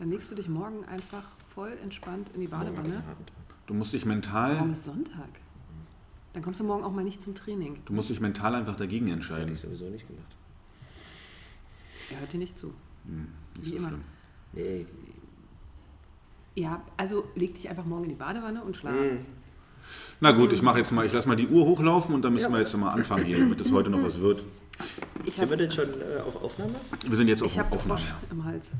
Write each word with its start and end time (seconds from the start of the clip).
Dann 0.00 0.10
legst 0.10 0.30
du 0.30 0.34
dich 0.34 0.48
morgen 0.48 0.82
einfach 0.86 1.24
voll 1.54 1.76
entspannt 1.82 2.30
in 2.34 2.40
die 2.40 2.46
Badewanne. 2.46 3.02
Du 3.66 3.74
musst 3.74 3.92
dich 3.92 4.06
Morgen 4.06 4.16
mental, 4.22 4.70
ist 4.70 4.84
Sonntag. 4.86 5.28
Dann 6.32 6.42
kommst 6.42 6.58
du 6.60 6.64
morgen 6.64 6.82
auch 6.82 6.90
mal 6.90 7.04
nicht 7.04 7.20
zum 7.20 7.34
Training. 7.34 7.78
du 7.84 7.92
musst 7.92 8.08
dich 8.08 8.18
mental 8.18 8.54
einfach 8.54 8.76
dagegen 8.76 9.06
Hätte 9.06 9.16
entscheiden. 9.16 9.52
ich 9.52 9.60
sowieso 9.60 9.90
nicht 9.90 10.06
gemacht. 10.08 10.34
Er 12.10 12.20
hört 12.20 12.32
dir 12.32 12.38
nicht 12.38 12.56
zu. 12.58 12.72
Nicht 13.04 13.26
Wie 13.60 13.70
so 13.70 13.76
immer. 13.76 13.88
schlimm. 13.88 14.00
Nee, 14.54 14.86
Ja, 16.54 16.82
also 16.96 17.28
leg 17.34 17.54
dich 17.54 17.68
einfach 17.68 17.84
morgen 17.84 18.04
in 18.04 18.08
die 18.10 18.16
Badewanne 18.16 18.62
und 18.64 18.76
schlaf. 18.76 18.94
Na 20.20 20.32
gut, 20.32 20.52
ich 20.52 20.62
mache 20.62 20.78
jetzt 20.78 20.92
mal, 20.92 21.04
ich 21.04 21.12
lasse 21.12 21.28
mal 21.28 21.36
die 21.36 21.46
Uhr 21.48 21.66
hochlaufen 21.66 22.14
und 22.14 22.22
dann 22.22 22.32
müssen 22.32 22.50
wir 22.52 22.58
jetzt 22.60 22.74
mal 22.74 22.90
anfangen 22.92 23.26
hier, 23.26 23.38
damit 23.38 23.60
es 23.60 23.70
heute 23.70 23.90
noch 23.90 24.02
was 24.02 24.18
wird. 24.20 24.42
Ich 25.26 25.34
sind 25.36 25.50
wir 25.50 25.56
habe 25.56 25.56
denn 25.58 25.70
schon 25.70 25.88
äh, 26.00 26.20
auf 26.26 26.42
Aufnahme? 26.42 26.74
Wir 27.06 27.16
sind 27.16 27.28
jetzt 27.28 27.42
auf 27.42 27.52
ich 27.52 27.58
hab 27.58 27.70
Aufnahme. 27.70 28.00
Frosch 28.00 28.14
im 28.30 28.44
Hals. 28.44 28.70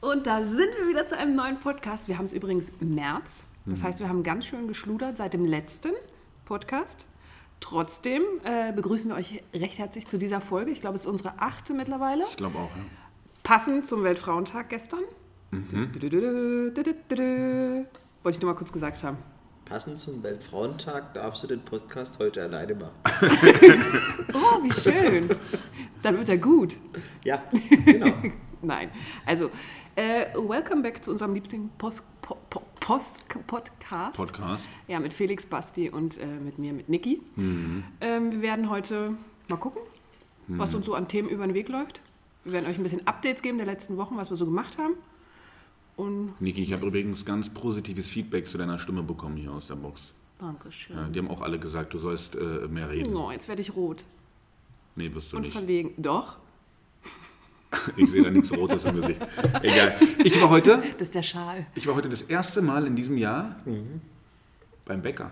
Und 0.00 0.26
da 0.26 0.44
sind 0.44 0.58
wir 0.78 0.88
wieder 0.88 1.06
zu 1.06 1.16
einem 1.16 1.34
neuen 1.34 1.58
Podcast. 1.58 2.08
Wir 2.08 2.18
haben 2.18 2.26
es 2.26 2.32
übrigens 2.32 2.72
März. 2.80 3.46
Das 3.66 3.82
heißt, 3.82 3.98
wir 3.98 4.08
haben 4.08 4.22
ganz 4.22 4.46
schön 4.46 4.68
geschludert 4.68 5.16
seit 5.16 5.34
dem 5.34 5.44
letzten 5.44 5.92
Podcast. 6.44 7.06
Trotzdem 7.58 8.22
äh, 8.44 8.72
begrüßen 8.72 9.10
wir 9.10 9.16
euch 9.16 9.42
recht 9.52 9.78
herzlich 9.78 10.06
zu 10.06 10.18
dieser 10.18 10.40
Folge. 10.40 10.70
Ich 10.70 10.80
glaube, 10.80 10.94
es 10.94 11.02
ist 11.02 11.08
unsere 11.08 11.40
achte 11.40 11.74
mittlerweile. 11.74 12.24
Ich 12.30 12.36
glaube 12.36 12.58
auch, 12.58 12.70
ja. 12.76 12.82
Passend 13.42 13.86
zum 13.86 14.04
Weltfrauentag 14.04 14.68
gestern. 14.68 15.00
Mhm. 15.50 15.90
Wollte 18.22 18.36
ich 18.36 18.40
nur 18.40 18.52
mal 18.52 18.56
kurz 18.56 18.72
gesagt 18.72 19.02
haben. 19.02 19.18
Passend 19.66 19.98
zum 19.98 20.22
Weltfrauentag 20.22 21.12
darfst 21.12 21.42
du 21.42 21.48
den 21.48 21.60
Podcast 21.60 22.20
heute 22.20 22.44
alleine 22.44 22.76
machen. 22.76 22.92
Oh, 24.32 24.62
wie 24.62 24.72
schön. 24.72 25.28
Dann 26.02 26.18
wird 26.18 26.28
er 26.28 26.38
gut. 26.38 26.76
Ja, 27.24 27.42
genau. 27.84 28.12
Nein. 28.62 28.90
Also, 29.24 29.50
äh, 29.96 30.26
welcome 30.34 30.82
back 30.82 31.02
zu 31.02 31.10
unserem 31.10 31.34
liebsten 31.34 31.68
Post, 31.78 32.04
po, 32.22 32.36
po, 32.48 32.62
Post 32.78 33.24
Podcast. 33.48 34.16
Podcast. 34.16 34.68
Ja, 34.86 35.00
mit 35.00 35.12
Felix, 35.12 35.44
Basti 35.44 35.90
und 35.90 36.16
äh, 36.18 36.26
mit 36.26 36.58
mir, 36.58 36.72
mit 36.72 36.88
Niki. 36.88 37.20
Ähm, 37.36 38.30
wir 38.30 38.42
werden 38.42 38.70
heute 38.70 39.14
mal 39.48 39.56
gucken, 39.56 39.82
was 40.46 40.76
uns 40.76 40.86
so 40.86 40.94
an 40.94 41.08
Themen 41.08 41.28
über 41.28 41.44
den 41.44 41.54
Weg 41.54 41.68
läuft. 41.68 42.02
Wir 42.44 42.52
werden 42.52 42.70
euch 42.70 42.78
ein 42.78 42.84
bisschen 42.84 43.04
Updates 43.08 43.42
geben 43.42 43.58
der 43.58 43.66
letzten 43.66 43.96
Wochen, 43.96 44.16
was 44.16 44.30
wir 44.30 44.36
so 44.36 44.44
gemacht 44.44 44.78
haben. 44.78 44.94
Und 45.96 46.34
Niki, 46.40 46.62
ich 46.62 46.72
habe 46.72 46.86
übrigens 46.86 47.24
ganz 47.24 47.48
positives 47.48 48.08
Feedback 48.08 48.46
zu 48.48 48.58
deiner 48.58 48.78
Stimme 48.78 49.02
bekommen 49.02 49.36
hier 49.36 49.52
aus 49.52 49.66
der 49.66 49.76
Box. 49.76 50.12
Dankeschön. 50.38 50.94
Ja, 50.96 51.08
die 51.08 51.18
haben 51.18 51.30
auch 51.30 51.40
alle 51.40 51.58
gesagt, 51.58 51.94
du 51.94 51.98
sollst 51.98 52.36
äh, 52.36 52.68
mehr 52.68 52.90
reden. 52.90 53.14
Oh, 53.16 53.30
jetzt 53.30 53.48
werde 53.48 53.62
ich 53.62 53.74
rot 53.74 54.04
Nee, 54.94 55.12
wirst 55.14 55.32
du 55.32 55.36
und 55.36 55.42
nicht. 55.42 55.52
verlegen. 55.52 55.92
Doch, 55.96 56.36
Ich 57.96 58.10
sehe 58.10 58.22
da 58.22 58.30
nichts 58.30 58.50
Rotes 58.52 58.84
im 58.84 58.96
Gesicht. 58.96 59.20
Egal. 59.62 59.94
Ich 60.24 60.40
war 60.40 60.48
heute, 60.50 60.82
das 60.98 61.08
ist 61.08 61.14
der 61.14 61.22
Schal. 61.22 61.66
ich 61.74 61.86
war 61.86 61.94
heute 61.94 62.08
das 62.08 62.22
erste 62.22 62.60
Mal 62.62 62.86
in 62.86 62.96
diesem 62.96 63.16
Jahr 63.18 63.56
beim 64.84 65.02
Bäcker. 65.02 65.30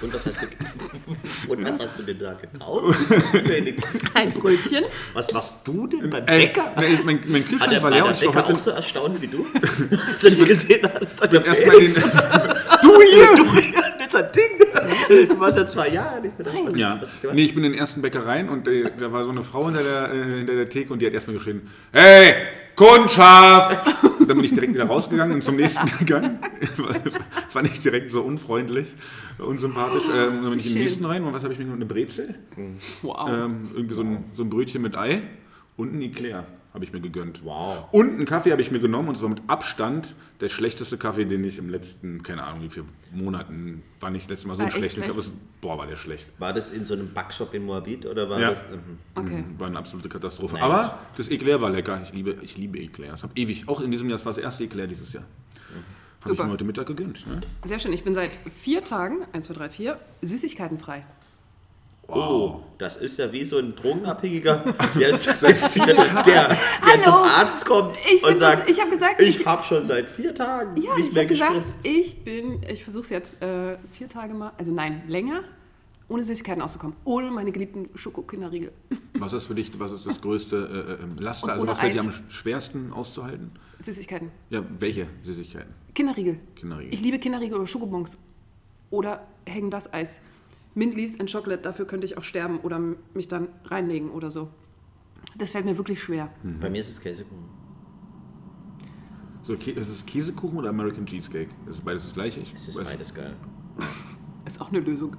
Und 0.00 0.12
was 0.12 0.26
hast 0.26 0.42
du, 0.42 0.46
und 1.52 1.64
was 1.64 1.80
hast 1.80 1.98
du 1.98 2.02
denn 2.02 2.18
da 2.18 2.34
gekauft? 2.34 2.96
Ein 4.14 4.32
Brötchen. 4.32 4.84
Was 5.14 5.32
machst 5.32 5.66
du 5.66 5.86
denn 5.86 6.10
beim 6.10 6.24
Ey, 6.26 6.46
Bäcker? 6.46 6.74
nee, 6.78 6.86
mein, 7.04 7.20
mein 7.28 7.42
Hat 7.42 7.48
Kühlschrank 7.48 7.70
der, 7.70 7.82
war 7.82 7.90
leer 7.90 8.06
und 8.06 8.12
ich 8.16 8.22
war 8.26 8.32
Bäcker 8.32 8.44
heute 8.46 8.54
auch 8.54 8.58
so 8.58 8.70
erstaunt 8.72 9.22
wie 9.22 9.26
du? 9.28 9.46
Als 10.12 10.18
dich 10.18 10.44
gesehen. 10.44 10.82
Hat 11.20 11.32
der 11.32 11.44
erstmal 11.46 11.78
den. 11.80 11.94
du 11.94 13.02
hier! 13.02 13.36
Du 13.36 13.52
hier! 13.60 13.72
Das 14.10 14.30
Ding! 14.32 15.28
Du 15.28 15.40
warst 15.40 15.56
ja 15.56 15.66
zwei 15.66 15.88
Jahre 15.88 16.20
nicht 16.20 16.38
mehr 16.38 16.46
da. 16.52 16.58
Was, 16.64 16.76
Ja, 16.76 16.98
was 17.00 17.20
gemacht? 17.20 17.34
nee, 17.34 17.44
ich 17.44 17.54
bin 17.54 17.64
in 17.64 17.72
den 17.72 17.80
ersten 17.80 18.00
Bäckereien 18.02 18.48
und 18.48 18.68
äh, 18.68 18.90
da 18.98 19.12
war 19.12 19.24
so 19.24 19.30
eine 19.32 19.42
Frau 19.42 19.64
hinter 19.66 19.82
der, 19.82 20.12
äh, 20.12 20.36
hinter 20.38 20.54
der 20.54 20.68
Theke 20.68 20.92
und 20.92 21.00
die 21.00 21.06
hat 21.06 21.14
erstmal 21.14 21.36
geschrien: 21.36 21.68
Hey, 21.92 22.34
Kundschaft! 22.76 24.04
Und 24.18 24.28
dann 24.28 24.36
bin 24.36 24.44
ich 24.44 24.52
direkt 24.52 24.74
wieder 24.74 24.86
rausgegangen 24.86 25.34
und 25.34 25.44
zum 25.44 25.56
nächsten 25.56 25.86
gegangen. 25.98 26.38
Fand 27.48 27.68
ich 27.68 27.80
direkt 27.80 28.10
so 28.10 28.22
unfreundlich, 28.22 28.94
unsympathisch. 29.38 30.04
Ähm, 30.08 30.42
dann 30.42 30.50
bin 30.50 30.58
ich 30.58 30.66
in 30.66 30.74
den 30.74 30.82
nächsten 30.82 31.04
rein 31.04 31.24
und 31.24 31.32
was 31.32 31.42
habe 31.42 31.52
ich 31.52 31.58
mir 31.58 31.66
genommen? 31.66 31.82
Eine 31.82 31.92
Brezel? 31.92 32.34
Wow. 33.02 33.28
Ähm, 33.28 33.70
irgendwie 33.74 33.94
so 33.94 34.02
ein, 34.02 34.24
so 34.32 34.42
ein 34.42 34.50
Brötchen 34.50 34.82
mit 34.82 34.96
Ei 34.96 35.22
und 35.76 35.94
ein 35.94 36.02
Eclair 36.02 36.46
habe 36.74 36.84
ich 36.84 36.92
mir 36.92 37.00
gegönnt. 37.00 37.44
Wow. 37.44 37.84
Und 37.92 38.10
einen 38.14 38.24
Kaffee 38.26 38.50
habe 38.50 38.60
ich 38.60 38.72
mir 38.72 38.80
genommen 38.80 39.08
und 39.08 39.16
zwar 39.16 39.28
mit 39.28 39.42
Abstand 39.46 40.16
der 40.40 40.48
schlechteste 40.48 40.98
Kaffee, 40.98 41.24
den 41.24 41.44
ich 41.44 41.58
im 41.58 41.70
letzten, 41.70 42.20
keine 42.24 42.42
Ahnung 42.42 42.62
wie 42.62 42.68
viele 42.68 42.86
Monaten, 43.12 43.84
war 44.00 44.10
nicht 44.10 44.24
das 44.24 44.30
letzte 44.30 44.48
Mal 44.48 44.54
so 44.54 44.58
War 44.58 44.64
einen 44.66 44.68
echt 44.70 44.78
schlechten 44.78 45.04
schlecht? 45.04 45.16
Kaffee. 45.16 45.30
Boah, 45.60 45.78
war 45.78 45.86
der 45.86 45.94
schlecht. 45.94 46.28
War 46.40 46.52
das 46.52 46.72
in 46.72 46.84
so 46.84 46.94
einem 46.94 47.14
Backshop 47.14 47.54
in 47.54 47.64
Moabit 47.64 48.06
oder 48.06 48.28
war 48.28 48.40
Ja. 48.40 48.50
das? 48.50 48.64
Mhm. 48.64 48.98
Okay. 49.14 49.44
War 49.56 49.68
eine 49.68 49.78
absolute 49.78 50.08
Katastrophe. 50.08 50.54
Nein. 50.54 50.64
Aber 50.64 50.98
das 51.16 51.28
Eclair 51.28 51.60
war 51.60 51.70
lecker. 51.70 52.00
Ich 52.02 52.12
liebe, 52.12 52.36
ich 52.42 52.56
liebe 52.56 52.80
Eclairs. 52.80 53.22
Habe 53.22 53.32
ewig, 53.36 53.68
auch 53.68 53.80
in 53.80 53.92
diesem 53.92 54.08
Jahr, 54.08 54.18
das 54.18 54.26
war 54.26 54.32
das 54.32 54.42
erste 54.42 54.64
Eclair 54.64 54.88
dieses 54.88 55.12
Jahr. 55.12 55.24
Habe 56.22 56.34
ich 56.34 56.42
mir 56.42 56.50
heute 56.50 56.64
Mittag 56.64 56.86
gegönnt. 56.86 57.24
Ne? 57.28 57.40
Sehr 57.64 57.78
schön. 57.78 57.92
Ich 57.92 58.02
bin 58.02 58.14
seit 58.14 58.30
vier 58.50 58.82
Tagen, 58.82 59.18
1, 59.32 59.46
2, 59.46 59.54
3, 59.54 59.68
4, 59.70 60.00
süßigkeitenfrei. 60.22 61.04
Oh, 62.08 62.60
das 62.78 62.96
ist 62.98 63.18
ja 63.18 63.32
wie 63.32 63.44
so 63.44 63.58
ein 63.58 63.74
Drogenabhängiger, 63.74 64.62
der, 64.98 65.18
seit 65.18 65.56
vier, 65.56 65.86
der, 65.86 65.94
der 66.24 66.48
Hallo. 66.82 67.02
zum 67.02 67.14
Arzt 67.14 67.64
kommt 67.64 67.96
Ich 68.14 68.22
und 68.22 68.30
find 68.30 68.42
das- 68.42 68.56
sagt, 68.56 68.70
ich 68.70 68.80
hab 68.80 68.90
gesagt, 68.90 69.20
ich, 69.22 69.40
ich- 69.40 69.46
habe 69.46 69.64
schon 69.64 69.86
seit 69.86 70.10
vier 70.10 70.34
Tagen 70.34 70.80
Ja, 70.82 70.94
nicht 70.96 71.08
ich 71.08 71.14
mehr 71.14 71.22
habe 71.24 71.28
gesagt, 71.34 71.52
gespritzt. 71.54 71.78
ich 71.82 72.24
bin, 72.24 72.62
ich 72.68 72.84
versuche 72.84 73.04
es 73.04 73.10
jetzt 73.10 73.42
äh, 73.42 73.78
vier 73.92 74.08
Tage 74.08 74.34
mal, 74.34 74.52
also 74.58 74.70
nein, 74.72 75.02
länger, 75.08 75.40
ohne 76.08 76.22
Süßigkeiten 76.22 76.60
auszukommen. 76.62 76.94
Ohne 77.04 77.30
meine 77.30 77.50
geliebten 77.50 77.88
Schokokinderriegel. 77.94 78.70
Was 79.14 79.32
ist 79.32 79.46
für 79.46 79.54
dich, 79.54 79.70
was 79.80 79.90
ist 79.92 80.06
das 80.06 80.20
größte 80.20 80.98
äh, 81.00 81.20
äh, 81.20 81.22
Laster? 81.22 81.46
Und 81.46 81.50
Also 81.52 81.66
was 81.68 81.78
fällt 81.80 81.94
dir 81.94 82.00
am 82.00 82.12
schwersten 82.28 82.92
auszuhalten? 82.92 83.50
Süßigkeiten. 83.80 84.30
Ja, 84.50 84.62
welche 84.78 85.06
Süßigkeiten? 85.22 85.72
Kinderriegel. 85.94 86.38
Kinderriegel. 86.56 86.92
Ich 86.92 87.00
liebe 87.00 87.18
Kinderriegel 87.18 87.56
oder 87.56 87.66
Schokobons. 87.66 88.18
Oder 88.90 89.26
hängen 89.46 89.70
das 89.70 89.90
Eis. 89.94 90.20
Mint 90.74 90.94
Leaves 90.96 91.18
and 91.20 91.30
Chocolate, 91.30 91.62
dafür 91.62 91.86
könnte 91.86 92.04
ich 92.06 92.18
auch 92.18 92.24
sterben 92.24 92.58
oder 92.60 92.80
mich 93.14 93.28
dann 93.28 93.48
reinlegen 93.66 94.10
oder 94.10 94.30
so. 94.30 94.48
Das 95.38 95.50
fällt 95.52 95.64
mir 95.64 95.76
wirklich 95.78 96.02
schwer. 96.02 96.30
Bei 96.60 96.68
mir 96.70 96.80
ist 96.80 96.90
es 96.90 97.00
Käsekuchen. 97.00 97.44
So, 99.42 99.52
ist 99.54 99.88
es 99.88 100.06
Käsekuchen 100.06 100.58
oder 100.58 100.70
American 100.70 101.04
Cheesecake? 101.06 101.50
Ist 101.68 101.76
es 101.76 101.80
beides 101.82 102.02
das 102.04 102.14
gleiche? 102.14 102.40
Ich 102.40 102.54
Es 102.54 102.68
ist 102.68 102.80
weiß- 102.80 102.84
beides 102.84 103.14
geil. 103.14 103.34
Ist 104.46 104.60
auch 104.60 104.68
eine 104.70 104.80
Lösung. 104.80 105.16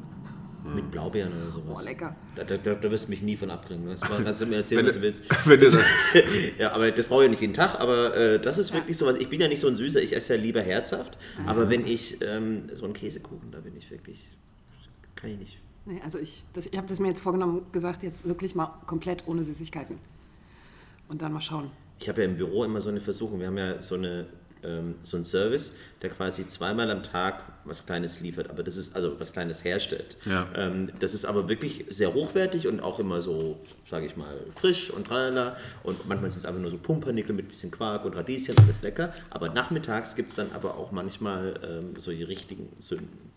Mit 0.76 0.90
Blaubeeren 0.92 1.32
oder 1.34 1.52
sowas. 1.52 1.80
Boah, 1.80 1.84
lecker. 1.84 2.16
Da, 2.36 2.44
da, 2.44 2.58
da, 2.58 2.74
da 2.74 2.90
wirst 2.92 3.06
du 3.08 3.12
mich 3.12 3.22
nie 3.22 3.36
von 3.38 3.52
abbringen. 3.52 3.86
Das 3.88 4.02
kannst 4.02 4.42
du 4.42 4.46
mir 4.48 4.58
erzählen, 4.58 4.80
Wenn 4.80 4.88
was 4.88 4.96
du- 4.96 5.02
willst. 5.02 5.26
wenn 5.48 5.60
du 5.60 5.66
das- 5.66 5.78
ja, 6.60 6.72
aber 6.74 6.90
das 6.92 7.08
brauche 7.08 7.22
ich 7.22 7.26
ja 7.26 7.30
nicht 7.32 7.42
jeden 7.42 7.54
Tag. 7.54 7.80
Aber 7.80 8.16
äh, 8.16 8.40
das 8.40 8.58
ist 8.58 8.74
wirklich 8.74 8.98
sowas. 8.98 9.18
Ich 9.18 9.30
bin 9.30 9.40
ja 9.42 9.48
nicht 9.48 9.60
so 9.60 9.68
ein 9.68 9.76
Süßer, 9.76 10.02
ich 10.02 10.16
esse 10.16 10.36
ja 10.36 10.42
lieber 10.42 10.62
herzhaft. 10.62 11.18
Aber 11.46 11.70
wenn 11.70 11.86
ich 11.86 12.18
ähm, 12.22 12.70
so 12.74 12.86
einen 12.86 12.94
Käsekuchen, 12.96 13.52
da 13.52 13.60
bin 13.60 13.76
ich 13.76 13.92
wirklich. 13.92 14.32
Kann 15.16 15.32
ich 15.32 15.38
nicht. 15.38 15.58
Nee, 15.86 16.02
also 16.04 16.18
ich, 16.18 16.44
das, 16.54 16.66
ich 16.66 16.78
habe 16.78 16.88
das 16.88 17.00
mir 17.00 17.10
jetzt 17.10 17.22
vorgenommen, 17.22 17.66
gesagt, 17.72 18.04
jetzt 18.04 18.28
wirklich 18.28 18.56
mal 18.56 18.74
komplett 18.88 19.28
ohne 19.28 19.44
Süßigkeiten. 19.44 20.00
Und 21.08 21.22
dann 21.22 21.32
mal 21.32 21.42
schauen. 21.42 21.70
Ich 22.00 22.10
habe 22.10 22.22
ja 22.22 22.28
im 22.28 22.36
Büro 22.36 22.64
immer 22.64 22.82
so 22.82 22.90
eine 22.90 23.00
Versuchung. 23.00 23.40
Wir 23.40 23.48
haben 23.48 23.58
ja 23.58 23.82
so, 23.84 23.94
eine, 23.94 24.26
ähm, 24.64 24.96
so 25.04 25.18
einen 25.18 25.24
Service, 25.24 25.76
der 26.02 26.10
quasi 26.10 26.48
zweimal 26.48 26.90
am 26.90 27.04
Tag 27.04 27.44
was 27.64 27.86
Kleines 27.86 28.20
liefert. 28.22 28.50
Aber 28.50 28.64
das 28.64 28.76
ist, 28.76 28.96
also 28.96 29.20
was 29.20 29.32
Kleines 29.32 29.64
herstellt. 29.64 30.18
Ja. 30.26 30.48
Ähm, 30.56 30.90
das 31.00 31.14
ist 31.14 31.26
aber 31.26 31.48
wirklich 31.48 31.86
sehr 31.90 32.16
hochwertig 32.16 32.68
und 32.68 32.80
auch 32.80 33.00
immer 33.00 33.22
so, 33.22 33.60
sage 33.88 34.08
ich 34.08 34.18
mal, 34.18 34.36
frisch 34.56 34.90
und 34.90 35.06
tralala. 35.06 35.56
Und 35.84 36.08
manchmal 36.08 36.28
ist 36.28 36.38
es 36.38 36.46
einfach 36.46 36.62
nur 36.62 36.72
so 36.72 36.80
Pumpernickel 36.80 37.36
mit 37.36 37.48
bisschen 37.48 37.70
Quark 37.70 38.06
und 38.06 38.16
Radieschen, 38.16 38.58
alles 38.58 38.82
lecker. 38.82 39.14
Aber 39.30 39.50
nachmittags 39.50 40.16
gibt 40.16 40.32
es 40.32 40.36
dann 40.36 40.52
aber 40.54 40.76
auch 40.76 40.92
manchmal 40.92 41.60
ähm, 41.64 41.94
so 42.00 42.10
die 42.10 42.24
richtigen 42.24 42.70
Sünden. 42.80 43.36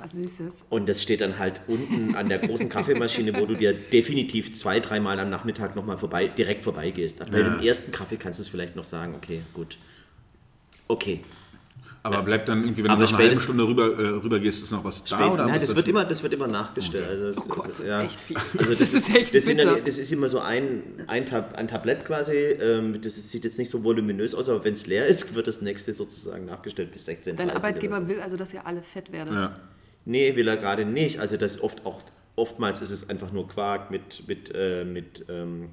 Was 0.00 0.12
Süßes. 0.12 0.66
Und 0.70 0.88
das 0.88 1.02
steht 1.02 1.20
dann 1.20 1.38
halt 1.38 1.60
unten 1.66 2.14
an 2.14 2.28
der 2.28 2.38
großen 2.38 2.68
Kaffeemaschine, 2.68 3.34
wo 3.38 3.46
du 3.46 3.54
dir 3.54 3.72
definitiv 3.74 4.54
zwei, 4.54 4.80
dreimal 4.80 5.20
am 5.20 5.30
Nachmittag 5.30 5.76
nochmal 5.76 5.98
vorbei, 5.98 6.26
direkt 6.28 6.64
vorbeigehst. 6.64 7.18
Bei 7.30 7.42
dem 7.42 7.60
ersten 7.60 7.92
Kaffee 7.92 8.16
kannst 8.16 8.38
du 8.38 8.42
es 8.42 8.48
vielleicht 8.48 8.76
noch 8.76 8.84
sagen, 8.84 9.14
okay, 9.14 9.42
gut. 9.52 9.78
Okay. 10.88 11.20
Aber 12.02 12.22
bleibt 12.22 12.48
dann 12.48 12.64
irgendwie, 12.64 12.82
wenn 12.82 12.90
Aber 12.90 13.04
du 13.04 13.12
noch 13.12 13.18
eine 13.18 13.28
halbe 13.28 13.40
Stunde 13.40 13.66
rüber, 13.66 13.84
äh, 13.98 14.06
rüber 14.22 14.38
gehst, 14.38 14.62
ist 14.62 14.70
noch 14.72 14.82
was 14.82 15.04
da? 15.04 15.16
Spät, 15.18 15.30
oder 15.30 15.44
nein, 15.44 15.58
muss 15.58 15.66
das 15.66 15.76
wird, 15.76 15.86
immer, 15.88 16.04
das 16.06 16.22
wird 16.22 16.32
immer 16.32 16.46
nachgestellt. 16.46 17.06
Also, 17.06 17.40
Oh 17.42 17.44
Gott, 17.46 17.68
das 17.68 17.80
ist 17.80 17.88
ja. 17.88 18.02
echt 18.02 18.18
fies. 18.18 18.38
Also 18.56 18.70
das, 18.70 18.78
Das 18.78 18.94
ist 18.94 19.14
echt 19.14 19.34
das, 19.34 19.44
bitter. 19.44 19.74
dann, 19.74 19.84
das 19.84 19.98
ist 19.98 20.10
immer 20.10 20.28
so 20.30 20.40
ein, 20.40 20.82
ein, 21.08 21.26
Tab, 21.26 21.56
ein 21.58 21.68
Tablett 21.68 22.06
quasi. 22.06 22.32
Ähm, 22.32 23.02
das 23.02 23.16
sieht 23.30 23.44
jetzt 23.44 23.58
nicht 23.58 23.68
so 23.68 23.84
voluminös 23.84 24.34
aus, 24.34 24.48
aber 24.48 24.64
wenn 24.64 24.72
es 24.72 24.86
leer 24.86 25.06
ist, 25.06 25.34
wird 25.34 25.46
das 25.46 25.60
nächste 25.60 25.92
sozusagen 25.92 26.46
nachgestellt 26.46 26.90
bis 26.90 27.04
16 27.04 27.36
Dein 27.36 27.50
Arbeitgeber 27.50 27.98
so. 27.98 28.08
will 28.08 28.20
also, 28.22 28.38
dass 28.38 28.54
ihr 28.54 28.66
alle 28.66 28.82
fett 28.82 29.12
werdet. 29.12 29.34
Ja. 29.34 29.60
Nee, 30.04 30.36
will 30.36 30.48
er 30.48 30.56
gerade 30.56 30.84
nicht. 30.84 31.20
Also 31.20 31.36
das 31.36 31.62
oft 31.62 31.84
auch, 31.86 32.02
oftmals 32.36 32.80
ist 32.80 32.90
es 32.90 33.08
einfach 33.08 33.32
nur 33.32 33.48
Quark 33.48 33.90
mit, 33.90 34.26
mit, 34.26 34.50
äh, 34.54 34.84
mit 34.84 35.24
ähm, 35.28 35.70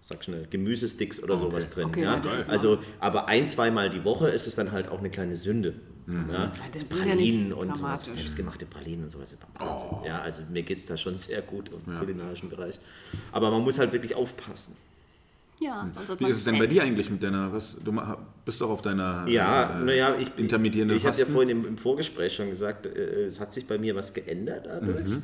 sag 0.00 0.24
schnell, 0.24 0.46
Gemüsesticks 0.50 1.22
oder 1.22 1.36
sowas 1.38 1.70
drin. 1.70 1.86
Okay, 1.86 2.02
ja? 2.02 2.20
ja, 2.22 2.46
Also, 2.48 2.80
aber 2.98 3.28
ein, 3.28 3.46
zweimal 3.46 3.88
die 3.88 4.04
Woche 4.04 4.28
ist 4.28 4.46
es 4.46 4.56
dann 4.56 4.72
halt 4.72 4.88
auch 4.88 4.98
eine 4.98 5.10
kleine 5.10 5.36
Sünde. 5.36 5.74
Ja? 6.06 6.52
das 6.72 6.82
So 6.82 6.96
ist 6.96 7.04
ja 7.04 7.12
Pralinen 7.12 7.52
und 7.52 7.80
was, 7.80 8.04
selbstgemachte 8.12 8.66
Pralinen 8.66 9.04
und 9.04 9.10
sowas. 9.10 9.38
Wahnsinn. 9.58 9.88
Ja, 10.04 10.20
also 10.20 10.42
mir 10.50 10.62
geht 10.64 10.78
es 10.78 10.86
da 10.86 10.96
schon 10.96 11.16
sehr 11.16 11.40
gut 11.42 11.70
im 11.70 11.98
kulinarischen 11.98 12.50
Bereich. 12.50 12.78
Aber 13.30 13.50
man 13.50 13.62
muss 13.62 13.78
halt 13.78 13.92
wirklich 13.92 14.14
aufpassen. 14.16 14.76
Ja, 15.62 15.86
sonst 15.88 16.08
wird 16.08 16.20
Wie 16.20 16.26
ist 16.26 16.38
es 16.38 16.44
denn 16.44 16.58
bei 16.58 16.66
dir 16.66 16.82
eigentlich 16.82 17.10
mit 17.10 17.22
deiner, 17.22 17.52
was, 17.52 17.76
du 17.82 18.00
bist 18.44 18.60
doch 18.60 18.70
auf 18.70 18.82
deiner 18.82 19.26
Ja, 19.28 19.80
äh, 19.80 19.84
naja, 19.84 20.16
ich, 20.18 20.30
intermittierenden 20.36 20.96
ich 20.96 21.06
habe 21.06 21.18
ja 21.18 21.26
vorhin 21.26 21.50
im, 21.50 21.66
im 21.66 21.78
Vorgespräch 21.78 22.34
schon 22.34 22.50
gesagt, 22.50 22.86
äh, 22.86 23.24
es 23.24 23.38
hat 23.40 23.52
sich 23.52 23.66
bei 23.66 23.78
mir 23.78 23.94
was 23.94 24.12
geändert 24.12 24.66
dadurch. 24.66 25.08
Mhm. 25.08 25.22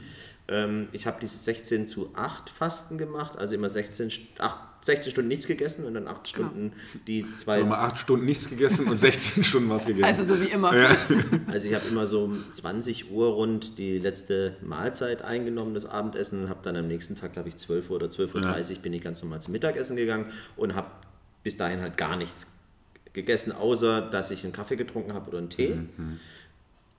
Ähm, 0.50 0.88
ich 0.92 1.06
habe 1.06 1.18
dieses 1.20 1.44
16 1.44 1.86
zu 1.86 2.10
8 2.14 2.48
Fasten 2.50 2.96
gemacht, 2.98 3.36
also 3.36 3.54
immer 3.54 3.68
16, 3.68 4.08
St- 4.10 4.20
acht- 4.40 4.60
16 4.80 5.10
Stunden 5.10 5.28
nichts 5.28 5.46
gegessen 5.48 5.84
und 5.84 5.94
dann 5.94 6.06
8 6.06 6.28
Stunden 6.28 6.72
die 7.08 7.26
zwei. 7.36 7.62
Mal 7.64 7.78
acht 7.80 7.98
Stunden 7.98 8.24
nichts 8.24 8.48
gegessen 8.48 8.86
und 8.86 8.98
16 8.98 9.42
Stunden 9.44 9.68
was 9.68 9.84
gegessen. 9.86 10.04
Also 10.04 10.22
so 10.22 10.40
wie 10.40 10.46
immer. 10.46 10.72
Also 11.48 11.68
ich 11.68 11.74
habe 11.74 11.86
immer 11.88 12.06
so 12.06 12.24
um 12.24 12.44
20 12.52 13.10
Uhr 13.10 13.28
rund 13.28 13.76
die 13.78 13.98
letzte 13.98 14.56
Mahlzeit 14.62 15.20
eingenommen, 15.22 15.74
das 15.74 15.84
Abendessen, 15.84 16.44
und 16.44 16.48
habe 16.48 16.60
dann 16.62 16.76
am 16.76 16.86
nächsten 16.86 17.16
Tag, 17.16 17.32
glaube 17.32 17.48
ich, 17.48 17.56
12 17.56 17.90
Uhr 17.90 17.96
oder 17.96 18.06
12.30 18.06 18.76
Uhr 18.76 18.82
bin 18.82 18.92
ich 18.92 19.02
ganz 19.02 19.20
normal 19.22 19.42
zum 19.42 19.52
Mittagessen 19.52 19.96
gegangen 19.96 20.26
und 20.56 20.74
habe 20.76 20.88
bis 21.42 21.56
dahin 21.56 21.80
halt 21.80 21.96
gar 21.96 22.16
nichts 22.16 22.52
gegessen, 23.12 23.50
außer 23.52 24.00
dass 24.02 24.30
ich 24.30 24.44
einen 24.44 24.52
Kaffee 24.52 24.76
getrunken 24.76 25.12
habe 25.12 25.28
oder 25.30 25.38
einen 25.38 25.50
Tee. 25.50 25.76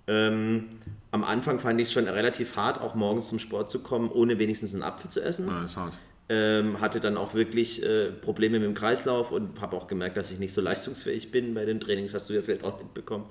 Ähm, 0.09 0.65
am 1.11 1.23
Anfang 1.23 1.59
fand 1.59 1.79
ich 1.79 1.87
es 1.87 1.93
schon 1.93 2.07
relativ 2.07 2.55
hart, 2.55 2.81
auch 2.81 2.95
morgens 2.95 3.29
zum 3.29 3.39
Sport 3.39 3.69
zu 3.69 3.81
kommen, 3.81 4.09
ohne 4.09 4.39
wenigstens 4.39 4.73
einen 4.73 4.83
Apfel 4.83 5.09
zu 5.09 5.21
essen. 5.21 5.47
ja, 5.47 5.63
ist 5.63 5.77
hart. 5.77 5.97
Ähm, 6.31 6.79
hatte 6.79 6.99
dann 6.99 7.17
auch 7.17 7.33
wirklich 7.33 7.83
äh, 7.83 8.11
Probleme 8.11 8.59
mit 8.59 8.67
dem 8.67 8.75
Kreislauf 8.75 9.31
und 9.31 9.61
habe 9.61 9.75
auch 9.75 9.87
gemerkt, 9.87 10.15
dass 10.15 10.29
ich 10.29 10.37
nicht 10.37 10.53
so 10.53 10.61
leistungsfähig 10.61 11.31
bin 11.31 11.55
bei 11.55 11.65
den 11.65 11.79
Trainings, 11.79 12.13
hast 12.13 12.29
du 12.29 12.33
ja 12.33 12.41
vielleicht 12.43 12.63
auch 12.63 12.77
mitbekommen. 12.77 13.25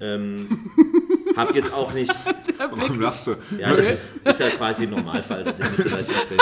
Ähm, 0.00 0.70
habe 1.36 1.54
jetzt 1.54 1.74
auch 1.74 1.92
nicht, 1.92 2.14
Warum 2.58 3.00
lachst 3.00 3.26
du? 3.26 3.36
ja, 3.58 3.74
das 3.76 3.90
ist, 3.90 4.26
ist 4.26 4.40
ja 4.40 4.48
quasi 4.48 4.86
Normalfall, 4.86 5.44
dass 5.44 5.60
ich 5.60 5.70
nicht 5.70 5.88
so 5.88 5.88
leistungsfähig 5.96 6.28
bin. 6.28 6.38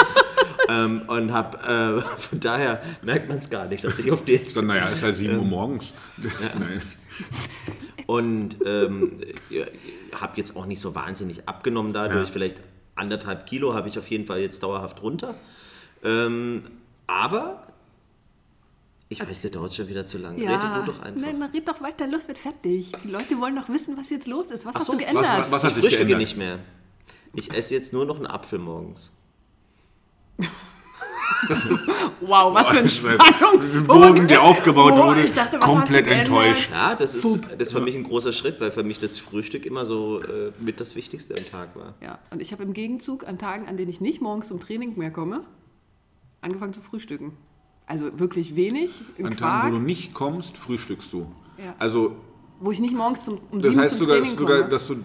Ähm, 0.68 1.02
und 1.08 1.32
habe, 1.32 1.58
äh, 1.58 2.20
von 2.20 2.38
daher 2.38 2.80
merkt 3.02 3.28
man 3.28 3.38
es 3.38 3.50
gar 3.50 3.66
nicht, 3.66 3.82
dass 3.82 3.98
ich 3.98 4.12
auf 4.12 4.24
die 4.24 4.40
naja, 4.62 4.88
ist 4.88 5.02
halt 5.02 5.16
7 5.16 5.36
Uhr 5.36 5.44
morgens. 5.44 5.94
Nein. 6.56 6.80
Und 8.10 8.56
ähm, 8.66 9.20
habe 10.12 10.36
jetzt 10.36 10.56
auch 10.56 10.66
nicht 10.66 10.80
so 10.80 10.96
wahnsinnig 10.96 11.48
abgenommen 11.48 11.92
dadurch. 11.92 12.26
Ja. 12.26 12.32
Vielleicht 12.32 12.56
anderthalb 12.96 13.46
Kilo 13.46 13.72
habe 13.72 13.88
ich 13.88 14.00
auf 14.00 14.08
jeden 14.08 14.26
Fall 14.26 14.40
jetzt 14.40 14.64
dauerhaft 14.64 15.00
runter. 15.00 15.36
Ähm, 16.02 16.64
aber 17.06 17.68
ich 19.08 19.20
weiß, 19.20 19.42
der 19.42 19.52
dauert 19.52 19.76
schon 19.76 19.86
wieder 19.86 20.06
zu 20.06 20.18
lange. 20.18 20.42
Ja, 20.42 20.56
Rede 20.56 20.80
du 20.86 20.92
doch 20.92 21.00
einfach. 21.02 21.20
Nein, 21.20 21.40
red 21.54 21.68
doch 21.68 21.80
weiter, 21.80 22.08
los, 22.08 22.26
wird 22.26 22.38
fertig. 22.38 22.90
Die 23.04 23.08
Leute 23.10 23.40
wollen 23.40 23.54
doch 23.54 23.68
wissen, 23.68 23.96
was 23.96 24.10
jetzt 24.10 24.26
los 24.26 24.50
ist. 24.50 24.66
Was 24.66 24.74
hast 24.74 24.86
so, 24.86 24.92
du 24.94 24.98
geändert? 24.98 25.24
was- 25.24 25.52
was- 25.52 25.62
hat 25.62 25.70
ich 25.70 25.74
sich 25.76 25.84
frühstücke 25.84 26.06
geändert? 26.06 26.18
nicht 26.18 26.36
mehr. 26.36 26.58
Ich 27.34 27.52
esse 27.54 27.74
jetzt 27.74 27.92
nur 27.92 28.06
noch 28.06 28.16
einen 28.16 28.26
Apfel 28.26 28.58
morgens. 28.58 29.12
wow, 32.20 32.54
was 32.54 32.68
für 32.68 32.78
ein 32.78 32.88
Spannungsbogen. 32.88 33.86
Bogen, 33.86 34.28
der 34.28 34.42
aufgebaut 34.42 34.96
Boah, 34.96 35.08
wurde, 35.08 35.22
ich 35.22 35.32
dachte, 35.32 35.58
was 35.58 35.66
komplett 35.66 36.06
hast 36.06 36.10
du 36.10 36.14
geändert? 36.14 36.28
enttäuscht. 36.28 36.70
Ja, 36.70 36.94
das 36.94 37.14
ist, 37.14 37.40
das 37.58 37.68
ist 37.68 37.72
für 37.72 37.80
mich 37.80 37.94
ein 37.94 38.04
großer 38.04 38.32
Schritt, 38.32 38.60
weil 38.60 38.70
für 38.72 38.82
mich 38.82 38.98
das 38.98 39.18
Frühstück 39.18 39.66
immer 39.66 39.84
so 39.84 40.20
äh, 40.22 40.52
mit 40.60 40.80
das 40.80 40.96
Wichtigste 40.96 41.34
am 41.36 41.44
Tag 41.50 41.76
war. 41.76 41.94
Ja, 42.02 42.18
und 42.30 42.40
ich 42.40 42.52
habe 42.52 42.62
im 42.62 42.72
Gegenzug 42.72 43.26
an 43.26 43.38
Tagen, 43.38 43.66
an 43.66 43.76
denen 43.76 43.90
ich 43.90 44.00
nicht 44.00 44.20
morgens 44.20 44.48
zum 44.48 44.60
Training 44.60 44.96
mehr 44.98 45.10
komme, 45.10 45.42
angefangen 46.40 46.72
zu 46.72 46.80
frühstücken. 46.80 47.32
Also 47.86 48.18
wirklich 48.18 48.54
wenig, 48.56 48.90
im 49.18 49.26
An 49.26 49.36
Quark, 49.36 49.62
Tagen, 49.62 49.74
wo 49.74 49.78
du 49.78 49.84
nicht 49.84 50.14
kommst, 50.14 50.56
frühstückst 50.56 51.12
du. 51.12 51.26
Ja. 51.58 51.74
Also, 51.78 52.14
wo 52.60 52.70
ich 52.70 52.78
nicht 52.80 52.94
morgens 52.94 53.24
zum, 53.24 53.38
um 53.50 53.58
das 53.58 53.70
sieben 53.70 53.80
heißt 53.80 53.96
zum 53.96 54.06
sogar, 54.06 54.18
Training 54.18 54.36
sogar 54.36 54.58
komme. 54.58 54.70
dass 54.70 54.86
du, 54.86 54.96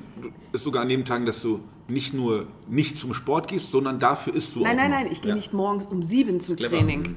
ist 0.52 0.64
sogar 0.64 0.82
an 0.84 0.90
den 0.90 1.04
Tagen, 1.06 1.26
dass 1.26 1.42
du 1.42 1.62
nicht 1.88 2.14
nur 2.14 2.48
nicht 2.68 2.98
zum 2.98 3.14
Sport 3.14 3.48
gehst, 3.48 3.72
sondern 3.72 4.00
dafür 4.00 4.34
isst 4.34 4.56
du 4.56 4.62
Nein, 4.62 4.72
auch 4.74 4.76
nein, 4.82 4.92
noch. 4.92 4.98
nein, 5.00 5.12
ich 5.12 5.22
gehe 5.22 5.34
nicht 5.36 5.54
morgens 5.54 5.86
um 5.86 6.02
sieben 6.04 6.40
zum 6.40 6.56
clever. 6.56 6.78
Training. 6.78 7.16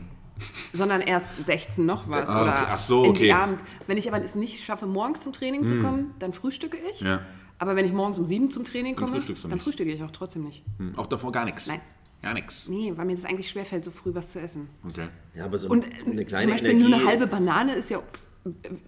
Sondern 0.72 1.00
erst 1.00 1.36
16 1.36 1.84
noch 1.84 2.08
was. 2.08 2.28
Ah, 2.28 2.42
oder 2.42 2.52
okay. 2.52 2.64
Ach 2.68 2.78
so, 2.78 3.04
in 3.04 3.10
okay. 3.10 3.24
die 3.24 3.32
Abend. 3.32 3.60
Wenn 3.88 3.98
ich 3.98 4.12
aber 4.12 4.22
es 4.22 4.36
nicht 4.36 4.62
schaffe, 4.64 4.86
morgens 4.86 5.20
zum 5.20 5.32
Training 5.32 5.66
zu 5.66 5.80
kommen, 5.80 6.14
dann 6.20 6.32
frühstücke 6.32 6.76
ich. 6.92 7.00
Ja. 7.00 7.22
Aber 7.58 7.74
wenn 7.74 7.84
ich 7.86 7.92
morgens 7.92 8.18
um 8.20 8.24
sieben 8.26 8.50
zum 8.50 8.62
Training 8.62 8.94
komme, 8.94 9.12
frühstückst 9.12 9.42
du 9.42 9.48
dann 9.48 9.56
nicht. 9.56 9.64
frühstücke 9.64 9.90
ich 9.90 10.00
auch 10.04 10.12
trotzdem 10.12 10.44
nicht. 10.44 10.62
Hm, 10.78 10.96
Auch 10.96 11.06
davor 11.06 11.32
gar 11.32 11.44
nichts. 11.44 11.66
Nein. 11.66 11.80
Gar 12.22 12.34
nichts. 12.34 12.68
Nee, 12.68 12.92
weil 12.96 13.06
mir 13.06 13.14
das 13.16 13.24
eigentlich 13.24 13.48
schwerfällt, 13.48 13.82
so 13.84 13.90
früh 13.90 14.14
was 14.14 14.30
zu 14.32 14.40
essen. 14.40 14.68
Okay. 14.88 15.08
Ja, 15.34 15.44
aber 15.44 15.58
so 15.58 15.68
Und 15.68 15.84
eine 15.84 16.20
äh, 16.20 16.24
kleine 16.24 16.42
zum 16.42 16.50
Beispiel 16.52 16.70
Energie. 16.70 16.88
nur 16.90 16.98
eine 16.98 17.06
halbe 17.08 17.26
Banane 17.26 17.74
ist 17.74 17.90
ja, 17.90 18.00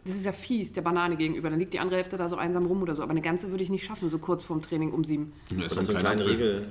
das 0.04 0.16
ist 0.16 0.24
ja 0.24 0.32
fies 0.32 0.72
der 0.72 0.82
Banane 0.82 1.16
gegenüber. 1.16 1.50
Dann 1.50 1.58
liegt 1.58 1.74
die 1.74 1.80
andere 1.80 1.96
Hälfte 1.96 2.16
da 2.16 2.28
so 2.28 2.36
einsam 2.36 2.66
rum 2.66 2.82
oder 2.82 2.94
so. 2.94 3.02
Aber 3.02 3.10
eine 3.10 3.20
ganze 3.20 3.50
würde 3.50 3.62
ich 3.62 3.70
nicht 3.70 3.84
schaffen, 3.84 4.08
so 4.08 4.18
kurz 4.18 4.44
vorm 4.44 4.62
Training 4.62 4.92
um 4.92 5.04
sieben. 5.04 5.32
Ja, 5.50 5.66
ist 5.66 5.72
Oder 5.72 5.80
ein 5.80 5.84
so 5.86 5.92
einen 5.94 6.00
kleiner. 6.00 6.26
Riegel, 6.26 6.68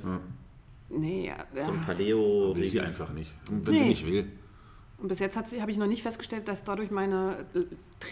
Nee, 0.91 1.27
ja. 1.27 1.35
ja. 1.55 1.61
so 1.63 1.71
ein 1.71 1.85
Will 2.55 2.69
sie 2.69 2.81
einfach 2.81 3.11
nicht. 3.13 3.31
Und 3.49 3.65
wenn 3.67 3.73
Nee. 3.73 3.79
sie 3.81 3.85
nicht 3.89 4.05
will. 4.07 4.25
Und 4.97 5.07
bis 5.07 5.19
jetzt 5.19 5.37
habe 5.37 5.71
ich 5.71 5.77
noch 5.77 5.87
nicht 5.87 6.01
festgestellt, 6.01 6.47
dass 6.49 6.63
dadurch 6.65 6.91
meine 6.91 7.45
äh, 7.53 7.63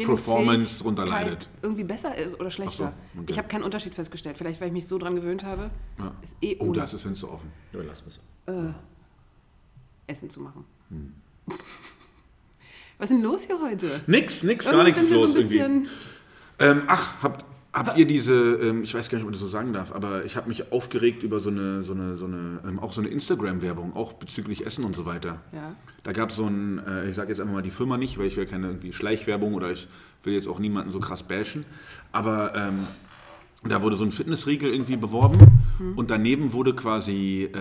Performance 0.05 0.81
drunter 0.81 1.05
leidet. 1.05 1.49
irgendwie 1.61 1.83
besser 1.83 2.15
ist 2.15 2.39
oder 2.39 2.49
schlechter. 2.49 2.93
So, 3.15 3.19
okay. 3.21 3.31
Ich 3.31 3.37
habe 3.37 3.47
keinen 3.49 3.63
Unterschied 3.63 3.93
festgestellt. 3.93 4.37
Vielleicht, 4.37 4.61
weil 4.61 4.67
ich 4.67 4.73
mich 4.73 4.87
so 4.87 4.97
dran 4.97 5.15
gewöhnt 5.15 5.43
habe, 5.43 5.69
Ja. 5.97 6.13
ist 6.21 6.37
eh 6.41 6.55
Oh, 6.59 6.65
ohne 6.65 6.77
da 6.77 6.83
ist 6.85 6.93
das 6.93 7.01
Fenster 7.01 7.29
offen. 7.31 7.51
Nur 7.73 7.83
lass 7.83 8.03
mal 8.05 8.11
so. 8.11 8.73
Essen 10.05 10.29
zu 10.29 10.39
machen. 10.39 10.63
Hm. 10.89 11.13
Was 12.97 13.11
ist 13.11 13.17
denn 13.17 13.23
los 13.23 13.43
hier 13.43 13.59
heute? 13.61 14.01
Nix, 14.07 14.43
nix, 14.43 14.65
gar 14.65 14.83
nichts 14.83 15.01
ist 15.01 15.11
los 15.11 15.31
so 15.31 15.37
irgendwie. 15.37 15.87
Ähm, 16.59 16.81
ach, 16.87 17.21
habt, 17.21 17.45
habt 17.71 17.97
ihr 17.97 18.07
diese, 18.07 18.33
ähm, 18.33 18.81
ich 18.81 18.93
weiß 18.93 19.09
gar 19.09 19.17
nicht, 19.19 19.25
ob 19.25 19.31
ich 19.31 19.39
das 19.39 19.41
so 19.41 19.47
sagen 19.47 19.71
darf, 19.71 19.91
aber 19.93 20.25
ich 20.25 20.35
habe 20.35 20.49
mich 20.49 20.71
aufgeregt 20.71 21.21
über 21.21 21.39
so 21.39 21.51
eine, 21.51 21.83
so 21.83 21.93
eine, 21.93 22.17
so 22.17 22.25
eine 22.25 22.59
ähm, 22.67 22.79
auch 22.79 22.93
so 22.93 23.01
eine 23.01 23.09
Instagram-Werbung, 23.09 23.95
auch 23.95 24.13
bezüglich 24.13 24.65
Essen 24.65 24.83
und 24.83 24.95
so 24.95 25.05
weiter. 25.05 25.41
Ja. 25.53 25.75
Da 26.03 26.11
gab 26.11 26.31
es 26.31 26.37
so 26.37 26.47
ein, 26.47 26.81
äh, 26.87 27.09
ich 27.09 27.15
sage 27.15 27.29
jetzt 27.29 27.39
einfach 27.39 27.53
mal 27.53 27.61
die 27.61 27.69
Firma 27.69 27.97
nicht, 27.97 28.17
weil 28.17 28.25
ich 28.25 28.37
will 28.37 28.47
keine 28.47 28.67
irgendwie 28.67 28.93
Schleichwerbung 28.93 29.53
oder 29.53 29.71
ich 29.71 29.87
will 30.23 30.33
jetzt 30.33 30.47
auch 30.47 30.57
niemanden 30.57 30.91
so 30.91 30.99
krass 30.99 31.21
bashen, 31.21 31.65
aber 32.11 32.55
ähm, 32.55 32.87
da 33.63 33.81
wurde 33.81 33.95
so 33.95 34.05
ein 34.05 34.11
Fitnessriegel 34.11 34.69
irgendwie 34.71 34.95
beworben 34.97 35.37
und 35.95 36.09
daneben 36.11 36.53
wurde 36.53 36.73
quasi, 36.73 37.49
äh, 37.53 37.57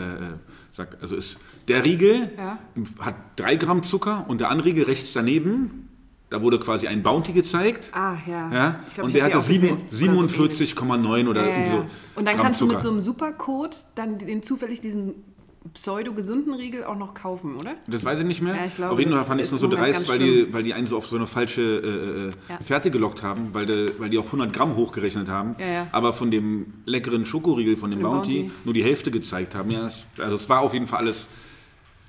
sagt, 0.72 1.00
also 1.02 1.16
ist 1.16 1.38
der 1.68 1.84
Riegel 1.84 2.30
Ja. 2.36 2.58
hat 3.00 3.14
drei 3.36 3.56
Gramm 3.56 3.82
Zucker 3.82 4.24
und 4.28 4.40
der 4.40 4.50
andere 4.50 4.68
Riegel 4.68 4.84
rechts 4.84 5.12
daneben, 5.14 5.88
da 6.30 6.42
wurde 6.42 6.58
quasi 6.58 6.86
ein 6.86 7.02
Bounty 7.02 7.32
gezeigt. 7.32 7.90
Ah, 7.92 8.16
ja. 8.26 8.52
Ja? 8.52 8.80
Glaub, 8.94 9.06
und 9.06 9.14
der 9.14 9.24
hatte 9.24 9.38
auch 9.38 9.46
gesehen. 9.46 9.78
sieben- 9.90 10.16
Oder 10.18 10.28
so. 10.28 10.42
47,9 10.44 11.28
oder 11.28 11.48
Ja, 11.48 11.58
ja, 11.58 11.70
so. 11.72 11.76
Und 12.16 12.26
dann 12.26 12.34
Gramm 12.34 12.46
kannst 12.46 12.60
du 12.60 12.66
mit 12.66 12.72
Zucker. 12.74 12.82
so 12.82 12.90
einem 12.90 13.00
Supercode 13.00 13.76
dann 13.94 14.18
den 14.18 14.42
zufällig 14.42 14.80
diesen 14.80 15.14
pseudo-gesunden 15.74 16.54
Riegel 16.54 16.84
auch 16.84 16.96
noch 16.96 17.14
kaufen, 17.14 17.56
oder? 17.56 17.76
Das 17.86 18.04
weiß 18.04 18.18
ich 18.20 18.24
nicht 18.24 18.42
mehr. 18.42 18.54
Ja, 18.54 18.64
ich 18.66 18.74
glaube, 18.74 18.92
Auf 18.92 18.98
jeden 18.98 19.10
Fall 19.10 19.20
das 19.20 19.28
fand 19.28 19.40
ich 19.40 19.46
es 19.46 19.50
nur 19.52 19.60
so 19.60 19.68
dreist, 19.68 20.08
weil 20.08 20.18
die, 20.18 20.52
weil 20.52 20.62
die 20.62 20.74
einen 20.74 20.86
so 20.86 20.96
auf 20.96 21.06
so 21.06 21.16
eine 21.16 21.26
falsche 21.26 21.60
äh, 21.60 22.28
äh, 22.28 22.32
Ja. 22.48 22.58
Fährte 22.64 22.90
gelockt 22.90 23.22
haben, 23.22 23.54
weil, 23.54 23.66
de, 23.66 23.92
weil 23.98 24.10
die 24.10 24.18
auf 24.18 24.26
100 24.26 24.52
Gramm 24.52 24.76
hochgerechnet 24.76 25.28
haben, 25.28 25.56
Ja, 25.58 25.86
aber 25.92 26.12
von 26.12 26.30
dem 26.30 26.72
leckeren 26.84 27.26
Schokoriegel, 27.26 27.76
von 27.76 27.90
dem 27.90 28.00
Bounty, 28.00 28.42
Bounty. 28.42 28.50
nur 28.64 28.74
die 28.74 28.84
Hälfte 28.84 29.10
gezeigt 29.10 29.54
haben. 29.54 29.70
Ja, 29.70 29.86
es, 29.86 30.06
also 30.18 30.36
es 30.36 30.48
war 30.48 30.60
auf 30.60 30.72
jeden 30.72 30.86
Fall 30.86 31.00
alles, 31.00 31.26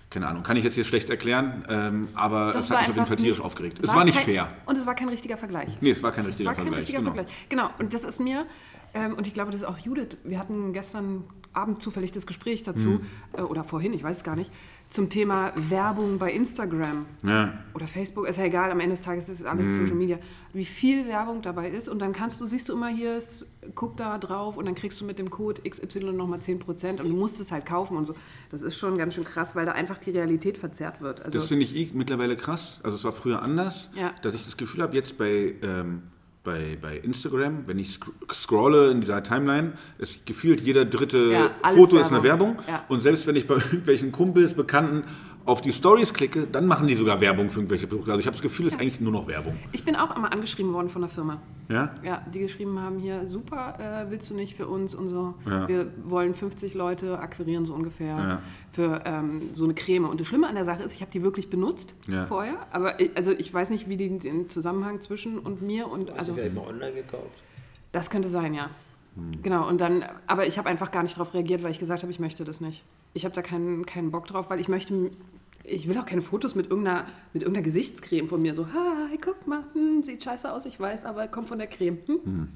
keine 0.09 0.27
Ahnung, 0.27 0.43
kann 0.43 0.55
ich 0.57 0.63
jetzt 0.63 0.75
hier 0.75 0.85
schlecht 0.85 1.09
erklären, 1.09 1.65
ähm, 1.69 2.07
aber 2.13 2.51
Das 2.53 2.65
es 2.65 2.71
hat 2.71 2.79
mich 2.81 2.89
auf 2.89 2.95
jeden 2.95 3.07
Fall 3.07 3.17
tierisch 3.17 3.41
aufgeregt. 3.41 3.79
Es 3.81 3.93
war 3.93 4.05
nicht 4.05 4.15
kein, 4.15 4.25
fair. 4.25 4.47
Und 4.65 4.77
es 4.77 4.85
war 4.85 4.95
kein 4.95 5.09
richtiger 5.09 5.37
Vergleich. 5.37 5.69
Nee, 5.81 5.91
es 5.91 6.01
war 6.03 6.11
kein 6.11 6.25
richtiger 6.25 6.47
war 6.47 6.53
kein 6.55 6.63
Vergleich. 6.63 6.79
richtiger 6.81 6.99
genau. 6.99 7.13
Vergleich. 7.13 7.35
Genau, 7.49 7.69
und 7.79 7.93
das 7.93 8.03
ist 8.03 8.19
mir, 8.19 8.45
ähm, 8.93 9.13
und 9.15 9.27
ich 9.27 9.33
glaube, 9.33 9.51
das 9.51 9.61
ist 9.61 9.67
auch 9.67 9.77
Judith, 9.77 10.15
wir 10.23 10.39
hatten 10.39 10.71
gestern 10.73 11.25
Abend 11.57 11.81
zufällig 11.81 12.11
das 12.11 12.25
Gespräch 12.27 12.63
dazu, 12.63 12.99
Hm. 12.99 13.01
äh, 13.33 13.41
oder 13.41 13.63
vorhin, 13.63 13.91
ich 13.93 14.03
weiß 14.03 14.17
es 14.17 14.23
gar 14.23 14.35
nicht, 14.35 14.51
zum 14.89 15.09
Thema 15.09 15.51
Werbung 15.55 16.17
bei 16.17 16.31
Instagram 16.31 17.05
Ja. 17.23 17.53
oder 17.73 17.87
Facebook, 17.87 18.25
ist 18.27 18.37
ja 18.37 18.45
egal, 18.45 18.71
am 18.71 18.79
Ende 18.79 18.95
des 18.95 19.03
Tages 19.03 19.27
ist 19.27 19.41
es 19.41 19.45
alles 19.45 19.67
Hm. 19.67 19.75
Social 19.75 19.95
Media, 19.97 20.17
wie 20.53 20.63
viel 20.63 21.07
Werbung 21.07 21.41
dabei 21.41 21.69
ist 21.69 21.89
und 21.89 21.99
dann 21.99 22.13
kannst 22.13 22.39
du, 22.39 22.47
siehst 22.47 22.69
du 22.69 22.73
immer 22.73 22.87
hier, 22.87 23.19
guck 23.75 23.97
da 23.97 24.17
drauf 24.17 24.55
und 24.55 24.65
dann 24.65 24.75
kriegst 24.75 25.01
du 25.01 25.05
mit 25.05 25.19
dem 25.19 25.29
Code 25.29 25.61
XY 25.69 26.13
nochmal 26.13 26.39
10% 26.39 27.01
und 27.01 27.09
du 27.09 27.15
musst 27.15 27.39
es 27.41 27.51
halt 27.51 27.65
kaufen 27.65 27.97
und 27.97 28.05
so. 28.05 28.15
Das 28.49 28.61
ist 28.61 28.77
schon 28.77 28.97
ganz 28.97 29.15
schön 29.15 29.25
krass, 29.25 29.49
weil 29.55 29.65
da 29.65 29.73
einfach 29.73 29.97
die 29.97 30.11
Realität 30.11 30.57
verzerrt 30.57 31.01
wird. 31.01 31.19
Also, 31.21 31.37
Das 31.37 31.47
finde 31.49 31.65
ich 31.65 31.75
eh 31.75 31.89
mittlerweile 31.93 32.37
krass. 32.37 32.79
Also 32.83 32.95
es 32.95 33.03
war 33.03 33.11
früher 33.11 33.41
anders, 33.41 33.89
Ja. 33.95 34.13
dass 34.21 34.35
ich 34.35 34.45
das 34.45 34.55
Gefühl 34.55 34.83
habe, 34.83 34.95
jetzt 34.95 35.17
bei, 35.17 35.55
ähm, 35.63 36.03
bei, 36.47 36.77
bei 36.81 36.97
Instagram, 36.97 37.67
wenn 37.67 37.77
ich 37.77 37.95
sc 37.95 38.07
scrolle 38.31 38.89
in 38.89 39.01
dieser 39.01 39.21
Timeline, 39.21 39.73
ist 39.97 40.25
gefühlt 40.25 40.61
jeder 40.61 40.85
dritte 40.85 41.29
Ja, 41.29 41.51
Foto 41.73 41.97
ist 41.97 42.07
eine 42.07 42.23
Werbung. 42.23 42.55
Werbung. 42.55 42.63
Ja. 42.67 42.85
Und 42.87 43.01
selbst 43.01 43.27
wenn 43.27 43.35
ich 43.35 43.45
bei 43.47 43.55
irgendwelchen 43.71 44.13
Kumpels, 44.13 44.53
Bekannten 44.53 45.03
auf 45.47 45.61
die 45.61 45.71
Stories 45.71 46.13
klicke, 46.13 46.45
dann 46.45 46.67
machen 46.67 46.87
die 46.87 46.93
sogar 46.93 47.19
Werbung 47.21 47.49
für 47.49 47.59
irgendwelche 47.59 47.87
Produkte. 47.87 48.11
Also 48.11 48.19
ich 48.19 48.25
habe 48.27 48.35
das 48.35 48.41
Gefühl, 48.41 48.67
es 48.67 48.73
ist 48.75 48.81
eigentlich 48.81 48.99
nur 49.01 49.11
noch 49.11 49.27
Werbung. 49.27 49.57
Ich 49.71 49.83
bin 49.83 49.95
auch 49.95 50.11
einmal 50.11 50.31
angeschrieben 50.33 50.73
worden 50.73 50.89
von 50.89 51.01
der 51.01 51.09
Firma. 51.09 51.41
Ja? 51.69 51.95
Ja, 52.03 52.21
die 52.33 52.39
geschrieben 52.39 52.79
haben 52.79 52.99
hier, 52.99 53.25
super, 53.27 53.77
äh, 54.07 54.11
willst 54.11 54.29
du 54.29 54.35
nicht 54.35 54.55
für 54.55 54.67
uns 54.67 54.93
und 54.93 55.07
so. 55.09 55.33
Ja. 55.45 55.67
Wir 55.67 55.91
wollen 56.05 56.33
50 56.35 56.73
Leute 56.75 57.19
akquirieren, 57.19 57.65
so 57.65 57.73
ungefähr, 57.73 58.07
Ja. 58.17 58.41
für 58.71 59.01
ähm, 59.05 59.49
so 59.53 59.63
eine 59.63 59.73
Creme. 59.73 60.05
Und 60.05 60.19
das 60.19 60.27
Schlimme 60.27 60.47
an 60.47 60.55
der 60.55 60.65
Sache 60.65 60.83
ist, 60.83 60.93
ich 60.93 61.01
habe 61.01 61.11
die 61.11 61.23
wirklich 61.23 61.49
benutzt 61.49 61.95
Ja. 62.07 62.25
vorher, 62.25 62.55
aber 62.71 62.99
ich, 62.99 63.15
also 63.15 63.31
ich 63.31 63.53
weiß 63.53 63.69
nicht, 63.69 63.87
wie 63.89 63.97
die 63.97 64.19
den 64.19 64.49
Zusammenhang 64.49 65.01
zwischen 65.01 65.39
und 65.39 65.61
mir 65.61 65.87
und 65.87 66.09
Also 66.09 66.19
also 66.19 66.33
vielleicht 66.35 66.55
mal 66.55 66.67
online 66.67 66.93
gekauft. 66.93 67.43
das 67.93 68.09
könnte 68.09 68.27
sein, 68.29 68.53
ja. 68.53 68.69
Hm. 69.15 69.31
Genau, 69.41 69.67
und 69.67 69.79
dann, 69.81 70.05
aber 70.27 70.45
ich 70.45 70.57
habe 70.57 70.69
einfach 70.69 70.91
gar 70.91 71.03
nicht 71.03 71.15
darauf 71.17 71.33
reagiert, 71.33 71.63
weil 71.63 71.71
ich 71.71 71.79
gesagt 71.79 72.03
habe, 72.03 72.11
ich 72.11 72.19
möchte 72.19 72.43
das 72.43 72.61
nicht. 72.61 72.83
Ich 73.13 73.25
habe 73.25 73.33
da 73.33 73.41
keinen, 73.41 73.85
keinen 73.85 74.11
Bock 74.11 74.27
drauf, 74.27 74.49
weil 74.49 74.59
ich 74.59 74.67
möchte, 74.67 75.09
ich 75.67 75.87
will 75.87 75.97
auch 75.97 76.05
keine 76.05 76.21
Fotos 76.21 76.55
mit 76.55 76.69
irgendeiner, 76.69 77.05
mit 77.33 77.43
irgendeiner 77.43 77.65
Gesichtscreme 77.65 78.27
von 78.27 78.41
mir. 78.41 78.55
So, 78.55 78.67
hi, 78.67 79.17
guck 79.19 79.45
mal, 79.47 79.63
hm, 79.73 80.01
sieht 80.01 80.23
scheiße 80.23 80.51
aus, 80.51 80.65
ich 80.65 80.79
weiß, 80.79 81.05
aber 81.05 81.27
kommt 81.27 81.47
von 81.47 81.59
der 81.59 81.67
Creme. 81.67 81.99
Hm? 82.07 82.47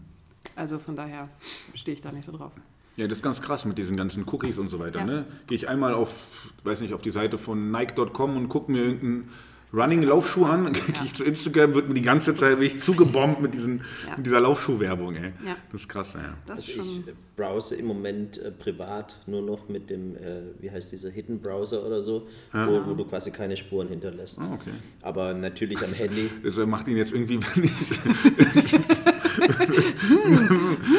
Also 0.56 0.80
von 0.80 0.96
daher 0.96 1.30
stehe 1.76 1.94
ich 1.94 2.02
da 2.02 2.12
nicht 2.12 2.26
so 2.26 2.32
drauf. 2.32 2.54
Ja, 2.98 3.08
das 3.08 3.20
ist 3.20 3.24
ganz 3.24 3.42
krass 3.42 3.66
mit 3.66 3.78
diesen 3.78 3.96
ganzen 3.96 4.28
Cookies 4.28 4.58
und 4.58 4.68
so 4.68 4.80
weiter. 4.80 5.00
Ja. 5.00 5.06
Ne? 5.06 5.26
Gehe 5.48 5.56
ich 5.56 5.68
einmal 5.68 5.94
auf, 5.94 6.54
weiß 6.64 6.82
nicht, 6.82 6.94
auf 6.94 7.02
die 7.02 7.12
Seite 7.12 7.38
von 7.38 7.72
Nike.com 7.72 8.38
und 8.38 8.50
gucke 8.50 8.72
mir 8.72 8.84
irgendeinen 8.84 9.30
Running-Laufschuh 9.74 10.46
an, 10.46 10.74
gehe 10.74 10.82
ich 11.06 11.14
zu 11.16 11.24
Instagram, 11.24 11.74
wird 11.74 11.88
mir 11.88 11.94
die 11.94 12.02
ganze 12.02 12.36
Zeit 12.36 12.58
bin 12.58 12.68
ich 12.68 12.82
zugebombt 12.82 13.42
mit, 13.42 13.54
diesen, 13.54 13.82
Ja. 14.08 14.18
mit 14.18 14.26
dieser 14.26 14.42
Laufschuhwerbung. 14.42 15.16
Ey. 15.16 15.34
Ja. 15.46 15.56
Das 15.72 15.82
ist 15.82 15.88
krass, 15.90 16.14
ja. 16.14 16.34
Das 16.46 16.60
Also 16.60 16.72
schon. 16.74 16.86
ich 16.86 17.08
äh, 17.08 17.14
browse 17.38 17.76
im 17.76 17.86
Moment 17.86 18.38
äh, 18.38 18.52
privat 18.52 19.20
nur 19.28 19.42
noch 19.42 19.70
mit 19.70 19.90
dem, 19.90 20.16
äh, 20.18 20.42
wie 20.60 20.70
heißt 20.70 20.92
dieser 20.92 21.10
Hidden 21.10 21.40
Browser 21.42 21.86
oder 21.86 22.02
so, 22.02 22.28
wo, 22.52 22.82
wo 22.86 22.94
du 22.94 23.06
quasi 23.06 23.32
keine 23.32 23.56
Spuren 23.58 23.88
hinterlässt. 23.88 24.40
Ah, 24.42 24.54
okay. 24.54 24.72
Aber 25.02 25.34
natürlich 25.34 25.78
am 25.84 25.94
Handy. 25.94 26.30
Das 26.44 26.58
macht 26.66 26.88
ihn 26.88 26.98
jetzt 26.98 27.14
irgendwie 27.14 27.38
nicht. 27.56 28.80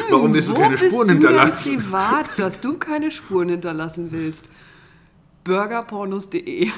Warum 0.09 0.33
willst 0.33 0.49
du 0.49 0.53
keine 0.53 0.77
Spuren 0.77 1.07
du 1.07 1.13
denn 1.13 1.21
hinterlassen? 1.21 1.77
privat, 1.77 2.39
dass 2.39 2.59
du 2.61 2.77
keine 2.77 3.11
Spuren 3.11 3.49
hinterlassen 3.49 4.07
willst? 4.11 4.45
Burgerpornos.de 5.43 6.69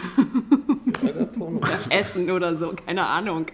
Essen 1.90 2.30
oder 2.32 2.56
so, 2.56 2.74
keine 2.86 3.06
Ahnung. 3.06 3.48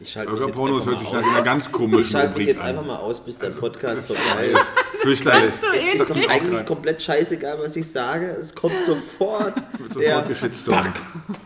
Ich 0.00 0.12
schalte 0.12 0.32
mich 0.32 0.40
jetzt 0.40 0.56
Burgerpornos 0.56 0.86
einfach 0.86 0.90
hört 0.92 1.00
sich 1.00 1.08
mal 1.12 1.20
nach 1.20 1.26
aus. 1.28 1.34
einer 1.34 1.44
ganz 1.44 1.66
Ich 1.66 1.72
komischen 1.72 2.10
schalte 2.10 2.26
mich 2.28 2.34
Rubrik 2.36 2.48
jetzt 2.48 2.62
an. 2.62 2.68
einfach 2.68 2.84
mal 2.86 2.96
aus, 2.96 3.24
bis 3.24 3.38
der 3.38 3.48
Podcast 3.50 4.06
vorbei 4.06 4.46
ist. 4.48 4.72
Fürchterlich. 5.00 5.52
Es 5.76 5.94
ist 5.94 6.10
doch 6.10 6.28
eigentlich 6.28 6.66
komplett 6.66 7.00
scheißegal, 7.02 7.58
was 7.60 7.76
ich 7.76 7.86
sage. 7.90 8.26
Es 8.38 8.54
kommt 8.54 8.84
sofort. 8.84 9.54
Wird 9.78 9.96
der 9.96 10.10
sofort 10.10 10.28
geschitstormt. 10.28 10.92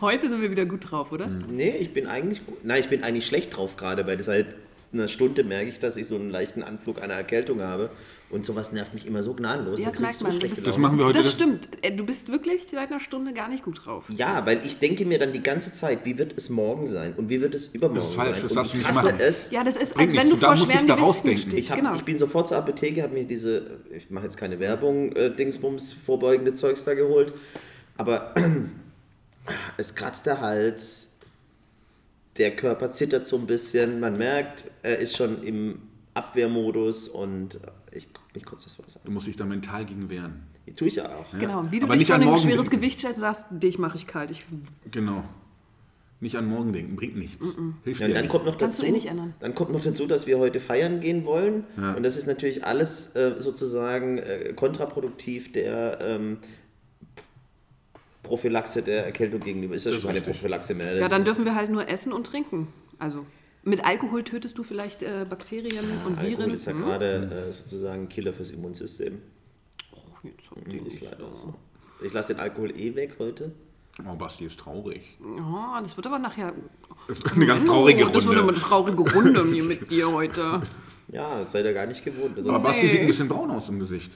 Heute 0.01 0.29
sind 0.29 0.41
wir 0.41 0.51
wieder 0.51 0.65
gut 0.65 0.91
drauf, 0.91 1.11
oder? 1.11 1.27
Nee, 1.27 1.75
ich 1.79 1.93
bin 1.93 2.07
eigentlich 2.07 2.45
gut. 2.45 2.57
Nein, 2.65 2.81
ich 2.81 2.89
bin 2.89 3.03
eigentlich 3.03 3.25
schlecht 3.27 3.55
drauf 3.55 3.77
gerade, 3.77 4.05
weil 4.07 4.21
seit 4.21 4.47
einer 4.91 5.07
Stunde 5.07 5.43
merke 5.43 5.69
ich, 5.69 5.79
dass 5.79 5.95
ich 5.95 6.07
so 6.07 6.15
einen 6.15 6.29
leichten 6.29 6.63
Anflug 6.63 7.01
einer 7.01 7.13
Erkältung 7.13 7.61
habe. 7.61 7.89
Und 8.31 8.45
sowas 8.45 8.71
nervt 8.71 8.93
mich 8.93 9.07
immer 9.07 9.23
so 9.23 9.33
gnadenlos. 9.33 9.79
Ja, 9.79 9.85
Da 9.85 9.91
das 9.91 9.99
merkt 9.99 10.15
so 10.17 10.25
man. 10.25 10.33
Du 10.33 10.39
schlechte 10.39 10.55
bist, 10.55 10.67
Das 10.67 10.77
machen 10.77 10.99
wir 10.99 11.05
heute. 11.05 11.17
das 11.17 11.31
stimmt. 11.31 11.67
Äh, 11.81 11.95
Du 11.95 12.05
bist 12.05 12.27
wirklich 12.31 12.67
seit 12.69 12.89
einer 12.91 12.99
Stunde 12.99 13.33
gar 13.33 13.49
nicht 13.49 13.63
gut 13.63 13.83
drauf. 13.85 14.05
Ja, 14.15 14.45
weil 14.45 14.63
ich 14.63 14.77
denke 14.77 15.03
mir 15.05 15.17
dann 15.17 15.33
die 15.33 15.41
ganze 15.41 15.71
Zeit, 15.71 16.05
wie 16.05 16.17
wird 16.19 16.33
es 16.37 16.49
morgen 16.49 16.85
sein 16.85 17.13
und 17.17 17.29
wie 17.29 17.41
wird 17.41 17.55
es 17.55 17.67
übermorgen 17.67 18.01
Das 18.01 18.09
ist 18.09 18.15
falsch, 18.15 18.33
sein. 18.37 18.41
das 18.43 18.51
und 18.51 18.55
darfst 18.57 18.73
du 18.73 18.77
ich 18.77 18.83
nicht 18.85 18.95
hasse 18.95 19.05
machen. 19.07 19.19
es. 19.19 19.51
Ja, 19.51 19.63
das 19.63 19.75
ist, 19.77 19.97
als 19.97 20.13
wenn 20.13 20.29
du 20.29 20.37
vor 20.37 20.49
musst 20.51 20.65
schweren 20.65 20.85
da 20.87 20.93
Gewissen 20.93 21.05
rausdenken. 21.07 21.41
stehst. 21.41 21.57
Ich, 21.57 21.71
hab, 21.71 21.77
genau. 21.79 21.95
ich 21.95 22.03
bin 22.03 22.17
sofort 22.19 22.47
zur 22.47 22.57
Apotheke, 22.57 23.01
habe 23.01 23.13
mir 23.15 23.25
diese, 23.25 23.79
ich 23.95 24.11
mache 24.11 24.25
jetzt 24.25 24.37
keine 24.37 24.59
Werbung, 24.59 25.11
äh, 25.13 25.35
Dingsbums, 25.35 25.93
vorbeugende 25.93 26.53
Zeugs 26.53 26.83
da 26.85 26.93
geholt, 26.93 27.33
aber 27.97 28.35
es 29.77 29.95
kratzt 29.95 30.25
der 30.27 30.39
Hals, 30.41 31.17
der 32.37 32.55
Körper 32.55 32.91
zittert 32.91 33.25
so 33.25 33.37
ein 33.37 33.47
bisschen, 33.47 33.99
man 33.99 34.17
merkt, 34.17 34.65
er 34.83 34.99
ist 34.99 35.17
schon 35.17 35.43
im 35.43 35.79
Abwehrmodus 36.19 37.07
und 37.07 37.59
ich 37.91 38.13
gucke 38.13 38.27
mich 38.35 38.45
kurz 38.45 38.63
das 38.65 38.75
Du 38.77 38.83
an. 39.07 39.13
musst 39.13 39.27
dich 39.27 39.35
da 39.37 39.45
mental 39.45 39.85
gegen 39.85 40.09
wehren. 40.09 40.43
Die 40.67 40.73
tue 40.73 40.87
ich 40.89 40.95
ja 40.95 41.15
auch. 41.15 41.25
Genau, 41.39 41.65
wie 41.71 41.79
du 41.79 41.85
Aber 41.85 41.95
dich 41.97 42.05
vor 42.07 42.15
an 42.15 42.21
ein 42.21 42.37
schweres 42.37 42.61
denken. 42.69 42.69
Gewicht 42.77 42.99
stellst, 42.99 43.19
sagst, 43.19 43.45
dich 43.51 43.79
mache 43.79 43.95
ich 43.97 44.05
kalt. 44.07 44.29
Ich, 44.31 44.45
Genau. 44.91 45.23
Nicht 46.21 46.35
an 46.35 46.47
morgen 46.49 46.73
denken, 46.73 46.97
bringt 46.97 47.15
nichts. 47.15 47.55
Hilft 47.85 48.01
Ja, 48.01 48.07
dir 48.07 48.13
dann 48.13 48.23
nicht. 48.23 48.31
kommt 48.31 48.43
noch 48.45 48.57
Kannst 48.57 48.79
du 48.79 48.83
dazu, 48.83 48.91
eh 48.91 48.93
nicht 48.93 49.05
ändern. 49.05 49.33
dann 49.39 49.55
kommt 49.55 49.71
noch 49.71 49.79
dazu, 49.81 50.05
dass 50.05 50.27
wir 50.27 50.37
heute 50.37 50.59
feiern 50.59 50.99
gehen 50.99 51.23
wollen. 51.23 51.63
Ja. 51.77 51.93
Und 51.93 52.03
das 52.03 52.17
ist 52.17 52.27
natürlich 52.27 52.65
alles 52.65 53.15
äh, 53.15 53.35
sozusagen 53.39 54.17
äh, 54.17 54.51
kontraproduktiv 54.53 55.53
der 55.53 55.99
ähm, 56.01 56.37
Prophylaxe 58.23 58.81
der 58.83 59.05
Erkältung 59.05 59.39
gegenüber. 59.39 59.75
Ist 59.75 59.85
das, 59.85 59.93
Das 59.93 60.01
schon 60.01 60.09
ist 60.11 60.15
keine 60.15 60.27
richtig. 60.27 60.41
Prophylaxe 60.41 60.75
mehr? 60.75 60.91
Das 60.91 61.01
ja, 61.01 61.07
dann 61.07 61.23
dürfen 61.23 61.45
wir 61.45 61.55
halt 61.55 61.71
nur 61.71 61.87
essen 61.87 62.11
und 62.11 62.25
trinken. 62.27 62.67
Also 62.99 63.25
mit 63.63 63.83
Alkohol 63.85 64.23
tötest 64.23 64.57
du 64.57 64.63
vielleicht 64.63 65.03
äh, 65.03 65.25
Bakterien 65.29 65.85
und 66.05 66.17
Alkohol 66.17 66.37
Viren. 66.39 66.51
ist 66.51 66.65
ja 66.65 66.73
Hm? 66.73 66.81
gerade 66.81 67.45
äh, 67.47 67.51
sozusagen 67.51 68.03
ein 68.03 68.09
Killer 68.09 68.33
fürs 68.33 68.51
Immunsystem. 68.51 69.21
Oh, 69.93 69.97
jetzt 70.23 70.49
hab 70.51 70.69
Die 70.69 70.77
ich 70.77 70.85
ist 70.85 71.01
nicht 71.01 71.11
leider 71.11 71.35
so. 71.35 71.35
so. 71.35 71.55
Ich 72.05 72.13
lasse 72.13 72.33
den 72.33 72.39
Alkohol 72.41 72.71
eh 72.79 72.95
weg 72.95 73.15
heute. 73.19 73.51
Oh, 74.09 74.15
Basti 74.15 74.45
ist 74.45 74.57
traurig. 74.59 75.17
Ja, 75.37 75.81
das 75.83 75.97
wird 75.97 76.07
aber 76.07 76.19
nachher. 76.19 76.53
Das 77.07 77.17
ist 77.17 77.31
eine 77.33 77.45
ganz 77.45 77.65
traurige 77.65 78.05
oh, 78.05 78.09
Das 78.09 78.23
wird 78.23 78.23
immer 78.25 78.35
Runde. 78.43 78.53
eine 78.53 78.61
traurige 78.61 79.13
Runde 79.13 79.43
mit 79.63 79.91
dir 79.91 80.09
heute. 80.11 80.61
Ja, 81.09 81.39
das 81.39 81.51
seid 81.51 81.65
ihr 81.65 81.73
gar 81.73 81.85
nicht 81.85 82.05
gewohnt. 82.05 82.37
Also, 82.37 82.49
Aber 82.51 82.63
Basti 82.63 82.87
sieht 82.87 83.01
ein 83.01 83.07
bisschen 83.07 83.27
braun 83.27 83.51
aus 83.51 83.67
im 83.67 83.79
Gesicht. 83.79 84.11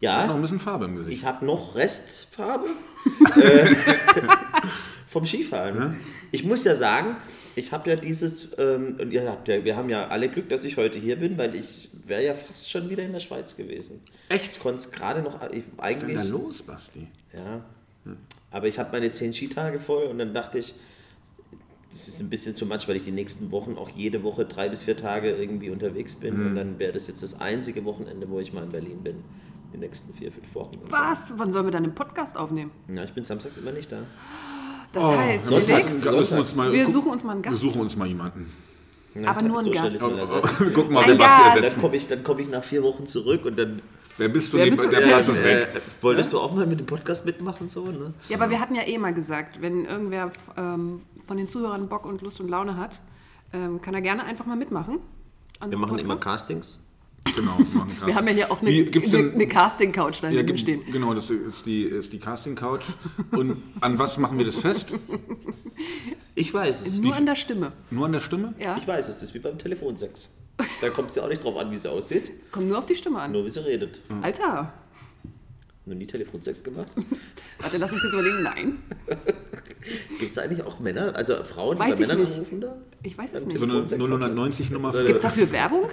Er 0.00 0.18
hat 0.18 0.26
noch 0.28 0.34
ein 0.34 0.40
ja, 0.40 0.42
bisschen 0.42 0.60
Farbe 0.60 0.84
im 0.84 0.96
Gesicht. 0.96 1.16
ich 1.18 1.24
habe 1.24 1.44
noch 1.46 1.74
Restfarbe 1.74 2.66
äh, 3.40 3.74
vom 5.08 5.26
Skifahren. 5.26 5.98
Ich 6.30 6.44
muss 6.44 6.62
ja 6.64 6.74
sagen, 6.74 7.16
ich 7.56 7.72
habe 7.72 7.90
ja 7.90 7.96
dieses, 7.96 8.48
ähm, 8.58 8.96
und 9.00 9.12
ihr 9.12 9.28
habt 9.30 9.48
ja, 9.48 9.64
wir 9.64 9.76
haben 9.76 9.88
ja 9.88 10.08
alle 10.08 10.28
Glück, 10.28 10.48
dass 10.48 10.64
ich 10.64 10.76
heute 10.76 10.98
hier 10.98 11.16
bin, 11.16 11.38
weil 11.38 11.54
ich 11.54 11.90
wäre 12.06 12.24
ja 12.24 12.34
fast 12.34 12.70
schon 12.70 12.88
wieder 12.90 13.02
in 13.02 13.12
der 13.12 13.20
Schweiz 13.20 13.56
gewesen. 13.56 14.00
Echt? 14.28 14.52
Ich 14.52 14.58
konnte 14.60 14.78
es 14.78 14.90
gerade 14.92 15.22
noch, 15.22 15.34
ich, 15.50 15.62
Was 15.76 15.90
ist 15.92 16.02
denn 16.02 16.10
eigentlich, 16.10 16.16
da 16.18 16.24
los, 16.24 16.62
Basti? 16.62 17.06
ja, 17.32 17.64
aber 18.50 18.66
ich 18.68 18.78
habe 18.78 18.90
meine 18.92 19.10
zehn 19.10 19.32
Skitage 19.32 19.80
voll 19.80 20.04
und 20.04 20.18
dann 20.18 20.34
dachte 20.34 20.58
ich, 20.58 20.74
das 21.90 22.08
ist 22.08 22.20
ein 22.20 22.28
bisschen 22.30 22.56
zu 22.56 22.66
much, 22.66 22.88
weil 22.88 22.96
ich 22.96 23.04
die 23.04 23.12
nächsten 23.12 23.50
Wochen 23.52 23.76
auch 23.78 23.88
jede 23.88 24.22
Woche 24.24 24.44
drei 24.44 24.68
bis 24.68 24.82
vier 24.82 24.96
Tage 24.96 25.30
irgendwie 25.30 25.70
unterwegs 25.70 26.16
bin 26.16 26.36
Mhm. 26.38 26.46
und 26.48 26.54
dann 26.56 26.78
wäre 26.78 26.92
das 26.92 27.06
jetzt 27.06 27.22
das 27.22 27.40
einzige 27.40 27.84
Wochenende, 27.84 28.28
wo 28.28 28.40
ich 28.40 28.52
mal 28.52 28.64
in 28.64 28.70
Berlin 28.72 29.02
bin. 29.02 29.16
Die 29.72 29.78
nächsten 29.78 30.12
vier, 30.14 30.30
fünf 30.30 30.54
Wochen. 30.54 30.78
Was? 30.90 31.32
Wann 31.36 31.50
sollen 31.50 31.66
wir 31.66 31.70
dann 31.72 31.82
den 31.84 31.94
Podcast 31.94 32.36
aufnehmen? 32.36 32.70
Ja, 32.94 33.02
ich 33.04 33.12
bin 33.12 33.24
samstags 33.24 33.56
immer 33.58 33.72
nicht 33.72 33.90
da. 33.90 33.98
Das 34.94 35.02
Oh, 35.04 35.16
heißt, 35.16 35.48
Sonntags- 35.48 35.66
Felix, 35.66 36.04
wir, 36.04 36.38
uns 36.38 36.54
mal, 36.56 36.72
wir 36.72 36.88
suchen 36.90 37.12
uns 37.12 37.24
mal 37.24 37.32
einen 37.32 37.44
Wir 37.44 37.50
Gast. 37.50 37.62
suchen 37.62 37.80
uns 37.80 37.96
mal 37.96 38.06
jemanden. 38.06 38.50
Ja, 39.14 39.30
Aber 39.30 39.42
nur 39.42 39.58
ein 39.58 39.64
so 39.64 39.70
Gast. 39.70 40.02
Oh, 40.02 40.06
oh. 40.06 40.64
Guck 40.74 40.90
mal, 40.90 41.02
Ein 41.04 41.10
wer 41.10 41.14
Basti 41.16 41.18
Gast. 41.42 41.56
Dann 41.56 41.64
ersetzt. 41.64 41.80
komme 41.80 41.96
ich, 41.96 42.08
dann 42.08 42.24
komm 42.24 42.38
ich 42.38 42.48
nach 42.48 42.64
vier 42.64 42.82
Wochen 42.82 43.06
zurück 43.06 43.44
und 43.44 43.56
dann. 43.58 43.82
Wer 44.16 44.28
bist 44.28 44.52
du? 44.52 44.56
Wer 44.58 44.70
bist 44.70 44.84
du? 44.84 44.88
der 44.88 45.00
Platz 45.00 45.26
ist 45.28 45.40
Äh, 45.40 45.44
weg. 45.74 45.82
wolltest 46.00 46.32
du 46.32 46.38
auch 46.40 46.54
mal 46.54 46.66
mit 46.66 46.78
dem 46.80 46.86
Podcast 46.86 47.26
mitmachen? 47.26 47.68
So, 47.68 47.84
ne? 47.86 48.14
Ja, 48.28 48.36
aber 48.38 48.50
wir 48.50 48.60
hatten 48.60 48.76
ja 48.76 48.82
eh 48.86 48.96
mal 48.98 49.12
gesagt, 49.12 49.60
wenn 49.60 49.84
irgendwer 49.84 50.30
ähm, 50.56 51.02
von 51.26 51.36
den 51.36 51.48
Zuhörern 51.48 51.88
Bock 51.88 52.06
und 52.06 52.22
Lust 52.22 52.40
und 52.40 52.48
Laune 52.48 52.76
hat, 52.76 53.00
ähm, 53.52 53.82
kann 53.82 53.94
er 53.94 54.00
gerne 54.00 54.24
einfach 54.24 54.46
mal 54.46 54.56
mitmachen. 54.56 54.98
Wir 55.66 55.78
machen 55.78 55.98
immer 55.98 56.14
Podcast. 56.14 56.48
Castings. 56.48 56.78
Genau. 57.34 57.58
wir 57.58 57.66
machen 57.78 57.96
Wir 58.06 58.14
haben 58.14 58.26
ja 58.28 58.32
hier 58.34 58.52
auch 58.52 58.60
eine, 58.60 58.70
Wie, 58.70 59.16
eine, 59.16 59.32
eine 59.32 59.46
Casting-Couch 59.48 60.22
da 60.22 60.28
ja, 60.28 60.32
hinten 60.38 60.46
gibt, 60.46 60.60
stehen. 60.60 60.82
genau, 60.92 61.14
das 61.14 61.30
ist 61.30 61.64
die, 61.66 61.82
ist 61.82 62.12
die 62.12 62.18
Casting-Couch. 62.18 62.84
Und 63.32 63.62
an 63.80 63.98
was 63.98 64.18
machen 64.18 64.38
wir 64.38 64.44
das 64.44 64.56
fest? 64.56 64.94
Ich 66.34 66.52
weiß 66.52 66.82
es. 66.86 66.96
Nur 66.98 67.14
an 67.16 67.26
der 67.26 67.34
Stimme. 67.36 67.72
Nur 67.90 68.06
an 68.06 68.12
der 68.12 68.20
Stimme? 68.20 68.54
Ja, 68.58 68.76
Ich 68.76 68.86
weiß 68.86 69.08
es. 69.08 69.16
Das 69.16 69.22
ist 69.24 69.34
wie 69.34 69.38
beim 69.38 69.58
Telefonsex. 69.58 70.34
Da 70.80 70.90
kommt 70.90 71.10
es 71.10 71.16
ja 71.16 71.24
auch 71.24 71.28
nicht 71.28 71.42
drauf 71.42 71.56
an, 71.56 71.70
wie 71.72 71.76
sie 71.76 71.90
aussieht, 71.90 72.30
kommt 72.52 72.68
nur 72.68 72.78
auf 72.78 72.86
die 72.86 72.94
Stimme 72.94 73.18
an. 73.20 73.32
nur 73.32 73.44
wie 73.44 73.50
sie 73.50 73.64
redet. 73.64 74.00
Alter, 74.22 74.72
Noch 75.86 75.94
nie 75.96 76.06
Telefonsex 76.06 76.62
gemacht? 76.62 76.92
warte, 77.58 77.76
lass 77.78 77.90
mich 77.90 78.00
kurz 78.00 78.12
überlegen. 78.12 78.42
Nein, 78.44 78.78
Gibt 80.20 80.32
es 80.32 80.38
eigentlich 80.38 80.62
auch 80.62 80.78
Männer, 80.78 81.14
also 81.16 81.42
Frauen, 81.42 81.76
die 81.76 81.80
Weiß 81.82 81.94
bei 81.96 82.00
ich 82.02 82.06
Männern 82.08 82.20
nicht. 82.20 82.32
anrufen 82.34 82.60
da? 82.60 82.76
ich 83.02 83.18
weiß 83.18 83.34
es 83.34 83.46
nicht. 83.46 83.58
So 83.58 83.64
eine 83.64 83.84
Telefonsex 83.84 84.68
090-Nummer. 84.70 84.90
Oder- 84.90 85.04
Gibt 85.04 85.16
es 85.16 85.22
dafür 85.22 85.50
Werbung? 85.50 85.88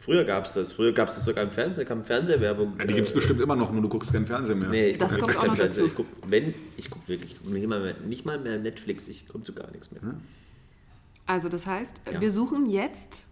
Früher 0.00 0.24
gab 0.24 0.46
es 0.46 0.54
das. 0.54 0.72
Früher 0.72 0.92
gab 0.92 1.08
es 1.10 1.16
das 1.16 1.26
sogar 1.26 1.44
im 1.44 1.50
Fernsehen, 1.50 1.86
kam 1.86 2.04
Fernsehwerbung. 2.04 2.72
Ja, 2.78 2.86
die 2.86 2.94
gibt 2.94 3.08
es 3.08 3.14
bestimmt 3.14 3.38
immer 3.40 3.54
noch, 3.54 3.70
nur 3.70 3.82
du 3.82 3.88
guckst 3.90 4.10
keinen 4.12 4.24
Fernsehen 4.24 4.58
mehr. 4.58 4.70
Nee, 4.70 4.88
ich 4.92 4.98
Das 4.98 5.12
guck 5.12 5.20
kommt 5.22 5.36
auch 5.36 5.46
noch 5.48 5.56
dazu. 5.56 5.84
Ich 5.84 5.94
guck, 5.94 6.06
wenn, 6.26 6.54
ich 6.78 6.88
gucke 6.90 7.06
wirklich, 7.06 7.32
ich 7.32 7.38
guck 7.42 7.52
nicht, 7.52 7.66
mal 7.68 7.80
mehr, 7.80 7.94
nicht 8.06 8.24
mal 8.24 8.38
mehr 8.38 8.58
Netflix, 8.58 9.08
ich 9.08 9.28
komme 9.28 9.44
zu 9.44 9.52
gar 9.52 9.70
nichts 9.70 9.90
mehr. 9.92 10.00
Also 11.26 11.50
das 11.50 11.66
heißt, 11.66 11.96
Ja. 12.10 12.18
wir 12.20 12.32
suchen 12.32 12.70
jetzt 12.70 13.24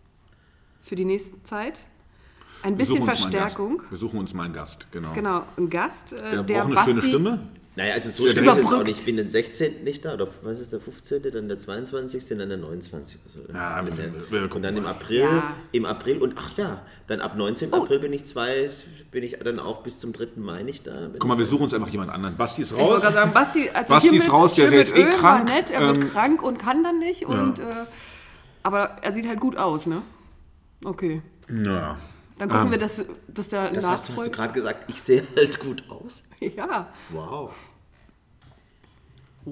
für 0.83 0.95
die 0.95 1.07
nächste 1.07 1.43
Zeit 1.43 1.81
ein 2.63 2.73
Wir 2.75 2.79
bisschen 2.79 2.97
einen 2.97 3.05
Verstärkung. 3.07 3.83
Wir 3.89 3.99
suchen 3.99 4.21
uns 4.21 4.35
mal 4.35 4.45
einen 4.45 4.53
Gast, 4.53 4.89
genau. 4.93 5.13
Genau, 5.15 5.45
ein 5.57 5.71
Gast, 5.71 6.13
äh, 6.13 6.21
Der 6.21 6.43
der, 6.43 6.55
braucht 6.55 6.67
eine 6.67 6.75
Basti, 6.75 6.91
schöne 6.93 7.03
Stimme. 7.03 7.49
Naja, 7.79 7.95
also 7.95 8.09
so 8.11 8.27
Ja, 8.27 8.33
schnell 8.33 8.49
ist 8.49 8.57
es 8.59 8.73
auch 8.73 8.83
nicht. 8.83 8.99
Ich 8.99 9.05
bin 9.05 9.17
den 9.17 9.29
16. 9.29 9.85
nicht 9.85 10.05
da, 10.05 10.15
oder 10.15 10.27
was 10.43 10.59
ist 10.59 10.73
der 10.73 10.81
15., 10.81 11.23
dann 11.31 11.47
der 11.47 11.61
22., 11.61 12.27
dann 12.37 12.49
der 12.49 12.59
29. 12.59 13.21
Also 13.25 13.53
Ja, 13.53 13.87
wir- 13.87 13.97
wir- 13.97 14.31
wir 14.33 14.53
und 14.57 14.63
dann 14.63 14.77
im. 14.77 14.85
April, 14.85 15.21
Ja. 15.21 15.55
im 15.71 15.85
April 15.87 16.19
und 16.19 16.35
ach 16.37 16.59
ja, 16.59 16.83
dann 17.07 17.21
ab 17.21 17.37
19. 17.37 17.69
Oh. 17.73 17.85
April 17.85 18.01
bin 18.01 18.13
ich 18.13 18.25
zwei, 18.27 18.69
bin 19.13 19.23
ich 19.23 19.39
dann 19.45 19.61
auch 19.61 19.85
bis 19.85 20.01
zum 20.01 20.13
3. 20.13 20.41
Mai 20.41 20.65
nicht 20.65 20.89
da. 20.89 21.09
Guck 21.21 21.29
mal, 21.29 21.39
wir 21.39 21.47
suchen 21.47 21.63
uns 21.63 21.75
einfach 21.75 21.89
jemand 21.89 22.11
anderen. 22.11 22.37
Basti 22.37 22.63
ist 22.63 22.73
Ich 22.73 22.79
wollte 22.79 22.95
raus. 22.95 23.01
gerade 23.03 23.15
sagen, 23.15 23.33
Basti, 23.33 23.71
also 23.73 23.95
Basti 23.95 24.09
hier 24.09 24.19
ist 24.19 24.25
mit, 24.25 24.33
raus, 24.35 24.55
der 24.57 24.65
ist 24.65 24.71
schön 24.71 24.79
jetzt 24.81 24.97
mit 24.97 25.07
eh 25.07 25.11
krank. 25.11 25.49
War 25.49 25.55
nett, 25.57 25.71
er 25.71 25.81
wird 25.87 25.99
Ähm, 25.99 26.11
krank 26.11 26.43
und 26.43 26.59
kann 26.59 26.83
dann 26.83 26.99
nicht. 26.99 27.27
Und, 27.27 27.61
äh, 27.61 27.63
aber 28.65 28.97
er 29.03 29.13
sieht 29.13 29.29
halt 29.29 29.39
gut 29.39 29.57
aus, 29.57 29.87
ne? 29.87 30.03
Okay. 30.85 31.23
Ja. 31.65 31.97
Dann 32.39 32.49
gucken 32.49 32.71
wir, 32.71 32.79
dass, 32.79 33.05
dass 33.27 33.49
der 33.49 33.71
das 33.73 33.89
hast, 33.89 34.09
du- 34.09 34.15
hast 34.15 34.27
du 34.27 34.31
gerade 34.31 34.53
gesagt, 34.53 34.89
ich 34.91 35.01
sehe 35.03 35.25
halt 35.37 35.59
gut 35.61 35.85
aus. 35.89 36.25
Ja. 36.41 36.89
Wow. 37.11 37.51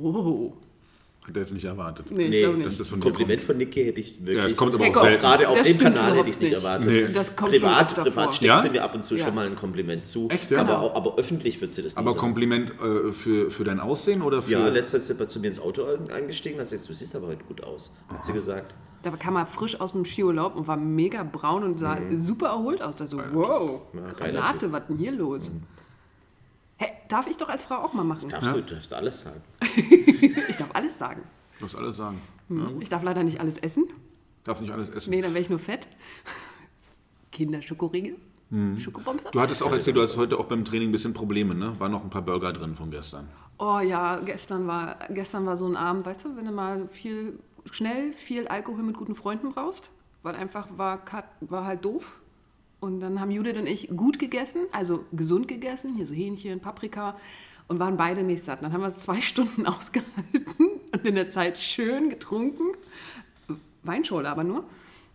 Wow. 0.02 0.52
Hat 1.26 1.34
er 1.34 1.42
jetzt 1.42 1.54
nicht 1.54 1.64
erwartet. 1.64 2.06
Nee, 2.08 2.22
ich 2.24 2.30
Nee, 2.30 2.40
glaube 2.42 2.58
Das 2.62 2.70
nicht. 2.72 2.80
ist 2.82 2.88
von 2.88 3.00
Kompliment 3.00 3.42
von 3.42 3.56
Niki 3.56 3.84
hätte 3.84 3.98
ich 4.00 4.18
wirklich. 4.20 4.36
Ja, 4.36 4.44
es 4.46 4.54
kommt 4.56 4.74
aber 4.74 4.84
auch 4.86 5.02
selten. 5.02 5.20
Gerade 5.20 5.48
auf 5.48 5.58
Das 5.58 5.66
dem 5.68 5.78
Kanal 5.78 6.14
hätte 6.16 6.28
ich 6.28 6.36
es 6.36 6.40
nicht 6.40 6.50
nicht. 6.52 6.62
erwartet. 6.64 6.88
Nee. 6.88 7.08
Das 7.12 7.34
kommt 7.34 7.50
schon 7.52 7.60
privat, 7.62 7.82
öfter 7.88 8.02
privat 8.04 8.34
steckt 8.36 8.46
Ja? 8.48 8.60
sie 8.60 8.70
mir 8.70 8.84
ab 8.84 8.94
und 8.94 9.04
zu 9.04 9.16
Ja. 9.16 9.24
schon 9.24 9.34
mal 9.34 9.46
ein 9.46 9.56
Kompliment 9.56 10.06
zu. 10.06 10.28
Echt, 10.30 10.52
ja? 10.52 10.60
aber, 10.60 10.94
aber 10.94 11.18
öffentlich 11.18 11.60
wird 11.60 11.72
sie 11.72 11.82
das 11.82 11.94
nicht 11.94 11.98
Aber 11.98 12.10
sagen. 12.10 12.20
Kompliment 12.20 12.70
äh, 12.80 13.10
für, 13.10 13.50
für 13.50 13.64
dein 13.64 13.80
Aussehen 13.80 14.22
oder 14.22 14.40
für. 14.40 14.52
Ja, 14.52 14.68
letztens 14.68 15.10
ist 15.10 15.18
sie 15.18 15.26
zu 15.26 15.40
mir 15.40 15.48
ins 15.48 15.58
Auto 15.60 15.84
eingestiegen 16.12 16.54
und 16.56 16.60
hat 16.62 16.70
gesagt, 16.70 16.88
du 16.88 16.94
siehst 16.94 17.16
aber 17.16 17.26
heute 17.26 17.42
gut 17.42 17.64
aus, 17.64 17.92
hat 18.08 18.22
sie 18.24 18.32
gesagt. 18.32 18.72
Da 19.02 19.10
kam 19.10 19.34
er 19.34 19.46
frisch 19.46 19.80
aus 19.80 19.92
dem 19.92 20.04
Skiurlaub 20.04 20.54
und 20.54 20.68
war 20.68 20.76
mega 20.76 21.24
braun 21.24 21.64
und 21.64 21.80
sah 21.80 21.98
super 22.16 22.46
erholt 22.50 22.80
aus. 22.82 22.96
Da 22.96 23.06
so, 23.08 23.18
wow, 23.32 23.80
Ja, 23.94 24.00
Granate, 24.16 24.70
was 24.70 24.86
denn 24.88 24.96
hier 24.98 25.10
los? 25.12 25.46
Hä, 25.46 25.50
darf 27.08 27.26
ich 27.26 27.36
doch 27.36 27.48
als 27.48 27.62
Frau 27.62 27.76
auch 27.76 27.92
mal 27.92 28.04
machen? 28.04 28.28
Darfst 28.28 28.54
du, 28.54 28.60
darfst 28.62 28.92
alles 28.92 29.20
sagen. 29.20 29.42
Ich 30.48 30.56
darf 30.56 30.70
alles 30.72 30.96
sagen. 30.96 31.22
Du 31.58 31.64
musst 31.64 31.76
alles 31.76 31.96
sagen. 31.96 32.20
Ich 32.80 32.88
darf 32.88 33.02
leider 33.02 33.22
nicht 33.22 33.40
alles 33.40 33.58
essen. 33.58 33.84
Darfst 34.44 34.62
nicht 34.62 34.72
alles 34.72 34.88
essen. 34.90 35.10
Nee, 35.10 35.20
dann 35.20 35.34
wäre 35.34 35.42
ich 35.42 35.50
nur 35.50 35.58
fett. 35.58 35.88
Kinderschokoriegel, 37.32 38.16
Schokobomser. 38.78 39.30
Du 39.30 39.40
hattest 39.40 39.62
auch 39.62 39.72
erzählt, 39.72 39.96
du 39.96 40.02
hast 40.02 40.16
heute 40.16 40.38
auch 40.38 40.46
beim 40.46 40.64
Training 40.64 40.88
ein 40.88 40.92
bisschen 40.92 41.12
Probleme, 41.12 41.54
ne? 41.54 41.74
Waren 41.78 41.92
noch 41.92 42.02
ein 42.02 42.10
paar 42.10 42.22
Burger 42.22 42.52
drin 42.52 42.74
von 42.76 42.90
gestern. 42.90 43.28
Oh 43.58 43.80
ja, 43.80 44.16
gestern 44.20 44.66
war, 44.66 44.96
gestern 45.10 45.46
war 45.46 45.56
so 45.56 45.66
ein 45.66 45.76
Abend, 45.76 46.06
weißt 46.06 46.26
du, 46.26 46.36
wenn 46.36 46.46
du 46.46 46.52
mal 46.52 46.88
viel, 46.88 47.38
schnell 47.70 48.12
viel 48.12 48.46
Alkohol 48.48 48.82
mit 48.82 48.96
guten 48.96 49.14
Freunden 49.14 49.50
brauchst, 49.50 49.90
weil 50.22 50.34
einfach 50.34 50.68
war, 50.76 51.02
war 51.40 51.64
halt 51.64 51.84
doof. 51.84 52.20
Und 52.80 53.00
dann 53.00 53.20
haben 53.20 53.30
Judith 53.30 53.56
und 53.56 53.66
ich 53.66 53.88
gut 53.88 54.18
gegessen, 54.18 54.66
also 54.72 55.04
gesund 55.12 55.48
gegessen, 55.48 55.94
hier 55.94 56.06
so 56.06 56.14
Hähnchen, 56.14 56.60
Paprika 56.60 57.16
und 57.68 57.78
waren 57.78 57.96
beide 57.96 58.22
nicht 58.22 58.42
satt. 58.42 58.62
Dann 58.62 58.72
haben 58.72 58.82
wir 58.82 58.88
es 58.88 58.98
zwei 58.98 59.20
Stunden 59.22 59.66
ausgehalten 59.66 60.46
und 60.92 61.04
in 61.04 61.14
der 61.14 61.28
Zeit 61.28 61.58
schön 61.58 62.10
getrunken. 62.10 62.64
Weinschorle 63.82 64.28
aber 64.28 64.44
nur. 64.44 64.64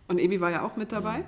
Und 0.08 0.18
Ebi 0.18 0.40
war 0.40 0.50
ja 0.50 0.62
auch 0.62 0.76
mit 0.76 0.92
dabei. 0.92 1.24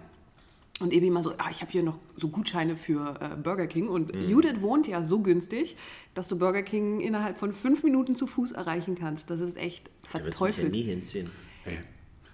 Und 0.80 0.92
Ebi 0.92 1.08
mal 1.08 1.22
so, 1.22 1.32
ah, 1.38 1.50
ich 1.52 1.60
habe 1.60 1.70
hier 1.70 1.84
noch 1.84 1.98
so 2.16 2.28
Gutscheine 2.28 2.76
für 2.76 3.14
äh, 3.20 3.36
Burger 3.36 3.68
King. 3.68 3.88
Und 3.88 4.14
Judith 4.14 4.60
wohnt 4.60 4.88
ja 4.88 5.04
so 5.04 5.20
günstig, 5.20 5.76
dass 6.14 6.26
du 6.26 6.36
Burger 6.36 6.62
King 6.62 7.00
innerhalb 7.00 7.38
von 7.38 7.52
fünf 7.52 7.84
Minuten 7.84 8.16
zu 8.16 8.26
Fuß 8.26 8.52
erreichen 8.52 8.96
kannst. 8.96 9.30
Das 9.30 9.40
ist 9.40 9.56
echt 9.56 9.88
wirst 10.10 10.14
du 10.14 10.18
mich 10.18 10.24
ja 10.24 10.30
verteufelt. 10.32 10.72
nie 10.72 10.82
hinziehen. 10.82 11.30
Ey. 11.64 11.78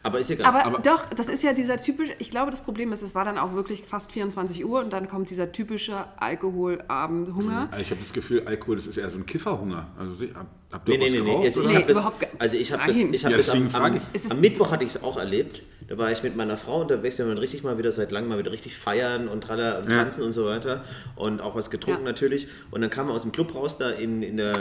Aber 0.02 0.19
ist 0.19 0.30
egal. 0.30 0.47
Aber, 0.47 0.64
Aber- 0.64 0.78
doch, 0.78 1.04
das 1.11 1.28
ist 1.28 1.42
ja 1.42 1.52
dieser 1.52 1.76
typische, 1.76 2.12
ich 2.19 2.30
glaube, 2.30 2.50
das 2.50 2.62
Problem 2.62 2.90
ist, 2.92 3.02
es 3.02 3.14
war 3.14 3.25
dann 3.26 3.37
auch 3.37 3.52
wirklich 3.52 3.83
fast 3.85 4.11
24 4.12 4.64
Uhr 4.64 4.80
und 4.80 4.92
dann 4.92 5.09
kommt 5.09 5.28
dieser 5.28 5.52
typische 5.52 6.04
Alkoholabend-Hunger. 6.19 7.69
Also 7.71 7.83
Ich 7.83 7.90
habe 7.90 8.00
das 8.00 8.12
Gefühl, 8.12 8.42
Alkohol, 8.47 8.76
das 8.76 8.87
ist 8.87 8.97
eher 8.97 9.11
so 9.11 9.19
ein 9.19 9.26
Kifferhunger. 9.26 9.87
Also 9.99 10.25
habt 10.73 10.88
ihr 10.88 10.99
Nee, 10.99 10.99
nee, 10.99 11.04
was 11.04 11.12
nee, 11.12 11.19
nee. 11.21 11.25
geraucht? 11.25 11.45
Also 11.45 11.62
ich? 11.62 11.69
Nee, 11.71 11.76
hab 11.76 11.87
das, 11.88 11.97
überhaupt 11.99 12.21
gar- 12.21 12.30
also 12.38 12.57
ich 12.57 12.73
habe 12.73 12.83
das, 12.87 12.97
ich 12.97 13.25
hab 13.25 13.30
Ja, 13.33 13.37
das 13.37 13.50
am, 13.50 13.69
am. 13.75 14.00
Es 14.12 14.30
am 14.30 14.40
Mittwoch 14.40 14.71
hatte 14.71 14.85
ich 14.85 14.90
es 14.95 15.02
auch 15.02 15.16
erlebt. 15.19 15.62
Da 15.88 15.99
war 15.99 16.11
ich 16.12 16.23
mit 16.23 16.37
meiner 16.37 16.57
Frau 16.57 16.80
unterwegs, 16.83 17.19
wir 17.19 17.26
haben 17.26 17.37
richtig 17.37 17.64
mal 17.64 17.76
wieder 17.76 17.90
seit 17.90 18.11
langem 18.12 18.28
mal 18.28 18.38
wieder 18.38 18.52
richtig 18.52 18.76
feiern 18.76 19.26
und 19.28 19.42
tralla 19.42 19.78
und 19.80 19.90
Ja. 19.90 20.02
tanzen 20.02 20.23
und 20.25 20.33
so 20.33 20.47
weiter 20.47 20.85
und 21.16 21.40
auch 21.40 21.57
was 21.57 21.69
getrunken 21.71 22.02
Ja. 22.04 22.12
natürlich. 22.12 22.47
Und 22.71 22.80
dann 22.80 22.90
kam 22.90 23.09
er 23.09 23.14
aus 23.14 23.23
dem 23.23 23.33
Club 23.33 23.54
raus 23.54 23.76
da 23.76 23.90
in, 23.90 24.23
in 24.23 24.37
der 24.37 24.54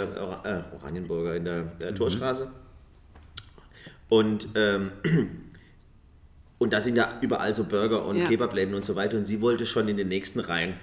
äh, 0.74 0.76
Oranienburger, 0.76 1.36
in 1.36 1.46
der, 1.46 1.62
der 1.80 1.94
Torstraße. 1.94 2.52
Und 4.10 4.50
ähm, 4.56 4.92
und 6.58 6.74
da 6.74 6.82
sind 6.82 6.96
ja 6.96 7.18
überall 7.22 7.56
so 7.56 7.64
Burger 7.64 8.06
und 8.06 8.18
Ja. 8.18 8.26
Kebabläden 8.26 8.74
und 8.76 8.84
so 8.84 8.96
weiter. 8.96 9.18
Und 9.18 9.26
sie 9.26 9.40
wollte 9.42 9.66
schon 9.66 9.88
in 9.88 9.98
den 9.98 10.08
nächsten 10.10 10.40
rein. 10.40 10.78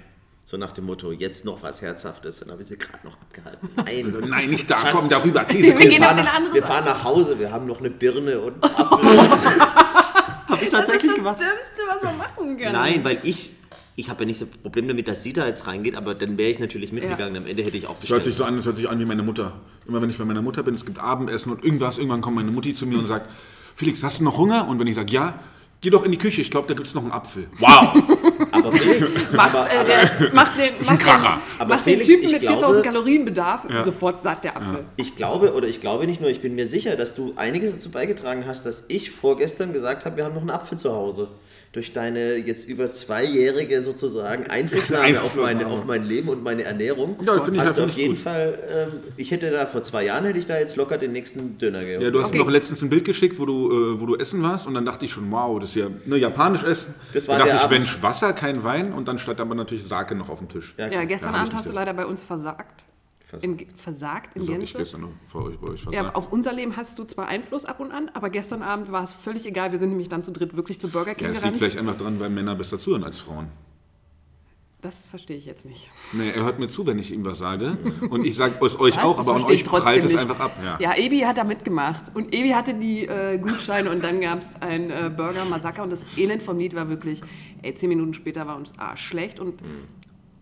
So 0.45 0.57
nach 0.57 0.71
dem 0.71 0.85
Motto, 0.87 1.11
jetzt 1.11 1.45
noch 1.45 1.65
was 1.65 1.83
Herzhaftes. 1.83 2.39
Dann 2.39 2.53
habe 2.53 2.63
ich 2.63 2.69
sie 2.69 2.79
gerade 2.79 3.05
noch 3.05 3.21
abgehalten. 3.21 3.69
Nein, 3.75 4.15
Nein, 4.31 4.51
nicht 4.51 4.71
da, 4.71 4.79
Schatz. 4.79 4.93
komm 4.93 5.09
darüber. 5.09 5.41
Wir 5.41 5.47
Käse, 5.47 5.67
wir, 5.67 5.75
auf 5.75 5.81
fahren 5.81 6.17
den 6.17 6.25
nach, 6.25 6.35
anderen 6.35 6.55
wir 6.55 6.63
fahren 6.63 6.85
nach 6.85 7.03
Hause, 7.05 7.39
wir 7.41 7.51
haben 7.51 7.67
noch 7.67 7.81
eine 7.81 7.91
Birne 7.91 8.39
und 8.41 8.63
einen 8.63 8.75
Apfel. 8.77 9.61
Habe 9.61 10.63
ich 10.65 10.71
tatsächlich 10.71 11.15
gemacht. 11.17 11.41
Dümmste, 11.41 11.83
was 11.89 12.03
man 12.05 12.17
machen 12.17 12.57
kann. 12.59 12.73
Nein, 12.75 13.03
weil 13.03 13.19
ich, 13.25 13.56
ich 13.97 14.11
habe 14.11 14.23
ja 14.23 14.27
nicht 14.27 14.39
so 14.39 14.45
ein 14.45 14.51
Problem 14.63 14.87
damit, 14.89 15.09
dass 15.09 15.23
sie 15.23 15.33
da 15.33 15.47
jetzt 15.47 15.67
reingeht, 15.67 15.95
aber 15.95 16.15
dann 16.15 16.37
wäre 16.39 16.51
ich 16.51 16.59
natürlich 16.59 16.93
mitgegangen. 16.93 17.37
Am 17.43 17.47
Ende 17.47 17.63
hätte 17.63 17.77
ich 17.77 17.87
auch 17.87 17.97
Das 17.99 18.11
hört 18.11 18.23
sich 18.25 18.33
bestellt. 18.35 18.37
so 18.37 18.45
an, 18.45 18.57
das 18.57 18.67
hört 18.67 18.77
sich 18.77 18.89
an 18.89 18.99
wie 19.01 19.05
meine 19.07 19.23
Mutter. 19.23 19.53
Immer 19.89 20.03
wenn 20.03 20.11
ich 20.11 20.19
bei 20.19 20.25
meiner 20.25 20.43
Mutter 20.43 20.63
bin, 20.63 20.75
es 20.75 20.85
gibt 20.85 20.99
Abendessen 20.99 21.51
und 21.53 21.65
irgendwas, 21.65 21.97
irgendwann 21.99 22.21
kommt 22.21 22.37
meine 22.37 22.51
Mutti 22.51 22.75
zu 22.75 22.87
mir 22.87 22.99
und 22.99 23.07
sagt, 23.09 23.31
Felix, 23.75 24.03
hast 24.03 24.21
du 24.21 24.25
noch 24.25 24.37
Hunger? 24.39 24.69
Und 24.69 24.79
wenn 24.79 24.87
ich 24.87 24.95
sage, 24.97 25.13
ja, 25.13 25.39
geh 25.81 25.91
doch 25.91 26.05
in 26.05 26.11
die 26.13 26.19
Küche, 26.19 26.41
ich 26.43 26.51
glaube, 26.51 26.67
da 26.69 26.75
gibt 26.75 26.87
es 26.87 26.95
noch 26.95 27.03
einen 27.03 27.13
Apfel. 27.13 27.47
Wow! 27.59 27.95
Aber 28.53 28.73
Felix, 28.73 29.15
Macht, 29.33 29.55
aber, 29.55 29.71
äh, 29.71 29.77
aber, 29.79 29.85
der, 29.89 30.35
macht 30.35 30.59
den, 30.59 30.75
ein 30.75 30.79
den, 30.87 30.99
Kracher. 30.99 31.41
Aber 31.59 31.75
macht 31.75 31.85
Felix, 31.85 32.07
den 32.07 32.15
Typen 32.17 32.27
ich 32.27 32.33
mit 32.33 32.41
glaube- 32.43 32.59
4000 32.59 32.85
Kalorien 32.87 33.25
Bedarf 33.25 33.63
sofort 33.85 34.23
satt 34.23 34.45
der 34.45 34.57
Apfel. 34.57 34.85
ich 34.97 35.15
glaube, 35.17 35.53
oder 35.55 35.69
ich 35.69 35.81
glaube 35.81 36.07
nicht 36.07 36.21
nur, 36.21 36.31
ich 36.31 36.41
bin 36.41 36.55
mir 36.55 36.67
sicher, 36.67 36.97
dass 36.97 37.15
du 37.15 37.33
einiges 37.37 37.73
dazu 37.73 37.91
beigetragen 37.91 38.45
hast, 38.47 38.65
dass 38.65 38.85
ich 38.89 39.11
vorgestern 39.11 39.73
gesagt 39.73 40.05
habe, 40.07 40.17
wir 40.17 40.25
haben 40.25 40.35
noch 40.35 40.41
einen 40.43 40.51
Apfel 40.51 40.79
zu 40.79 40.93
Hause. 40.95 41.29
Durch 41.77 41.93
deine 41.93 42.37
jetzt 42.37 42.67
über 42.71 42.91
zweijährige 42.91 43.83
sozusagen 43.83 44.47
Einflussnahme, 44.47 45.21
auf, 45.21 45.25
Einflussnahme. 45.37 45.55
meine, 45.55 45.67
auf 45.67 45.85
mein 45.85 46.05
Leben 46.07 46.31
und 46.31 46.43
meine 46.43 46.65
Ernährung. 46.65 47.17
Ja, 47.23 47.35
finde 47.39 47.59
ich- 47.61 47.67
hast 47.67 47.77
du 47.77 47.83
finde 47.83 47.93
auf 47.93 47.99
jeden 47.99 48.15
gut. 48.15 48.23
Fall, 48.23 48.59
ähm, 48.95 49.01
ich 49.19 49.31
hätte 49.31 49.51
da 49.51 49.67
vor 49.67 49.83
zwei 49.83 50.05
Jahren, 50.07 50.25
hätte 50.25 50.39
ich 50.39 50.47
da 50.47 50.59
jetzt 50.59 50.77
locker 50.77 50.97
den 50.97 51.13
nächsten 51.13 51.59
Döner 51.59 51.85
geholt. 51.85 52.01
Ja, 52.03 52.11
du 52.11 52.19
hast 52.19 52.29
Okay. 52.29 52.39
mir 52.39 52.45
doch 52.45 52.51
letztens 52.51 52.81
ein 52.81 52.89
Bild 52.89 53.05
geschickt, 53.05 53.39
wo 53.39 53.45
du, 53.45 53.71
äh, 53.95 54.01
wo 54.01 54.07
du 54.07 54.17
essen 54.17 54.43
warst 54.43 54.67
und 54.67 54.73
dann 54.73 54.87
dachte 54.87 55.05
ich 55.05 55.13
schon, 55.13 55.31
wow, 55.31 55.61
das 55.61 55.69
ist 55.69 55.77
ja 55.77 55.89
ne, 56.07 56.17
japanisch 56.17 56.65
essen. 56.65 56.95
Das 57.13 57.29
war 57.29 57.35
da 57.37 57.41
dachte 57.41 57.51
der 57.51 57.57
ich, 57.59 57.65
Abend. 57.65 57.79
Mensch, 57.79 58.03
Wasser, 58.03 58.33
kein 58.33 58.65
Wein 58.65 58.95
und 58.95 59.07
dann 59.07 59.19
stand 59.19 59.39
aber 59.39 59.55
natürlich 59.55 59.85
Sake 59.87 60.15
noch 60.15 60.31
auf 60.31 60.39
dem 60.39 60.49
Tisch. 60.49 60.75
Ja, 60.79 60.89
Ja, 60.91 61.05
gestern 61.05 61.35
Ja, 61.35 61.41
Abend 61.41 61.55
hast 61.55 61.69
du 61.69 61.75
leider 61.75 61.93
bei 61.93 62.07
uns 62.07 62.23
versagt. 62.23 62.87
Versagt. 63.29 63.61
In, 63.61 63.77
versagt 63.77 64.37
in 64.37 64.43
Das 64.43 64.49
habe 64.55 64.63
ich 64.63 64.73
Gänze. 64.73 64.79
gestern 64.79 65.01
noch 65.01 65.11
vor 65.27 65.45
euch, 65.47 65.59
bei 65.59 65.69
euch 65.73 65.85
Ja, 65.91 66.15
auf 66.15 66.31
unser 66.33 66.53
Leben 66.53 66.77
hast 66.77 66.97
du 66.99 67.05
zwar 67.05 67.27
Einfluss 67.27 67.65
ab 67.65 67.81
und 67.81 67.91
an, 67.91 68.09
aber 68.15 68.31
gestern 68.31 68.63
Abend 68.63 68.93
war 68.93 69.03
es 69.03 69.13
völlig 69.13 69.45
egal. 69.47 69.73
Wir 69.73 69.81
sind 69.81 69.89
nämlich 69.91 70.09
dann 70.09 70.23
zu 70.23 70.31
dritt 70.31 70.57
wirklich 70.57 70.81
zu 70.81 70.89
Burger 70.89 71.09
Ja, 71.09 71.15
King 71.15 71.27
es 71.29 71.33
liegt 71.35 71.43
gerannt. 71.43 71.57
vielleicht 71.59 71.79
einfach 71.79 71.97
dran, 71.97 72.21
weil 72.21 72.31
Männer 72.31 72.55
besser 72.55 72.79
zuhören 72.79 73.03
als 73.03 73.19
Frauen. 73.19 73.49
Das 74.83 75.07
verstehe 75.07 75.37
ich 75.37 75.47
jetzt 75.47 75.65
nicht. 75.65 75.91
Nee, 76.13 76.31
er 76.31 76.45
hört 76.45 76.61
mir 76.61 76.69
zu, 76.69 76.87
wenn 76.87 76.99
ich 77.01 77.11
ihm 77.11 77.25
was 77.25 77.39
sage. 77.39 77.77
Und 78.11 78.25
ich 78.25 78.37
sage 78.37 78.65
es 78.65 78.79
euch 78.79 78.97
Was? 78.99 79.03
auch, 79.05 79.19
aber 79.19 79.35
an 79.35 79.43
euch 79.45 79.65
prallt 79.65 80.05
es 80.05 80.15
einfach 80.15 80.39
ab. 80.39 80.61
Ja. 80.63 80.79
Ja, 80.79 80.97
Ebi 80.97 81.21
hat 81.21 81.39
da 81.39 81.43
mitgemacht. 81.45 82.15
Und 82.15 82.33
Ebi 82.33 82.51
hatte 82.51 82.75
die 82.75 83.07
äh, 83.09 83.39
Gutscheine 83.39 83.91
und 83.91 84.05
dann 84.05 84.21
gab 84.21 84.41
es 84.41 84.55
ein 84.61 84.91
äh, 84.91 85.11
Burger-Massaker. 85.17 85.83
Und 85.83 85.91
das 85.91 86.05
Elend 86.17 86.43
vom 86.45 86.59
Lied 86.59 86.77
war 86.77 86.89
wirklich, 86.89 87.21
ey, 87.63 87.75
zehn 87.75 87.89
Minuten 87.89 88.15
später 88.15 88.47
war 88.47 88.57
uns 88.57 88.79
arschschlecht. 88.79 89.41
Und 89.41 89.59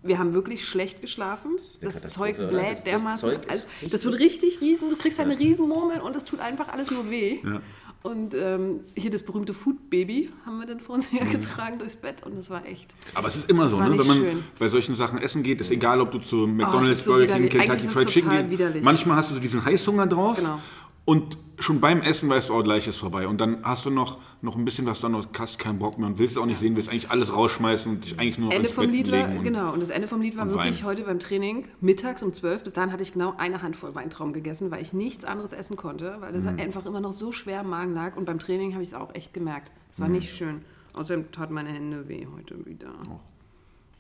wir 0.05 0.19
haben 0.19 0.35
wirklich 0.35 0.65
schlecht 0.69 1.01
geschlafen. 1.01 1.53
Das, 1.57 1.81
eine 1.83 1.91
Katastrophe, 1.93 2.37
Zeug 2.37 2.49
bläht 2.51 2.63
Das- 2.63 2.71
das 2.71 2.85
dermaßen. 2.85 3.31
Zeug 3.31 3.41
also, 3.49 3.67
das 3.91 4.05
wird 4.05 4.19
richtig 4.19 4.61
riesen. 4.61 4.91
Du 4.91 4.97
kriegst 4.97 5.19
eine 5.19 5.39
riesen 5.39 5.69
Murmel 5.69 6.01
und 6.01 6.15
es 6.15 6.25
tut 6.25 6.41
einfach 6.41 6.69
alles 6.69 6.91
nur 6.91 7.11
weh. 7.11 7.39
Ja. 7.45 7.61
Und 8.03 8.35
ähm, 8.35 8.81
hier 8.95 9.11
das 9.11 9.23
berühmte 9.23 9.55
Food 9.55 9.89
Baby 9.89 10.31
haben 10.45 10.59
wir 10.59 10.67
dann 10.67 10.79
vor 10.79 10.95
uns 10.97 11.07
hergetragen 11.11 11.79
durchs 11.79 11.97
Bett. 11.97 12.23
Und 12.23 12.37
das 12.37 12.51
war 12.51 12.67
echt. 12.67 12.87
Aber 13.15 13.29
es 13.29 13.37
ist 13.37 13.49
immer 13.51 13.67
so, 13.71 13.81
ne? 13.81 13.99
wenn 13.99 14.07
man 14.07 14.17
schön. 14.19 14.45
bei 14.59 14.69
solchen 14.69 14.95
Sachen 14.95 15.17
essen 15.19 15.43
geht, 15.43 15.59
ist 15.63 15.71
egal, 15.71 16.03
ob 16.03 16.11
du 16.11 16.19
zu 16.19 16.47
McDonalds, 16.47 16.99
ist 16.99 17.05
so 17.07 17.13
Burger 17.13 17.37
King. 17.39 17.49
Kentucky 17.49 17.89
Fried 17.89 18.09
Chicken 18.09 18.51
gehst. 18.51 18.83
Manchmal 18.83 19.17
hast 19.17 19.31
du 19.31 19.35
so 19.35 19.41
diesen 19.41 19.65
Heißhunger 19.65 20.07
drauf 20.07 20.37
Genau. 20.37 20.61
Und 21.05 21.37
schon 21.61 21.81
beim 21.81 22.01
Essen 22.01 22.29
weißt 22.29 22.49
du, 22.49 22.55
oh, 22.55 22.63
gleich 22.63 22.87
ist 22.89 22.99
vorbei. 22.99 23.29
Und 23.29 23.41
dann 23.41 23.59
hast 23.63 23.87
du 23.87 23.91
noch, 23.91 24.19
noch 24.43 24.57
ein 24.57 24.65
bisschen 24.65 24.87
was 24.87 25.01
da 25.01 25.09
noch, 25.09 25.27
hast 25.39 25.59
keinen 25.59 25.79
Bock 25.79 25.99
mehr 25.99 26.09
und 26.09 26.19
willst 26.19 26.37
auch 26.37 26.47
nicht 26.47 26.59
sehen, 26.59 26.75
willst 26.77 26.89
eigentlich 26.89 27.11
alles 27.11 27.35
rausschmeißen 27.35 27.93
und 27.93 28.05
dich 28.05 28.19
eigentlich 28.19 28.39
nur 28.39 28.53
Ende 28.53 28.67
ins 28.67 28.75
vom 28.75 28.87
Bett 28.87 28.93
Lied 28.95 29.13
war, 29.13 29.29
und- 29.29 29.45
genau, 29.45 29.73
und 29.73 29.81
das 29.81 29.91
Ende 29.91 30.09
vom 30.09 30.21
Lied 30.21 30.37
war 30.37 30.51
wirklich 30.51 30.81
Wein. 30.81 30.85
heute 30.87 31.05
beim 31.05 31.21
Training, 31.21 31.69
mittags 31.81 32.23
um 32.23 32.33
12. 32.33 32.65
Bis 32.65 32.73
dahin 32.73 32.91
hatte 32.93 33.03
ich 33.03 33.13
genau 33.13 33.35
eine 33.39 33.63
Handvoll 33.63 33.95
Weintrauben 33.95 34.33
gegessen, 34.33 34.71
weil 34.73 34.83
ich 34.83 34.93
nichts 34.93 35.25
anderes 35.25 35.53
essen 35.53 35.77
konnte, 35.77 36.17
weil 36.21 36.33
Mhm. 36.33 36.37
das 36.37 36.47
einfach 36.59 36.87
immer 36.87 37.01
noch 37.01 37.13
so 37.13 37.31
schwer 37.31 37.61
im 37.61 37.69
Magen 37.71 37.95
lag. 37.95 38.17
Und 38.17 38.25
beim 38.25 38.39
Training 38.41 38.73
habe 38.73 38.83
ich 38.83 38.89
es 38.89 38.95
auch 38.95 39.15
echt 39.15 39.33
gemerkt. 39.33 39.71
Es 39.93 39.99
Mhm. 39.99 40.03
war 40.03 40.09
nicht 40.11 40.35
schön. 40.35 40.63
Außerdem 40.95 41.31
tat 41.33 41.51
meine 41.51 41.71
Hände 41.71 42.09
weh 42.09 42.27
heute 42.37 42.67
wieder. 42.67 42.93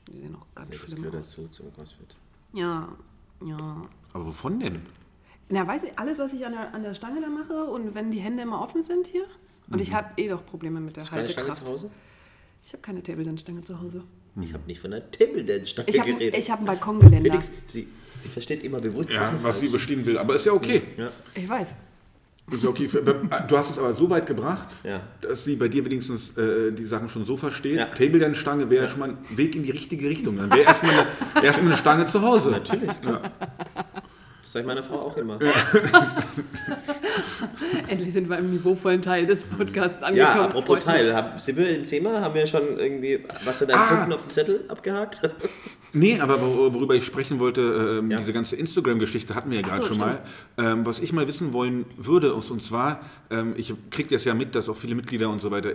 Die 0.08 0.18
sehen 0.20 0.34
auch 0.36 0.46
ganz 0.54 0.70
Das 0.70 0.80
schlimm 0.80 1.02
gehört 1.02 1.22
aus. 1.22 1.30
dazu 1.36 1.48
zum 1.48 1.72
CrossFit. 1.72 2.16
Ja, 2.52 2.88
ja. 3.44 3.82
Aber 4.12 4.26
wovon 4.26 4.58
denn? 4.60 4.82
Na, 5.48 5.66
weiß 5.66 5.84
ich, 5.84 5.98
alles, 5.98 6.18
was 6.18 6.32
ich 6.32 6.44
an 6.46 6.52
der, 6.52 6.74
an 6.74 6.82
der 6.82 6.94
Stange 6.94 7.20
da 7.20 7.28
mache 7.28 7.64
und 7.64 7.94
wenn 7.94 8.10
die 8.10 8.18
Hände 8.20 8.42
immer 8.42 8.60
offen 8.62 8.82
sind 8.82 9.06
hier. 9.06 9.24
Und 9.68 9.76
Mhm. 9.76 9.82
ich 9.82 9.94
habe 9.94 10.08
eh 10.16 10.28
doch 10.28 10.44
Probleme 10.44 10.80
mit 10.80 10.96
der 10.96 11.02
Hast 11.02 11.10
du 11.12 11.16
keine 11.16 11.28
Stange 11.28 11.48
Haltekraft. 11.48 11.66
zu 11.66 11.72
Hause? 11.72 11.90
Ich 12.66 12.72
habe 12.72 12.82
keine 12.82 13.02
Table-Dance-Stange 13.02 13.62
zu 13.62 13.80
Hause. 13.80 14.02
Ich 14.40 14.52
habe 14.54 14.64
nicht 14.66 14.80
von 14.80 14.92
einer 14.92 15.10
Table 15.10 15.44
Dance 15.44 15.70
Stange 15.70 15.88
Ich 15.90 16.00
habe 16.00 16.12
geredet. 16.12 16.36
ich 16.38 16.50
hab 16.50 16.60
ein 16.60 16.66
Balkongeländer. 16.66 17.30
Felix, 17.30 17.52
sie, 17.66 17.86
sie 18.22 18.28
versteht 18.28 18.64
immer 18.64 18.80
bewusst 18.80 19.10
Ja, 19.10 19.32
was 19.42 19.60
sie 19.60 19.68
bestimmen 19.68 20.04
will. 20.06 20.18
Aber 20.18 20.34
ist 20.34 20.46
ja 20.46 20.52
okay. 20.52 20.82
Ja. 20.96 21.08
Ich 21.34 21.48
weiß. 21.48 21.74
Ist 22.50 22.62
ja 22.64 22.68
okay. 22.70 22.88
Du 23.48 23.56
hast 23.56 23.70
es 23.70 23.78
aber 23.78 23.92
so 23.94 24.08
weit 24.10 24.26
gebracht, 24.26 24.68
Ja. 24.82 25.02
dass 25.20 25.44
sie 25.44 25.56
bei 25.56 25.68
dir 25.68 25.84
wenigstens 25.84 26.36
äh, 26.36 26.72
die 26.72 26.84
Sachen 26.84 27.08
schon 27.08 27.24
so 27.24 27.36
versteht. 27.36 27.76
Ja. 27.76 27.86
Table 27.86 28.18
Dance 28.18 28.40
Stange 28.40 28.68
wäre 28.70 28.88
schon 28.88 29.00
mal 29.00 29.10
ein 29.10 29.18
Weg 29.36 29.54
in 29.56 29.62
die 29.62 29.70
richtige 29.70 30.08
Richtung. 30.08 30.36
Dann 30.38 30.50
wäre 30.50 30.62
erstmal 30.62 30.92
eine, 31.34 31.44
erstmal 31.46 31.68
eine 31.72 31.78
Stange 31.78 32.06
zu 32.06 32.20
Hause. 32.22 32.50
Natürlich, 32.50 33.00
klar. 33.00 33.30
Das 34.44 34.52
sage 34.52 34.64
ich 34.64 34.66
meiner 34.66 34.82
Frau 34.82 35.00
auch 35.00 35.16
immer. 35.16 35.38
Endlich 37.88 38.12
sind 38.12 38.28
wir 38.28 38.38
im 38.38 38.50
niveauvollen 38.50 39.02
Teil 39.02 39.26
des 39.26 39.44
Podcasts 39.44 40.02
angekommen. 40.02 40.36
Ja, 40.36 40.44
apropos 40.44 40.66
Freut. 40.66 40.82
Teil, 40.82 41.14
haben, 41.14 41.38
sind 41.38 41.56
wir 41.56 41.68
im 41.74 41.86
Thema? 41.86 42.20
Haben 42.20 42.34
wir 42.34 42.46
schon 42.46 42.78
irgendwie 42.78 43.20
was 43.44 43.58
zu 43.58 43.66
deinen 43.66 43.78
Ah. 43.78 43.84
Punkten 43.86 44.12
auf 44.12 44.22
dem 44.22 44.30
Zettel 44.30 44.64
abgehakt? 44.68 45.20
Nee, 45.96 46.18
aber 46.18 46.40
wor- 46.40 46.74
worüber 46.74 46.96
ich 46.96 47.06
sprechen 47.06 47.38
wollte, 47.38 48.00
ähm, 48.00 48.10
Ja. 48.10 48.18
diese 48.18 48.32
ganze 48.32 48.56
Instagram-Geschichte 48.56 49.36
hatten 49.36 49.52
wir 49.52 49.60
ja 49.60 49.64
gerade 49.64 49.82
so, 49.82 49.90
schon 49.90 49.98
mal. 49.98 50.18
Ähm, 50.58 50.84
was 50.84 50.98
ich 50.98 51.12
mal 51.12 51.28
wissen 51.28 51.52
wollen 51.52 51.84
würde, 51.96 52.34
und 52.34 52.60
zwar, 52.64 52.98
ähm, 53.30 53.54
ich 53.56 53.72
kriege 53.92 54.08
das 54.12 54.24
ja 54.24 54.34
mit, 54.34 54.56
dass 54.56 54.68
auch 54.68 54.76
viele 54.76 54.96
Mitglieder 54.96 55.28
und 55.30 55.40
so 55.40 55.52
weiter, 55.52 55.74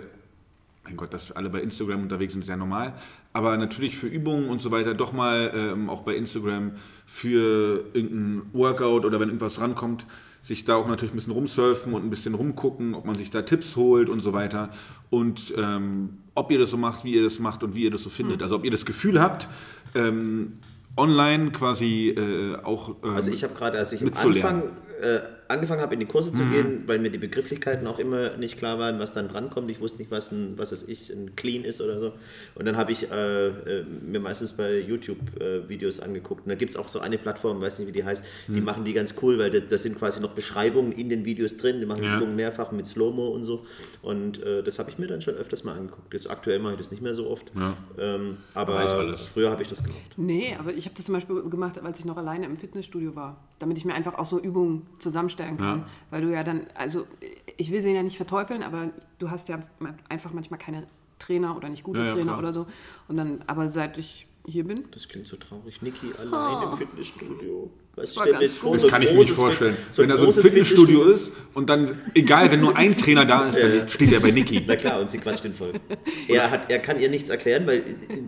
mein 0.84 0.96
Gott, 0.96 1.12
dass 1.12 1.32
alle 1.32 1.50
bei 1.50 1.60
Instagram 1.60 2.02
unterwegs 2.02 2.32
sind, 2.32 2.42
ist 2.42 2.48
ja 2.48 2.56
normal, 2.56 2.94
aber 3.32 3.56
natürlich 3.56 3.96
für 3.96 4.06
Übungen 4.06 4.48
und 4.48 4.60
so 4.60 4.70
weiter 4.70 4.94
doch 4.94 5.12
mal 5.12 5.52
ähm, 5.54 5.90
auch 5.90 6.02
bei 6.02 6.14
Instagram 6.14 6.72
für 7.06 7.84
irgendein 7.92 8.42
Workout 8.52 9.04
oder 9.04 9.20
wenn 9.20 9.28
irgendwas 9.28 9.60
rankommt, 9.60 10.06
sich 10.42 10.64
da 10.64 10.76
auch 10.76 10.88
natürlich 10.88 11.12
ein 11.12 11.16
bisschen 11.16 11.34
rumsurfen 11.34 11.92
und 11.92 12.04
ein 12.04 12.10
bisschen 12.10 12.34
rumgucken, 12.34 12.94
ob 12.94 13.04
man 13.04 13.16
sich 13.16 13.30
da 13.30 13.42
Tipps 13.42 13.76
holt 13.76 14.08
und 14.08 14.20
so 14.20 14.32
weiter. 14.32 14.70
Und 15.10 15.52
ähm, 15.56 16.18
ob 16.34 16.50
ihr 16.50 16.58
das 16.58 16.70
so 16.70 16.76
macht, 16.76 17.04
wie 17.04 17.14
ihr 17.14 17.22
das 17.22 17.38
macht 17.38 17.62
und 17.62 17.74
wie 17.74 17.84
ihr 17.84 17.90
das 17.90 18.02
so 18.02 18.10
findet. 18.10 18.42
Also 18.42 18.56
ob 18.56 18.64
ihr 18.64 18.70
das 18.70 18.86
Gefühl 18.86 19.20
habt, 19.20 19.48
ähm, 19.94 20.54
online 20.96 21.50
quasi 21.50 22.08
äh, 22.10 22.56
auch 22.62 22.96
ähm, 23.04 23.16
Also 23.16 23.32
ich 23.32 23.44
habe 23.44 23.54
gerade, 23.54 23.78
als 23.78 23.92
ich 23.92 24.00
am. 24.00 24.08
Anfang 24.08 24.62
äh, 25.02 25.20
angefangen 25.50 25.80
habe, 25.82 25.94
in 25.94 26.00
die 26.00 26.06
Kurse 26.06 26.32
zu 26.32 26.44
gehen, 26.44 26.84
weil 26.86 26.98
mir 26.98 27.10
die 27.10 27.18
Begrifflichkeiten 27.18 27.86
auch 27.86 27.98
immer 27.98 28.36
nicht 28.36 28.56
klar 28.56 28.78
waren, 28.78 28.98
was 28.98 29.12
dann 29.14 29.28
drankommt. 29.28 29.70
Ich 29.70 29.80
wusste 29.80 29.98
nicht, 29.98 30.10
was 30.10 30.32
ein, 30.32 30.56
was 30.56 30.72
weiß 30.72 30.84
ich, 30.88 31.10
ein 31.10 31.36
Clean 31.36 31.64
ist 31.64 31.80
oder 31.80 31.98
so. 32.00 32.12
Und 32.54 32.64
dann 32.66 32.76
habe 32.76 32.92
ich 32.92 33.10
äh, 33.10 33.46
äh, 33.48 33.84
mir 33.84 34.20
meistens 34.20 34.52
bei 34.54 34.78
YouTube 34.78 35.18
äh, 35.40 35.68
Videos 35.68 36.00
angeguckt. 36.00 36.44
Und 36.46 36.48
da 36.50 36.54
gibt 36.54 36.70
es 36.70 36.76
auch 36.76 36.88
so 36.88 37.00
eine 37.00 37.18
Plattform, 37.18 37.60
weiß 37.60 37.78
nicht, 37.80 37.88
wie 37.88 37.92
die 37.92 38.04
heißt, 38.04 38.24
die 38.48 38.60
machen 38.60 38.84
die 38.84 38.92
ganz 38.92 39.14
cool, 39.22 39.38
weil 39.38 39.50
da, 39.50 39.58
da 39.60 39.76
sind 39.76 39.98
quasi 39.98 40.20
noch 40.20 40.32
Beschreibungen 40.32 40.92
in 40.92 41.08
den 41.08 41.24
Videos 41.24 41.56
drin. 41.56 41.80
Die 41.80 41.86
machen 41.86 42.04
Ja. 42.04 42.16
Übungen 42.16 42.36
mehrfach 42.36 42.72
mit 42.72 42.86
Slow-Mo 42.86 43.28
und 43.28 43.44
so. 43.44 43.64
Und 44.02 44.42
äh, 44.42 44.62
das 44.62 44.78
habe 44.78 44.90
ich 44.90 44.98
mir 44.98 45.06
dann 45.06 45.20
schon 45.20 45.34
öfters 45.34 45.64
mal 45.64 45.76
angeguckt. 45.76 46.14
Jetzt 46.14 46.30
aktuell 46.30 46.58
mache 46.60 46.72
ich 46.74 46.78
das 46.78 46.90
nicht 46.90 47.02
mehr 47.02 47.14
so 47.14 47.28
oft. 47.28 47.50
Ähm, 47.98 48.36
aber 48.54 48.74
Weiß 48.74 48.94
alles. 48.94 49.22
früher 49.28 49.50
habe 49.50 49.62
ich 49.62 49.68
das 49.68 49.82
gemacht. 49.82 50.00
Nee, 50.16 50.56
aber 50.58 50.72
ich 50.72 50.84
habe 50.86 50.94
das 50.96 51.04
zum 51.06 51.14
Beispiel 51.14 51.42
gemacht, 51.50 51.78
als 51.82 51.98
ich 51.98 52.04
noch 52.04 52.16
alleine 52.16 52.46
im 52.46 52.56
Fitnessstudio 52.56 53.14
war, 53.16 53.42
damit 53.58 53.76
ich 53.78 53.84
mir 53.84 53.94
einfach 53.94 54.14
auch 54.14 54.26
so 54.26 54.38
Übungen 54.40 54.86
zusammenstellen 55.40 55.56
kann. 55.56 55.78
Ja. 55.80 55.86
Weil 56.10 56.22
du 56.22 56.32
ja 56.32 56.44
dann, 56.44 56.66
also 56.74 57.06
ich 57.56 57.70
will 57.70 57.82
sie 57.82 57.92
ja 57.92 58.02
nicht 58.02 58.16
verteufeln, 58.16 58.62
aber 58.62 58.90
du 59.18 59.30
hast 59.30 59.48
ja 59.48 59.62
einfach 60.08 60.32
manchmal 60.32 60.58
keine 60.58 60.86
Trainer 61.18 61.56
oder 61.56 61.68
nicht 61.68 61.84
gute 61.84 62.00
ja, 62.00 62.12
Trainer 62.12 62.24
klar. 62.24 62.38
oder 62.38 62.52
so. 62.52 62.66
Und 63.08 63.16
dann, 63.16 63.42
aber 63.46 63.68
seit 63.68 63.98
ich 63.98 64.26
hier 64.46 64.64
bin, 64.64 64.84
Das 64.92 65.06
klingt 65.08 65.28
so 65.28 65.36
traurig. 65.36 65.80
Niki 65.82 66.12
allein 66.18 66.68
Oh. 66.68 66.72
im 66.72 66.78
Fitnessstudio. 66.78 67.70
Weißt 67.96 68.16
du, 68.16 68.24
jetzt 68.40 68.58
vor, 68.58 68.70
gut. 68.70 68.80
so 68.80 68.86
Das 68.86 68.92
kann 68.92 69.02
ich 69.02 69.10
mir 69.12 69.18
nicht 69.18 69.30
vorstellen. 69.32 69.74
Fit- 69.74 69.94
so 69.94 70.02
wenn 70.02 70.08
da 70.08 70.16
so 70.16 70.26
ein 70.26 70.32
Fitnessstudio 70.32 71.02
ist 71.04 71.32
und 71.54 71.68
dann, 71.68 71.92
egal, 72.14 72.50
wenn 72.50 72.60
nur 72.60 72.76
ein 72.76 72.96
Trainer 72.96 73.24
da 73.26 73.48
ist, 73.48 73.58
dann 73.62 73.88
steht 73.88 74.12
er 74.12 74.20
bei 74.20 74.30
Niki. 74.30 74.64
Na 74.66 74.76
klar, 74.76 75.00
und 75.00 75.10
sie 75.10 75.18
quatscht 75.18 75.44
ihn 75.44 75.54
voll. 75.54 75.72
Er, 76.28 76.50
hat, 76.50 76.70
er 76.70 76.78
kann 76.78 77.00
ihr 77.00 77.08
nichts 77.10 77.28
erklären, 77.28 77.66
weil, 77.66 77.82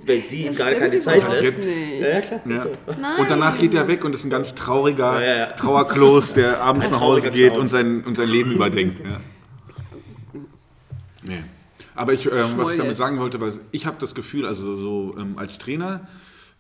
weil 0.07 0.25
sie 0.25 0.43
ihm 0.43 0.49
Das 0.49 0.59
gar 0.59 0.73
keine 0.73 0.99
Zeit 1.01 1.23
lässt. 1.31 1.55
Ja, 2.01 2.21
klar. 2.21 2.41
Ja. 2.47 2.59
So. 2.61 2.69
Und 2.69 3.31
danach 3.31 3.59
geht 3.59 3.75
er 3.75 3.87
weg 3.89 4.05
und 4.05 4.15
ist 4.15 4.25
ein 4.25 4.31
ganz 4.31 4.55
trauriger 4.55 5.21
Ja, 5.21 5.27
ja, 5.27 5.37
ja. 5.37 5.47
Trauerklos, 5.53 6.35
der 6.35 6.61
abends 6.61 6.87
Ein 6.87 6.93
nach 6.93 7.01
Hause 7.01 7.31
geht 7.31 7.57
und 7.57 7.71
sein, 7.71 8.03
und 8.05 8.17
sein 8.17 8.29
Leben 8.29 8.51
überdenkt. 8.53 8.99
Ja. 8.99 9.21
Aber 11.95 12.13
ich, 12.13 12.27
ähm, 12.27 12.33
was 12.57 12.73
ich 12.73 12.79
damit 12.79 12.97
sagen 12.97 13.19
wollte, 13.19 13.41
war, 13.41 13.51
ich 13.71 13.87
habe 13.87 13.97
das 14.01 14.15
Gefühl, 14.15 14.47
also 14.47 14.77
so 14.77 15.15
ähm, 15.19 15.39
als 15.39 15.59
Trainer 15.59 16.07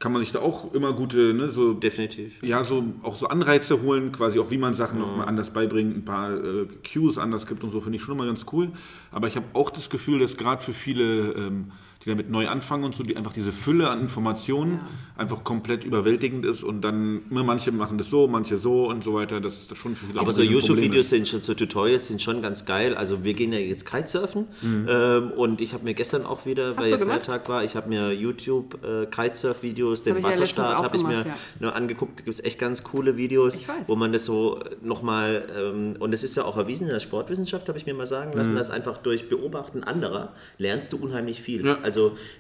kann 0.02 0.10
man 0.10 0.20
sich 0.20 0.32
da 0.32 0.40
auch 0.40 0.74
immer 0.74 0.92
gute, 0.94 1.32
ne, 1.32 1.48
so 1.48 1.74
Definitiv. 1.74 2.32
ja, 2.42 2.64
so 2.64 2.82
auch 3.02 3.14
so 3.14 3.28
Anreize 3.28 3.82
holen, 3.82 4.10
quasi 4.10 4.40
auch 4.40 4.50
wie 4.50 4.58
man 4.58 4.74
Sachen 4.74 4.98
noch 4.98 5.16
mal 5.16 5.26
anders 5.26 5.50
beibringt, 5.50 5.96
ein 5.96 6.04
paar 6.04 6.32
äh, 6.32 6.66
Cues 6.92 7.18
anders 7.18 7.46
gibt 7.46 7.62
und 7.62 7.70
so, 7.70 7.80
finde 7.80 7.98
ich 7.98 8.02
schon 8.02 8.16
immer 8.16 8.26
ganz 8.26 8.44
cool. 8.52 8.72
Aber 9.12 9.28
ich 9.28 9.36
habe 9.36 9.46
auch 9.52 9.70
das 9.70 9.90
Gefühl, 9.90 10.18
dass 10.18 10.36
gerade 10.36 10.60
für 10.60 10.72
viele, 10.72 11.32
ähm, 11.34 11.70
die 12.04 12.10
damit 12.10 12.30
neu 12.30 12.48
anfangen 12.48 12.84
und 12.84 12.94
so, 12.94 13.02
die 13.02 13.16
einfach 13.16 13.32
diese 13.32 13.52
Fülle 13.52 13.88
an 13.90 14.00
Informationen 14.00 14.80
einfach 15.16 15.44
komplett 15.44 15.84
überwältigend 15.84 16.44
ist 16.44 16.64
und 16.64 16.80
dann, 16.82 17.22
ne, 17.30 17.44
manche 17.44 17.70
machen 17.70 17.98
das 17.98 18.10
so, 18.10 18.26
manche 18.26 18.58
so 18.58 18.88
und 18.88 19.04
so 19.04 19.14
weiter, 19.14 19.40
das 19.40 19.60
ist 19.60 19.76
schon 19.76 19.94
für 19.94 20.06
viele 20.06 20.20
Aber 20.20 20.32
so 20.32 20.42
YouTube-Videos 20.42 21.10
sind 21.10 21.28
schon, 21.28 21.42
so 21.42 21.54
Tutorials 21.54 22.08
sind 22.08 22.20
schon 22.20 22.42
ganz 22.42 22.64
geil. 22.64 22.96
Also 22.96 23.22
wir 23.22 23.34
gehen 23.34 23.52
ja 23.52 23.58
jetzt 23.58 23.88
Kitesurfen 23.88 24.46
Mhm. 24.62 24.86
ähm, 24.88 25.30
und 25.32 25.60
ich 25.60 25.74
habe 25.74 25.84
mir 25.84 25.94
gestern 25.94 26.24
auch 26.24 26.46
wieder, 26.46 26.76
weil 26.76 26.90
ja 26.90 26.96
gemacht? 26.96 27.26
Feiertag 27.26 27.48
war, 27.48 27.64
ich 27.64 27.76
habe 27.76 27.88
mir 27.88 28.12
YouTube 28.12 28.78
äh, 28.84 29.06
Kitesurf-Videos, 29.06 30.02
den 30.02 30.16
ja 30.16 30.22
Wasserstart 30.22 30.76
auch 30.76 30.84
habe 30.84 30.96
ich 30.96 31.02
mir 31.02 31.24
ja. 31.26 31.36
nur 31.60 31.74
angeguckt. 31.74 32.20
Da 32.20 32.24
gibt 32.24 32.34
es 32.34 32.44
echt 32.44 32.58
ganz 32.58 32.82
coole 32.82 33.16
Videos, 33.16 33.60
wo 33.86 33.94
man 33.94 34.12
das 34.12 34.24
so 34.24 34.60
nochmal, 34.82 35.44
ähm, 35.56 35.96
und 35.98 36.12
es 36.12 36.22
ist 36.22 36.36
ja 36.36 36.44
auch 36.44 36.56
erwiesen 36.56 36.86
in 36.86 36.92
der 36.92 37.00
Sportwissenschaft, 37.00 37.68
habe 37.68 37.78
ich 37.78 37.86
mir 37.86 37.94
mal 37.94 38.06
sagen 38.06 38.32
lassen, 38.36 38.56
dass 38.56 38.70
einfach 38.70 38.98
durch 38.98 39.28
Beobachten 39.28 39.84
anderer 39.84 40.32
lernst 40.58 40.92
du 40.92 40.96
unheimlich 40.96 41.42
viel. 41.42 41.60
Mhm. 41.60 41.66
Ja. 41.66 41.78
Also 41.82 41.91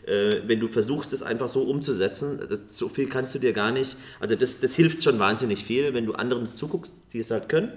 äh, 0.06 0.36
wenn 0.46 0.60
du 0.60 0.68
versuchst, 0.68 1.12
es 1.12 1.22
einfach 1.22 1.48
so 1.48 1.62
umzusetzen, 1.62 2.40
das, 2.48 2.62
so 2.70 2.88
viel 2.88 3.06
kannst 3.08 3.34
du 3.34 3.38
dir 3.38 3.52
gar 3.52 3.70
nicht, 3.70 3.96
also 4.20 4.34
das, 4.34 4.60
das 4.60 4.74
hilft 4.74 5.02
schon 5.04 5.18
wahnsinnig 5.18 5.64
viel, 5.64 5.92
wenn 5.94 6.06
du 6.06 6.14
anderen 6.14 6.54
zuguckst, 6.54 6.94
die 7.12 7.18
es 7.20 7.30
halt 7.30 7.48
können. 7.48 7.70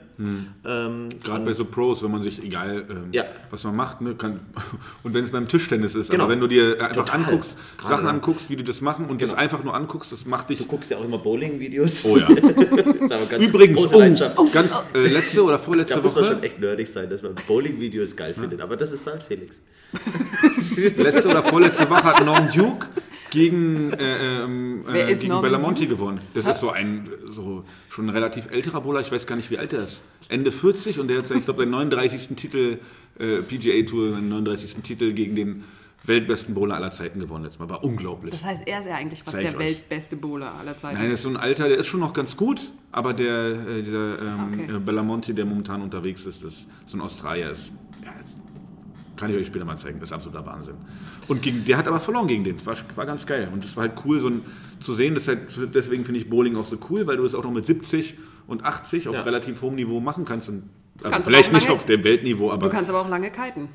Ähm, 0.66 1.10
Gerade 1.24 1.44
bei 1.46 1.54
so 1.54 1.66
Pros, 1.66 2.02
wenn 2.04 2.12
man 2.12 2.24
sich, 2.24 2.42
egal 2.42 2.86
ähm, 2.90 3.10
Ja. 3.12 3.26
was 3.50 3.64
man 3.66 3.76
macht, 3.76 4.02
ne, 4.02 4.16
kann, 4.16 4.40
und 5.04 5.14
wenn 5.14 5.24
es 5.24 5.32
beim 5.32 5.48
Tischtennis 5.48 5.94
ist, 5.96 6.10
Genau. 6.10 6.24
aber 6.24 6.34
wenn 6.34 6.40
du 6.40 6.48
dir 6.48 6.78
einfach 6.82 7.06
Total. 7.06 7.26
anguckst, 7.26 7.58
Gerade 7.78 7.96
Sachen 7.96 8.08
anguckst, 8.08 8.50
wie 8.50 8.56
die 8.56 8.64
das 8.64 8.80
machen 8.82 9.08
und 9.08 9.22
das 9.22 9.34
einfach 9.34 9.64
nur 9.64 9.74
anguckst, 9.76 10.12
das 10.12 10.26
macht 10.26 10.50
dich 10.50 10.60
Du 10.60 10.66
guckst 10.66 10.90
ja 10.92 10.98
auch 10.98 11.04
immer 11.04 11.18
Bowling-Videos. 11.18 12.06
Oh 12.06 12.18
ja. 12.18 12.28
das 12.34 12.96
ist 13.02 13.12
aber 13.12 13.26
ganz 13.26 13.46
Übrigens, 13.48 13.78
große 13.80 13.96
oh, 13.96 14.00
Leidenschaft. 14.00 14.38
ganz 14.54 14.72
äh, 14.94 15.08
letzte 15.08 15.44
oder 15.44 15.54
Da 15.54 15.60
vorletzte 15.60 16.02
muss 16.02 16.16
man 16.16 16.24
schon 16.24 16.38
Woche, 16.38 16.44
echt 16.46 16.60
nerdig 16.60 16.88
sein, 16.88 17.10
dass 17.10 17.22
man 17.22 17.36
Bowling-Videos 17.48 18.16
geil 18.16 18.34
findet. 18.34 18.62
Aber 18.62 18.78
das 18.78 18.92
ist 18.92 19.06
halt 19.08 19.24
Felix. 19.24 19.60
letzte 20.98 21.30
oder 21.30 21.44
vorletzte 21.44 21.65
Woche 21.90 22.04
hat 22.04 22.26
Norm 22.26 22.50
Duke 22.54 22.88
gegen, 23.32 23.92
äh, 23.94 24.44
ähm, 24.44 24.84
äh, 24.88 25.14
gegen 25.14 25.28
Norman 25.28 25.42
Belamonte 25.52 25.88
gewonnen. 25.88 26.20
Das 26.34 26.46
ist 26.46 26.60
so 26.60 26.70
ein 26.70 27.10
so 27.30 27.64
schon 27.90 28.06
ein 28.06 28.10
relativ 28.10 28.50
älterer 28.52 28.82
Bowler, 28.82 29.02
ich 29.02 29.12
weiß 29.12 29.26
gar 29.28 29.36
nicht, 29.36 29.52
wie 29.52 29.58
alt 29.58 29.74
er 29.74 29.84
ist. 29.84 30.04
Ende 30.30 30.52
40 30.52 31.00
und 31.00 31.08
der 31.10 31.20
hat, 31.20 31.30
ich 31.30 31.44
glaube, 31.46 31.64
den 31.64 31.72
39. 31.72 32.36
Titel 32.36 32.80
äh, 33.20 33.42
PGA 33.42 33.84
Tour, 33.88 34.12
den 34.16 34.30
39. 34.30 34.76
Titel 34.84 35.14
gegen 35.14 35.36
den 35.36 35.64
weltbesten 36.08 36.54
Bowler 36.54 36.76
aller 36.76 36.92
Zeiten 36.92 37.20
gewonnen. 37.20 37.44
Letztes 37.44 37.60
Mal 37.60 37.70
war 37.70 37.84
unglaublich. 37.84 38.32
das 38.32 38.44
heißt, 38.44 38.64
er 38.68 38.80
ist 38.80 38.86
ja 38.86 38.96
eigentlich 38.96 39.24
fast 39.24 39.36
Zeig 39.36 39.50
der 39.50 39.58
weltbeste 39.60 40.16
Bowler 40.16 40.54
aller 40.54 40.78
Zeiten. 40.78 40.98
Nein, 40.98 41.06
das 41.10 41.16
ist 41.16 41.24
so 41.24 41.30
ein 41.30 41.38
Alter, 41.38 41.68
der 41.68 41.78
ist 41.78 41.88
schon 41.88 42.00
noch 42.00 42.14
ganz 42.14 42.38
gut, 42.38 42.72
aber 42.92 43.14
der, 43.14 43.48
äh, 43.68 43.82
dieser 43.82 44.20
ähm, 44.22 44.54
Okay. 44.54 44.76
äh, 44.76 44.80
Belamonte, 44.80 45.34
der 45.34 45.46
momentan 45.46 45.82
unterwegs 45.82 46.26
ist, 46.26 46.44
ist 46.44 46.68
so 46.86 46.98
ein 46.98 47.02
Australier, 47.02 47.50
ist, 47.52 47.72
kann 49.18 49.32
ich 49.32 49.38
euch 49.38 49.48
später 49.48 49.66
mal 49.66 49.78
zeigen, 49.78 50.00
das 50.00 50.10
ist 50.10 50.14
absoluter 50.14 50.46
Wahnsinn. 50.46 50.76
Und 51.28 51.42
gegen, 51.42 51.64
der 51.66 51.78
hat 51.78 51.88
aber 51.88 52.00
verloren 52.00 52.28
gegen 52.28 52.44
den, 52.44 52.56
das 52.58 52.66
war, 52.66 52.76
war 52.96 53.06
ganz 53.06 53.26
geil. 53.26 53.50
Und 53.52 53.64
das 53.64 53.76
war 53.78 53.84
halt 53.84 53.94
cool, 54.06 54.20
so 54.20 54.28
ein, 54.30 54.42
zu 54.80 54.94
sehen, 54.94 55.16
das 55.16 55.28
halt, 55.28 55.42
deswegen 55.74 56.06
finde 56.06 56.20
ich 56.20 56.30
Bowling 56.30 56.56
auch 56.56 56.66
so 56.66 56.78
cool, 56.90 57.06
weil 57.08 57.18
du 57.18 57.24
das 57.24 57.36
auch 57.36 57.44
noch 57.44 57.52
mit 57.52 57.66
70 57.66 58.16
und 58.48 58.64
80 58.64 59.08
auf 59.08 59.16
Ja. 59.16 59.22
relativ 59.22 59.62
hohem 59.62 59.76
Niveau 59.76 60.00
machen 60.00 60.26
kannst. 60.26 60.50
Und, 60.50 60.64
also 61.00 61.10
Kannst 61.12 61.28
vielleicht 61.28 61.54
nicht 61.54 61.64
lange- 61.64 61.76
auf 61.76 61.86
dem 61.86 62.04
Weltniveau, 62.04 62.52
aber... 62.52 62.68
du 62.68 62.70
kannst 62.70 62.90
aber 62.90 63.02
auch 63.02 63.10
lange 63.10 63.32
kiten. 63.32 63.70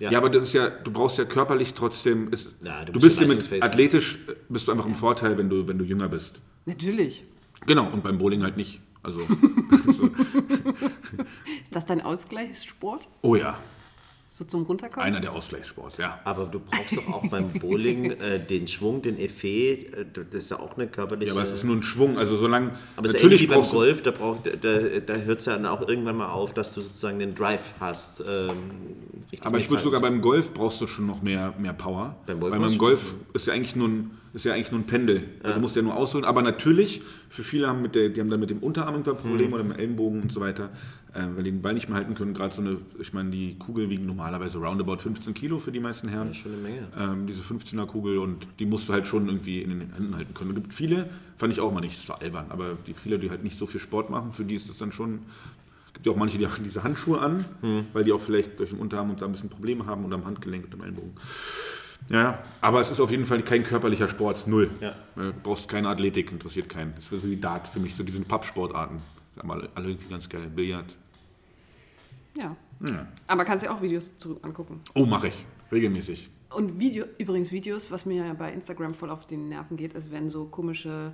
Ja, 0.00 0.18
aber 0.18 0.28
das 0.28 0.42
ist 0.44 0.52
ja, 0.54 0.68
du 0.70 0.90
brauchst 0.90 1.18
ja 1.18 1.24
körperlich 1.24 1.72
trotzdem, 1.72 2.28
ist, 2.32 2.56
Ja, 2.64 2.84
du 2.84 2.92
du, 2.92 3.00
bist 3.00 3.20
ja 3.20 3.28
mit 3.28 3.62
athletisch, 3.62 4.18
bist 4.48 4.66
du 4.66 4.72
einfach 4.72 4.86
im 4.86 4.94
Vorteil, 4.96 5.38
wenn 5.38 5.48
du, 5.48 5.68
wenn 5.68 5.78
du 5.78 5.84
jünger 5.84 6.08
bist. 6.08 6.40
Natürlich. 6.66 7.24
Genau, 7.66 7.88
und 7.90 8.02
beim 8.02 8.18
Bowling 8.18 8.42
halt 8.42 8.56
nicht. 8.56 8.80
Also, 9.04 9.20
so, 9.92 10.06
Ist 11.62 11.76
das 11.76 11.86
dein 11.86 12.00
Ausgleichssport? 12.02 13.08
oh 13.22 13.36
ja, 13.36 13.58
So 14.36 14.44
zum 14.44 14.64
Runterkommen? 14.64 15.06
einer 15.06 15.20
der 15.20 15.30
Ausgleichssports, 15.30 15.96
ja. 15.98 16.18
Aber 16.24 16.46
du 16.46 16.58
brauchst 16.58 16.96
doch 16.96 17.06
auch 17.06 17.24
beim 17.28 17.52
Bowling 17.52 18.10
äh, 18.20 18.44
den 18.44 18.66
Schwung, 18.66 19.00
den 19.00 19.16
Effet. 19.16 19.94
Äh, 19.94 20.06
das 20.12 20.26
ist 20.42 20.50
ja 20.50 20.58
auch 20.58 20.76
eine 20.76 20.88
körperliche. 20.88 21.28
Ja, 21.28 21.34
aber 21.34 21.42
es 21.42 21.52
ist 21.52 21.62
nur 21.62 21.76
ein 21.76 21.84
Schwung, 21.84 22.18
also 22.18 22.36
solange, 22.36 22.72
Aber 22.96 23.06
es 23.06 23.12
ist 23.14 23.22
ähnlich 23.22 23.42
natürlich 23.42 23.42
wie 23.42 23.62
beim 23.62 23.70
Golf, 23.70 24.02
da, 24.02 24.10
braucht- 24.10 24.46
da, 24.46 24.78
da 25.06 25.14
hört 25.14 25.38
es 25.38 25.46
ja 25.46 25.52
dann 25.52 25.66
auch 25.66 25.86
irgendwann 25.86 26.16
mal 26.16 26.32
auf, 26.32 26.52
dass 26.52 26.74
du 26.74 26.80
sozusagen 26.80 27.20
den 27.20 27.36
Drive 27.36 27.62
hast. 27.78 28.24
Ähm, 28.28 28.56
aber 29.40 29.58
ich 29.58 29.70
würde 29.70 29.84
sogar 29.84 30.00
beim 30.00 30.20
Golf 30.20 30.52
brauchst 30.52 30.80
du 30.80 30.88
schon 30.88 31.06
noch 31.06 31.22
mehr, 31.22 31.54
mehr 31.56 31.72
Power. 31.72 32.16
Beim 32.26 32.40
Golf 32.40 32.52
Weil 32.52 32.58
beim 32.60 32.76
Golf 32.76 33.14
ist 33.34 33.46
ja 33.46 33.52
eigentlich 33.52 33.76
nur 33.76 33.86
ein, 33.86 34.10
ist 34.34 34.44
ja 34.44 34.52
eigentlich 34.52 34.72
nur 34.72 34.80
ein 34.80 34.86
Pendel. 34.86 35.22
Also 35.42 35.54
du 35.54 35.60
musst 35.60 35.76
ja 35.76 35.82
nur 35.82 35.96
ausholen. 35.96 36.24
Aber 36.24 36.42
natürlich, 36.42 37.00
für 37.28 37.42
viele 37.44 37.68
haben 37.68 37.80
mit 37.82 37.94
der, 37.94 38.08
die 38.10 38.20
haben 38.20 38.28
dann 38.28 38.40
mit 38.40 38.50
dem 38.50 38.58
Unterarm 38.58 38.94
irgendwann 38.94 39.16
Probleme 39.16 39.48
Mhm. 39.48 39.52
oder 39.54 39.62
mit 39.64 39.76
dem 39.76 39.78
Ellenbogen 39.80 40.22
und 40.22 40.32
so 40.32 40.40
weiter, 40.40 40.70
äh, 41.14 41.22
weil 41.36 41.44
die 41.44 41.52
den 41.52 41.62
Ball 41.62 41.72
nicht 41.74 41.88
mehr 41.88 41.96
halten 41.98 42.14
können. 42.14 42.34
Gerade 42.34 42.52
so 42.54 42.60
eine, 42.60 42.78
ich 42.98 43.12
meine, 43.12 43.30
die 43.30 43.56
Kugel 43.58 43.88
wiegen 43.90 44.06
normalerweise 44.06 44.58
roundabout 44.58 44.96
15 44.98 45.34
Kilo 45.34 45.58
für 45.60 45.70
die 45.72 45.78
meisten 45.80 46.08
Herren. 46.08 46.34
Schon 46.34 46.52
eine 46.52 46.60
Menge. 46.62 46.88
Ähm, 46.98 47.26
diese 47.26 47.42
15er 47.42 47.86
Kugel 47.86 48.18
und 48.18 48.48
die 48.58 48.66
musst 48.66 48.88
du 48.88 48.92
halt 48.92 49.06
schon 49.06 49.26
irgendwie 49.28 49.62
in 49.62 49.70
den 49.70 49.92
Händen 49.94 50.16
halten 50.16 50.34
können. 50.34 50.50
Es 50.50 50.56
gibt 50.56 50.74
viele, 50.74 51.08
fand 51.36 51.52
ich 51.52 51.60
auch 51.60 51.72
mal 51.72 51.80
nicht, 51.80 51.96
das 51.96 52.08
war 52.08 52.20
albern, 52.20 52.46
aber 52.48 52.76
die 52.86 52.94
viele, 52.94 53.18
die 53.20 53.30
halt 53.30 53.44
nicht 53.44 53.56
so 53.56 53.66
viel 53.66 53.80
Sport 53.80 54.10
machen, 54.10 54.32
für 54.32 54.44
die 54.44 54.56
ist 54.56 54.68
das 54.68 54.78
dann 54.78 54.90
schon. 54.92 55.20
gibt 55.92 56.06
ja 56.06 56.10
auch 56.12 56.16
manche, 56.16 56.38
die 56.38 56.46
haben 56.48 56.64
diese 56.64 56.82
Handschuhe 56.82 57.20
an, 57.20 57.44
Hm. 57.60 57.84
weil 57.92 58.02
die 58.02 58.10
auch 58.12 58.20
vielleicht 58.20 58.58
durch 58.58 58.70
den 58.70 58.80
Unterarm 58.80 59.10
und 59.10 59.22
da 59.22 59.26
ein 59.26 59.32
bisschen 59.32 59.48
Probleme 59.48 59.86
haben 59.86 60.04
oder 60.04 60.16
am 60.16 60.24
Handgelenk 60.24 60.64
und 60.64 60.74
am 60.74 60.80
Ellenbogen. 60.82 61.12
Ja, 62.10 62.22
ja, 62.22 62.38
aber 62.60 62.80
es 62.80 62.90
ist 62.90 63.00
auf 63.00 63.10
jeden 63.10 63.26
Fall 63.26 63.42
kein 63.42 63.62
körperlicher 63.62 64.08
Sport, 64.08 64.46
null. 64.46 64.70
Ja. 64.80 64.90
Äh, 65.16 65.32
brauchst 65.42 65.68
keine 65.68 65.88
Athletik, 65.88 66.30
interessiert 66.30 66.68
keinen. 66.68 66.94
Das 66.94 67.10
ist 67.10 67.22
so 67.22 67.30
wie 67.30 67.36
Dart 67.36 67.68
für 67.68 67.80
mich, 67.80 67.94
so 67.94 68.02
diese 68.02 68.20
Pappsportarten. 68.22 68.98
Alle, 69.36 69.68
alle 69.74 69.88
irgendwie 69.88 70.08
ganz 70.08 70.28
geil. 70.28 70.50
Billard. 70.54 70.96
Ja. 72.36 72.56
Aber 73.26 73.44
kannst 73.44 73.64
dir 73.64 73.72
auch 73.72 73.80
Videos 73.80 74.10
zurück 74.18 74.38
angucken. 74.42 74.80
Oh, 74.94 75.06
mache 75.06 75.28
ich. 75.28 75.46
Regelmäßig. 75.72 76.30
Und 76.54 76.78
Video, 76.78 77.04
übrigens 77.18 77.50
Videos, 77.50 77.90
was 77.90 78.06
mir 78.06 78.26
ja 78.26 78.34
bei 78.34 78.52
Instagram 78.52 78.94
voll 78.94 79.10
auf 79.10 79.26
die 79.26 79.36
Nerven 79.36 79.76
geht, 79.76 79.94
ist, 79.94 80.12
wenn 80.12 80.28
so 80.28 80.44
komische, 80.44 81.12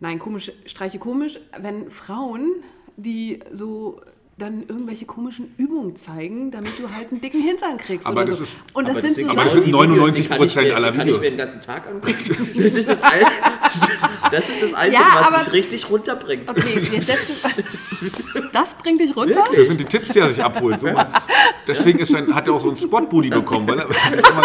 nein, 0.00 0.18
komische, 0.18 0.52
Streiche 0.66 0.98
komisch, 0.98 1.40
wenn 1.58 1.90
Frauen, 1.90 2.62
die 2.96 3.40
so 3.52 4.00
dann 4.42 4.64
irgendwelche 4.68 5.04
komischen 5.06 5.54
Übungen 5.56 5.94
zeigen, 5.96 6.50
damit 6.50 6.78
du 6.78 6.88
halt 6.94 7.10
einen 7.10 7.20
dicken 7.20 7.40
Hintern 7.42 7.78
kriegst 7.78 8.06
Aber 8.06 8.22
oder 8.22 8.30
das 8.30 8.38
so. 8.38 8.42
ist- 8.44 8.56
Und 8.74 8.88
das 8.88 8.98
Aber 8.98 9.08
sind 9.08 9.26
so 9.26 9.30
aber 9.32 9.44
das 9.44 9.52
sind 9.54 9.66
die 9.66 9.72
Videos, 9.72 9.86
99% 10.10 10.16
die 10.16 10.28
kann 10.28 10.42
ich 10.42 10.56
mir- 10.56 10.76
aller 10.76 10.90
die 10.92 10.98
Kann 10.98 11.08
ich 11.08 11.14
mir 11.14 11.20
Videos. 11.20 11.32
den 11.32 11.38
ganzen 11.38 11.60
Tag 11.60 11.86
angucken. 11.86 12.14
Das 12.62 12.74
ist 12.74 12.88
das, 12.88 13.02
Ein 13.02 13.20
das, 14.30 14.48
ist 14.48 14.62
das 14.62 14.74
Einzige, 14.74 15.02
Ja, 15.02 15.26
was 15.30 15.44
mich 15.46 15.52
richtig 15.54 15.88
runterbringt. 15.90 16.48
Okay, 16.48 16.76
wir 16.90 17.02
setzen, 17.02 17.50
das 18.52 18.74
bringt 18.74 19.00
dich 19.00 19.14
runter? 19.16 19.36
Wirklich? 19.36 19.58
Das 19.60 19.68
sind 19.68 19.80
die 19.80 19.84
Tipps, 19.84 20.08
die 20.12 20.18
er 20.18 20.28
sich 20.28 20.42
abholt. 20.42 20.80
So. 20.80 20.88
Deswegen 21.66 21.98
ist 22.00 22.12
sein, 22.12 22.34
hat 22.34 22.46
er 22.46 22.54
auch 22.54 22.60
so 22.60 22.68
einen 22.68 22.76
Squat-Booty 22.76 23.30
bekommen, 23.30 23.66
weil 23.68 23.78
er, 23.78 23.88
weil, 23.88 23.96
er 23.96 24.10
sich 24.10 24.28
immer, 24.28 24.42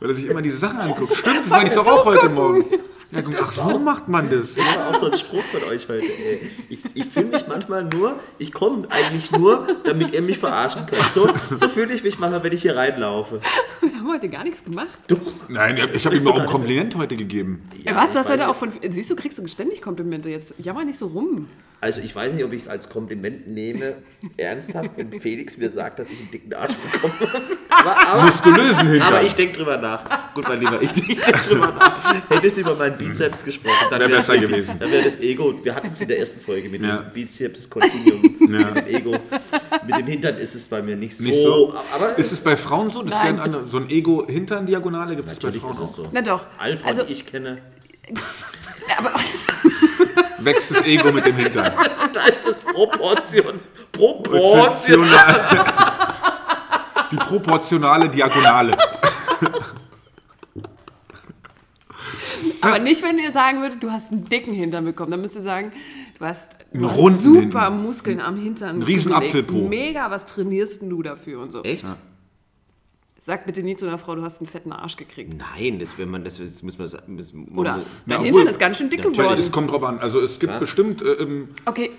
weil 0.00 0.10
er 0.10 0.14
sich 0.16 0.26
immer 0.26 0.42
diese 0.42 0.58
Sachen 0.58 0.78
anguckt. 0.78 1.16
Stimmt, 1.16 1.40
das 1.42 1.48
meine 1.50 1.68
ich 1.68 1.74
doch 1.74 1.86
auch 1.86 2.04
heute 2.04 2.28
Morgen. 2.28 2.64
Ja, 3.12 3.20
gut, 3.20 3.36
ach, 3.40 3.48
so 3.48 3.78
macht 3.78 4.08
man 4.08 4.28
das. 4.28 4.54
Das 4.54 4.66
war 4.66 4.90
auch 4.90 4.96
so 4.96 5.10
ein 5.10 5.16
Spruch 5.18 5.42
von 5.44 5.62
euch 5.64 5.88
heute. 5.88 6.06
Ey. 6.06 6.50
Ich, 6.68 6.80
ich 6.94 7.04
fühle 7.06 7.26
mich 7.26 7.46
manchmal 7.46 7.84
nur, 7.84 8.18
ich 8.38 8.52
komme 8.52 8.88
eigentlich 8.90 9.30
nur, 9.30 9.66
damit 9.84 10.12
ihr 10.12 10.22
mich 10.22 10.38
verarschen 10.38 10.86
könnt. 10.86 11.04
So, 11.14 11.28
so 11.54 11.68
fühle 11.68 11.94
ich 11.94 12.02
mich 12.02 12.18
manchmal, 12.18 12.42
wenn 12.42 12.52
ich 12.52 12.62
hier 12.62 12.76
reinlaufe. 12.76 13.40
Wir 13.80 13.94
haben 13.94 14.10
heute 14.10 14.28
gar 14.28 14.44
nichts 14.44 14.64
gemacht. 14.64 14.98
Du, 15.06 15.16
Nein, 15.48 15.78
ich 15.94 16.04
habe 16.04 16.16
ihm 16.16 16.26
auch 16.26 16.38
ein 16.38 16.46
Kompliment 16.46 16.96
heute 16.96 17.16
gegeben. 17.16 17.68
Ja, 17.84 17.94
was, 17.94 18.12
du 18.12 18.18
hast 18.18 18.28
heute 18.30 18.48
auch 18.48 18.56
von. 18.56 18.72
Siehst 18.88 19.08
du, 19.10 19.16
kriegst 19.16 19.38
du 19.38 19.46
ständig 19.46 19.82
Komplimente 19.82 20.28
jetzt. 20.28 20.54
Jammer 20.58 20.84
nicht 20.84 20.98
so 20.98 21.06
rum. 21.06 21.48
Also 21.80 22.00
ich 22.00 22.16
weiß 22.16 22.32
nicht, 22.32 22.44
ob 22.44 22.52
ich 22.54 22.62
es 22.62 22.68
als 22.68 22.88
Kompliment 22.88 23.46
nehme, 23.48 23.96
ernsthaft, 24.38 24.90
wenn 24.96 25.20
Felix 25.20 25.56
mir 25.58 25.70
sagt, 25.70 25.98
dass 25.98 26.10
ich 26.10 26.18
einen 26.18 26.30
dicken 26.30 26.54
Arsch 26.54 26.72
bekomme. 26.74 27.14
Aber, 27.68 28.08
aber, 28.08 28.22
Muskulösen 28.26 28.88
Hintern. 28.88 29.02
aber 29.08 29.22
ich 29.22 29.34
denke 29.34 29.58
drüber 29.58 29.76
nach. 29.76 30.32
Gut, 30.34 30.48
mein 30.48 30.58
Lieber, 30.60 30.80
ich, 30.80 30.92
denke 30.92 31.14
drüber 31.32 31.74
nach. 31.78 32.30
Hättest 32.30 32.56
du 32.56 32.60
über 32.62 32.74
meinen 32.76 32.96
Bizeps 32.96 33.44
gesprochen, 33.44 33.74
dann 33.90 34.00
Wäre 34.00 34.10
wär's- 34.12 34.26
besser 34.26 34.38
gewesen. 34.40 34.76
Dann 34.78 34.90
wäre 34.90 35.04
das 35.04 35.20
Ego, 35.20 35.62
wir 35.62 35.74
hatten 35.74 35.90
es 35.92 36.00
in 36.00 36.08
der 36.08 36.18
ersten 36.18 36.40
Folge 36.40 36.68
mit 36.70 36.82
Ja. 36.82 36.96
dem 36.96 37.12
Bizeps 37.12 37.68
Continuum, 37.68 38.22
mit 38.40 38.50
dem 38.50 38.86
Ego. 38.86 39.16
Mit 39.86 39.96
dem 39.98 40.06
Hintern 40.06 40.36
ist 40.38 40.54
es 40.54 40.68
bei 40.68 40.80
mir 40.82 40.96
nicht 40.96 41.16
so. 41.16 41.24
Nicht 41.24 41.42
so. 41.42 41.74
Aber 41.94 42.16
Ist 42.18 42.32
es 42.32 42.40
bei 42.40 42.56
Frauen 42.56 42.88
so? 42.90 43.02
Das 43.02 43.12
Nein. 43.12 43.24
wären 43.36 43.40
andere, 43.40 43.66
so 43.66 43.76
ein 43.76 43.90
Ego-Hintern-Diagonale 43.90 45.14
gibt 45.16 45.28
es 45.28 45.34
bei 45.38 45.48
natürlich 45.48 45.60
Frauen 45.60 45.72
ist 45.72 45.78
es 45.78 45.84
auch. 45.98 46.04
so. 46.04 46.08
Na 46.12 46.22
doch. 46.22 46.46
Alle 46.58 46.78
Frauen, 46.78 46.88
Also, 46.88 47.02
die 47.04 47.12
ich 47.12 47.26
kenne, 47.26 47.58
aber, 48.98 49.12
Wächst 50.38 50.70
das 50.70 50.82
Ego 50.84 51.12
mit 51.12 51.24
dem 51.24 51.36
Hintern. 51.36 51.72
da 52.12 52.20
ist 52.26 52.46
es 52.46 52.56
Proportion. 52.56 53.60
Proportion. 53.92 54.40
Proportional. 54.40 55.64
Die 57.10 57.16
proportionale 57.16 58.08
Diagonale. 58.08 58.76
aber 62.60 62.78
nicht, 62.80 63.02
wenn 63.02 63.18
ihr 63.18 63.32
sagen 63.32 63.60
würdet, 63.60 63.82
du 63.82 63.90
hast 63.90 64.12
einen 64.12 64.28
dicken 64.28 64.52
Hintern 64.52 64.84
bekommen. 64.84 65.10
Dann 65.10 65.20
müsst 65.20 65.36
ihr 65.36 65.42
sagen, 65.42 65.72
du 66.18 66.24
hast, 66.24 66.52
du 66.72 66.78
Einen 66.78 66.90
hast 66.90 66.98
runden 66.98 67.22
super 67.22 67.40
Hintern. 67.40 67.82
Muskeln 67.82 68.20
am 68.20 68.36
Hintern. 68.36 68.70
Einen 68.70 68.82
riesen 68.82 69.12
zugelegt. 69.12 69.34
Apfelpo. 69.34 69.68
Mega, 69.68 70.10
was 70.10 70.26
trainierst 70.26 70.82
denn 70.82 70.90
du 70.90 71.02
dafür 71.02 71.40
und 71.40 71.52
so. 71.52 71.62
Echt? 71.62 71.86
Sag 73.26 73.44
bitte 73.44 73.60
nie 73.64 73.74
zu 73.74 73.88
einer 73.88 73.98
Frau, 73.98 74.14
du 74.14 74.22
hast 74.22 74.38
einen 74.38 74.46
fetten 74.46 74.70
Arsch 74.70 74.94
gekriegt. 74.96 75.34
Nein, 75.36 75.80
das, 75.80 75.98
wenn 75.98 76.08
man, 76.08 76.22
das, 76.22 76.38
das 76.38 76.62
muss 76.62 76.78
man 76.78 76.86
sagen. 76.86 77.16
das- 77.16 77.34
Oder 77.56 77.78
man- 77.78 77.84
dein 78.06 78.18
Ja, 78.20 78.24
Hintern 78.24 78.46
ist 78.46 78.60
ganz 78.60 78.76
schön 78.78 78.88
dick 78.88 79.02
geworden. 79.02 79.40
es 79.40 79.50
kommt 79.50 79.68
drauf 79.68 79.82
an. 79.82 79.98
Also 79.98 80.20
es 80.20 80.38
gibt 80.38 80.50
Klar. 80.50 80.60
bestimmt, 80.60 81.02
äh, 81.02 81.06
ähm, 81.14 81.48
Okay. 81.64 81.90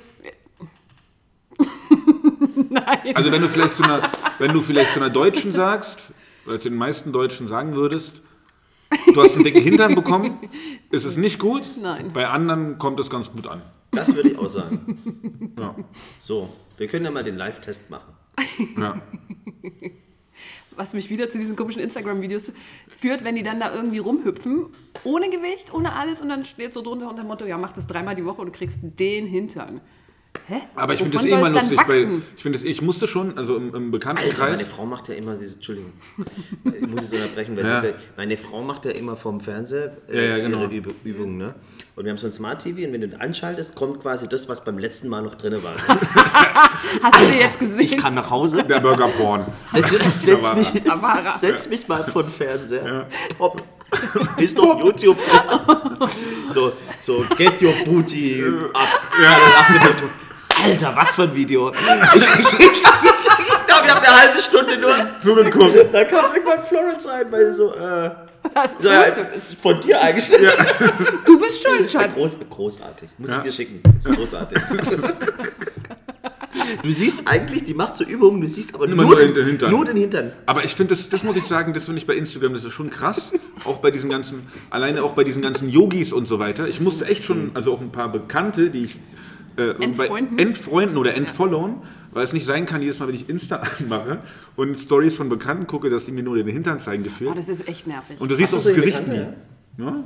Nein. 2.70 3.14
also 3.14 3.30
wenn 3.34 3.42
du 3.42 3.50
vielleicht 3.50 3.74
zu 3.74 3.84
einer, 3.84 4.10
wenn 4.40 4.54
du 4.54 4.62
vielleicht 4.62 4.94
zu 4.94 5.02
einer 5.02 5.10
Deutschen 5.10 5.52
sagst, 5.52 6.12
oder 6.46 6.62
zu 6.62 6.70
den 6.70 6.78
meisten 6.78 7.12
Deutschen 7.12 7.50
sagen 7.50 7.74
würdest, 7.76 8.22
du 9.14 9.22
hast 9.22 9.36
einen 9.36 9.44
dicken 9.44 9.62
Hintern 9.62 9.96
bekommen, 9.96 10.38
ist 10.92 11.04
es 11.04 11.18
nicht 11.18 11.40
gut. 11.40 11.64
Nein. 11.82 12.12
Bei 12.14 12.30
anderen 12.30 12.78
kommt 12.78 13.02
es 13.02 13.10
ganz 13.10 13.30
gut 13.30 13.48
an. 13.48 13.62
Das 13.92 14.16
würde 14.16 14.30
ich 14.30 14.38
auch 14.38 14.48
sagen. 14.48 15.52
Ja. 15.60 15.76
So, 16.22 16.48
wir 16.78 16.88
können 16.88 17.04
ja 17.04 17.12
mal 17.12 17.26
den 17.26 17.36
Live-Test 17.36 17.90
machen. 17.92 18.14
Ja. 18.78 19.02
was 20.76 20.94
mich 20.94 21.10
wieder 21.10 21.30
zu 21.30 21.38
diesen 21.38 21.56
komischen 21.56 21.82
Instagram-Videos 21.82 22.52
führt, 22.88 23.24
wenn 23.24 23.36
die 23.36 23.44
dann 23.44 23.60
da 23.60 23.74
irgendwie 23.74 24.00
rumhüpfen, 24.00 24.68
ohne 25.04 25.30
Gewicht, 25.30 25.74
ohne 25.74 25.94
alles 25.94 26.22
und 26.22 26.30
dann 26.30 26.46
steht 26.46 26.74
so 26.74 26.82
drunter 26.82 27.10
unter 27.10 27.24
dem 27.24 27.28
Motto, 27.28 27.46
ja, 27.46 27.58
mach 27.58 27.74
das 27.74 27.88
dreimal 27.88 28.16
die 28.16 28.26
Woche 28.26 28.42
und 28.42 28.48
du 28.48 28.52
kriegst 28.52 28.82
den 28.84 29.26
Hintern. 29.26 29.82
Hä? 30.48 30.62
Aber 30.76 30.94
ich 30.94 31.00
finde 31.02 31.18
das 31.18 31.26
eh 31.26 31.30
immer 31.30 31.50
lustig. 31.50 31.78
Wachsen? 31.78 32.24
ich 32.36 32.44
finde 32.44 32.58
das, 32.60 32.66
ich 32.68 32.82
musste 32.82 33.08
schon, 33.08 33.38
also 33.38 33.56
im, 33.58 33.68
im 33.68 33.74
Alter, 33.74 33.80
meine 33.80 33.90
Bekanntenkreis. 33.92 34.68
Frau 34.68 34.86
macht 34.86 35.08
ja 35.10 35.16
immer 35.16 35.36
diese, 35.36 35.56
Entschuldigung, 35.56 35.94
ich 36.64 36.88
muss 36.88 37.04
es 37.06 37.14
unterbrechen, 37.14 37.58
weil 37.58 37.66
Ja. 37.66 37.82
sie, 37.82 37.94
meine 38.16 38.38
Frau 38.38 38.62
macht 38.62 38.86
ja 38.86 38.92
immer 38.92 39.16
vom 39.18 39.40
Fernseher 39.40 39.98
äh, 40.10 40.16
Ja, 40.16 40.38
ja, 40.38 40.44
genau. 40.44 40.64
ihre 40.64 40.74
Üb 40.76 40.96
Übungen, 41.04 41.38
ne? 41.38 41.56
Und 41.96 42.04
wir 42.06 42.12
haben 42.12 42.18
so 42.20 42.28
ein 42.28 42.34
Smart 42.34 42.62
TV 42.62 42.86
und 42.88 42.94
wenn 42.94 43.02
du 43.02 43.08
den 43.10 43.20
anschaltest, 43.20 43.74
kommt 43.76 44.02
quasi 44.02 44.28
das, 44.30 44.48
was 44.48 44.64
beim 44.64 44.78
letzten 44.78 45.10
Mal 45.10 45.24
noch 45.24 45.36
drin 45.36 45.62
war. 45.64 45.74
Hast 47.02 47.20
du 47.22 47.26
dir 47.28 47.38
jetzt 47.40 47.62
Ich 47.62 47.68
gesehen? 47.70 48.00
kann 48.00 48.14
nach 48.14 48.30
Hause, 48.30 48.64
Der 48.64 48.80
Burgerporn. 48.80 49.46
setz, 49.68 49.92
setz, 50.24 50.56
mich, 50.56 50.84
Da 50.84 51.32
setz 51.38 51.70
mich 51.70 51.88
mal 51.88 52.04
vor 52.04 52.24
den 52.24 52.32
Fernseher. 52.32 53.08
Pop. 53.38 53.64
Ist 54.38 54.58
noch 54.58 54.84
YouTube 54.84 55.18
drin. 55.18 56.10
So, 56.52 56.74
so, 57.02 57.26
get 57.38 57.62
your 57.62 57.74
booty 57.86 58.44
up. 58.74 58.88
Ja. 59.22 59.38
Alter, 60.64 60.96
was 60.96 61.16
für 61.16 61.24
ein 61.24 61.36
Video. 61.36 61.72
Ich, 61.72 61.78
ich, 61.78 62.26
ich 62.26 62.84
glaube, 62.84 63.86
wir 63.86 63.96
haben 63.96 64.06
eine 64.06 64.20
halbe 64.22 64.42
Stunde 64.42 64.78
nur 64.78 64.96
Zugeguckt. 65.22 65.94
Da 65.94 66.04
kam 66.06 66.34
irgendwann 66.34 66.64
Florence 66.66 67.08
rein, 67.08 67.26
weil 67.32 67.48
sie 67.48 67.54
so, 67.56 67.74
äh, 67.74 68.10
Was 68.54 68.72
so 68.80 68.90
ja, 68.90 69.04
tust 69.04 69.18
du? 69.18 69.36
ist 69.36 69.54
von 69.62 69.80
dir 69.82 70.02
eingestellt. 70.02 70.54
Du 71.26 71.40
bist 71.40 71.64
schuld, 71.64 71.92
Schatz. 71.92 72.14
Groß, 72.14 72.40
großartig. 72.50 73.10
Muss 73.18 73.30
Ja. 73.30 73.38
ich 73.38 73.44
dir 73.44 73.52
schicken. 73.52 73.82
Ist 73.98 74.14
großartig. 74.16 74.58
du 76.84 76.92
siehst 76.92 77.22
eigentlich, 77.28 77.64
die 77.64 77.74
macht 77.74 77.96
so 77.96 78.04
Übungen, 78.04 78.42
du 78.42 78.48
siehst 78.48 78.74
aber 78.74 78.86
Immer 78.86 79.04
nur, 79.04 79.12
nur 79.12 79.20
den, 79.20 79.34
den 79.34 79.46
Hintern. 79.46 79.72
nur 79.72 79.86
den 79.86 79.98
Hintern. 79.98 80.32
Aber 80.46 80.64
ich 80.64 80.76
finde, 80.76 80.96
das, 80.96 81.10
das 81.10 81.24
muss 81.24 81.36
ich 81.38 81.44
sagen, 81.44 81.74
das 81.74 81.86
finde 81.86 82.00
ich 82.00 82.08
bei 82.08 82.16
Instagram, 82.16 82.54
das 82.54 82.64
ist 82.64 82.74
schon 82.74 82.90
krass. 82.90 83.32
Auch 83.64 83.78
bei 83.78 83.92
diesen 83.92 84.10
ganzen, 84.10 84.48
alleine 84.70 85.04
auch 85.04 85.14
bei 85.14 85.24
diesen 85.24 85.42
ganzen 85.42 85.70
Yogis 85.70 86.14
und 86.14 86.28
so 86.28 86.40
weiter. 86.40 86.68
Ich 86.68 86.82
musste 86.82 87.06
echt 87.06 87.24
schon, 87.24 87.52
also 87.54 87.74
auch 87.74 87.82
ein 87.82 87.92
paar 87.92 88.12
Bekannte, 88.12 88.70
die 88.70 88.86
ich 88.86 88.98
äh, 89.58 89.72
Entfreunden? 89.84 90.36
Bei 90.38 90.44
entfreunden 90.44 90.98
oder 90.98 91.16
entfollowen, 91.16 91.76
weil 92.12 92.24
es 92.24 92.34
nicht 92.34 92.46
sein 92.46 92.66
kann, 92.66 92.82
jedes 92.82 93.00
Mal, 93.00 93.08
wenn 93.08 93.16
ich 93.16 93.30
Insta 93.30 93.62
anmache 93.80 94.20
und 94.56 94.76
Stories 94.76 95.16
von 95.18 95.30
Bekannten 95.30 95.68
gucke, 95.68 95.90
dass 95.90 96.06
die 96.06 96.12
mir 96.12 96.24
nur 96.24 96.36
den 96.36 96.48
Hintern 96.48 96.80
zeigen 96.80 97.04
Oh, 97.04 97.06
gefühlt. 97.06 97.38
das 97.38 97.50
ist 97.50 97.68
echt 97.68 97.88
nervig. 97.88 98.20
Und 98.20 98.32
du 98.32 98.36
siehst 98.36 98.54
auch 98.54 98.58
das 98.58 98.66
so 98.66 98.74
Gesicht 98.74 99.06
Bekannte, 99.06 99.38
nie. 99.78 99.84
Ja? 99.86 100.04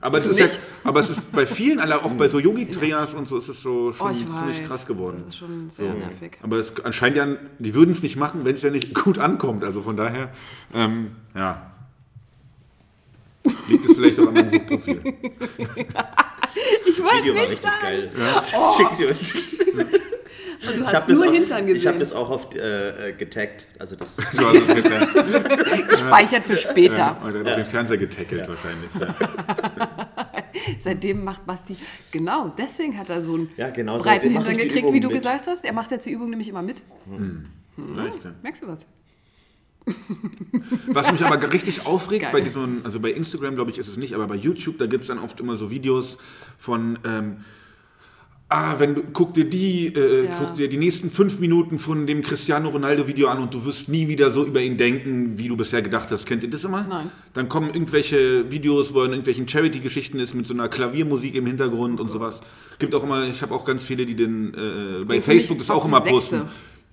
Aber, 0.00 0.18
das 0.18 0.26
ist 0.26 0.38
ja, 0.38 0.46
aber 0.84 1.00
es 1.00 1.08
ist 1.08 1.32
bei 1.32 1.46
vielen, 1.46 1.80
auch 1.80 2.12
bei 2.12 2.28
so 2.28 2.38
Yogi-Trias 2.48 3.14
und 3.14 3.26
so, 3.26 3.38
ist 3.38 3.48
es 3.48 3.62
so 3.62 3.90
schon 3.90 4.06
oh, 4.06 4.10
ich 4.10 4.18
ziemlich 4.18 4.60
weiß. 4.60 4.68
krass 4.68 4.86
geworden. 4.86 5.16
Das 5.18 5.28
ist 5.28 5.36
schon 5.38 5.70
sehr 5.74 5.94
nervig. 5.94 6.38
Aber 6.42 6.58
es 6.58 6.74
anscheinend 6.84 7.16
ja, 7.16 7.26
die 7.58 7.74
würden 7.74 7.92
es 7.92 8.02
nicht 8.02 8.16
machen, 8.16 8.44
wenn 8.44 8.54
es 8.54 8.60
ja 8.60 8.68
nicht 8.68 8.92
gut 9.02 9.18
ankommt. 9.18 9.64
Also 9.64 9.80
von 9.80 9.96
daher, 9.96 10.30
ähm, 10.74 11.12
ja. 11.34 11.70
Liegt 13.68 13.84
es 13.86 13.94
vielleicht 13.94 14.20
auch 14.20 14.28
an 14.28 14.34
meinem 14.34 14.50
Suchprofil. 14.50 15.02
Ich 16.86 17.02
wollte 17.02 17.16
Video 17.24 17.34
war 17.34 17.42
richtig 17.42 17.60
sagen. 17.62 17.76
geil. 17.82 18.10
Das 18.16 18.50
schick 18.76 18.88
dir- 18.98 19.16
Und 20.66 20.76
du 20.78 20.80
Ich 20.80 20.86
hast 20.86 20.94
habe 20.94 21.12
das, 21.12 21.18
nur 21.20 21.28
auch- 21.28 21.32
Hintern 21.34 21.68
ich 21.68 21.86
hab 21.86 21.94
gesehen. 21.94 21.98
das 21.98 22.12
auch 22.14 22.30
auf, 22.30 22.54
äh, 22.54 23.08
äh, 23.10 23.12
getaggt. 23.12 23.66
Also 23.78 23.96
das, 23.96 24.16
Du 24.16 24.22
hast 24.48 24.68
es 24.70 25.88
Gespeichert 25.88 26.44
für 26.44 26.56
später. 26.56 26.96
ja, 26.96 27.22
oder 27.22 27.40
über 27.40 27.54
den 27.56 27.66
Fernseher 27.66 27.98
getackelt 27.98 28.48
wahrscheinlich. 28.48 28.90
Ja. 28.98 29.14
Seitdem 30.78 31.22
macht 31.24 31.44
Basti, 31.44 31.76
genau, 32.10 32.48
deswegen 32.56 32.96
hat 32.98 33.10
er 33.10 33.20
so 33.20 33.34
einen 33.34 33.50
Ja, 33.56 33.68
genau, 33.70 33.98
breiten 33.98 34.30
Hintern 34.30 34.52
ich 34.52 34.58
gekriegt, 34.68 34.92
wie 34.92 35.00
du 35.00 35.08
mit. 35.08 35.18
gesagt 35.18 35.46
hast. 35.48 35.64
Er 35.66 35.72
macht 35.74 35.90
jetzt 35.90 36.06
die 36.06 36.12
Übung 36.12 36.30
nämlich 36.30 36.48
immer 36.48 36.62
mit. 36.62 36.76
Echt, 36.78 38.24
ja. 38.24 38.30
Merkst 38.42 38.62
du 38.62 38.68
was? 38.68 38.86
Was 40.88 41.12
mich 41.12 41.22
aber 41.22 41.52
richtig 41.52 41.86
aufregt, 41.86 42.22
Geil. 42.22 42.32
bei 42.32 42.40
diesen, 42.40 42.84
also 42.84 43.00
bei 43.00 43.10
Instagram 43.10 43.54
glaube 43.54 43.70
ich 43.70 43.78
ist 43.78 43.88
es 43.88 43.96
nicht, 43.96 44.14
aber 44.14 44.26
bei 44.26 44.36
YouTube, 44.36 44.78
da 44.78 44.86
gibt 44.86 45.02
es 45.02 45.08
dann 45.08 45.18
oft 45.18 45.38
immer 45.40 45.56
so 45.56 45.70
Videos 45.70 46.16
von, 46.58 46.98
ähm, 47.04 47.36
ah, 48.48 48.76
wenn 48.78 48.94
du, 48.94 49.02
guck 49.12 49.34
dir 49.34 49.44
die, 49.44 49.88
äh, 49.94 50.24
Ja. 50.26 50.38
guck 50.38 50.56
dir 50.56 50.68
die 50.68 50.76
nächsten 50.78 51.10
fünf 51.10 51.38
Minuten 51.38 51.78
von 51.78 52.06
dem 52.06 52.22
Cristiano 52.22 52.68
Ronaldo 52.70 53.06
Video 53.06 53.28
an 53.28 53.38
und 53.42 53.52
du 53.52 53.64
wirst 53.64 53.88
nie 53.88 54.08
wieder 54.08 54.30
so 54.30 54.44
über 54.46 54.62
ihn 54.62 54.76
denken, 54.76 55.36
wie 55.38 55.48
du 55.48 55.56
bisher 55.56 55.82
gedacht 55.82 56.10
hast. 56.10 56.24
Kennt 56.24 56.42
ihr 56.44 56.50
das 56.50 56.64
immer? 56.64 56.86
Nein. 56.88 57.10
Dann 57.34 57.48
kommen 57.48 57.68
irgendwelche 57.74 58.50
Videos, 58.50 58.94
wo 58.94 59.00
er 59.00 59.06
in 59.06 59.10
irgendwelchen 59.12 59.46
Charity-Geschichten 59.48 60.18
ist 60.18 60.34
mit 60.34 60.46
so 60.46 60.54
einer 60.54 60.68
Klaviermusik 60.68 61.34
im 61.34 61.46
Hintergrund 61.46 62.00
und 62.00 62.10
sowas. 62.10 62.40
Gibt 62.78 62.94
auch 62.94 63.02
immer, 63.02 63.26
ich 63.28 63.42
habe 63.42 63.54
auch 63.54 63.64
ganz 63.64 63.82
viele, 63.82 64.06
die 64.06 64.14
den 64.14 64.54
äh, 64.54 65.04
bei 65.04 65.20
Facebook 65.20 65.58
das 65.58 65.70
auch 65.70 65.84
immer 65.84 65.98
Sekte. 66.00 66.14
posten. 66.14 66.42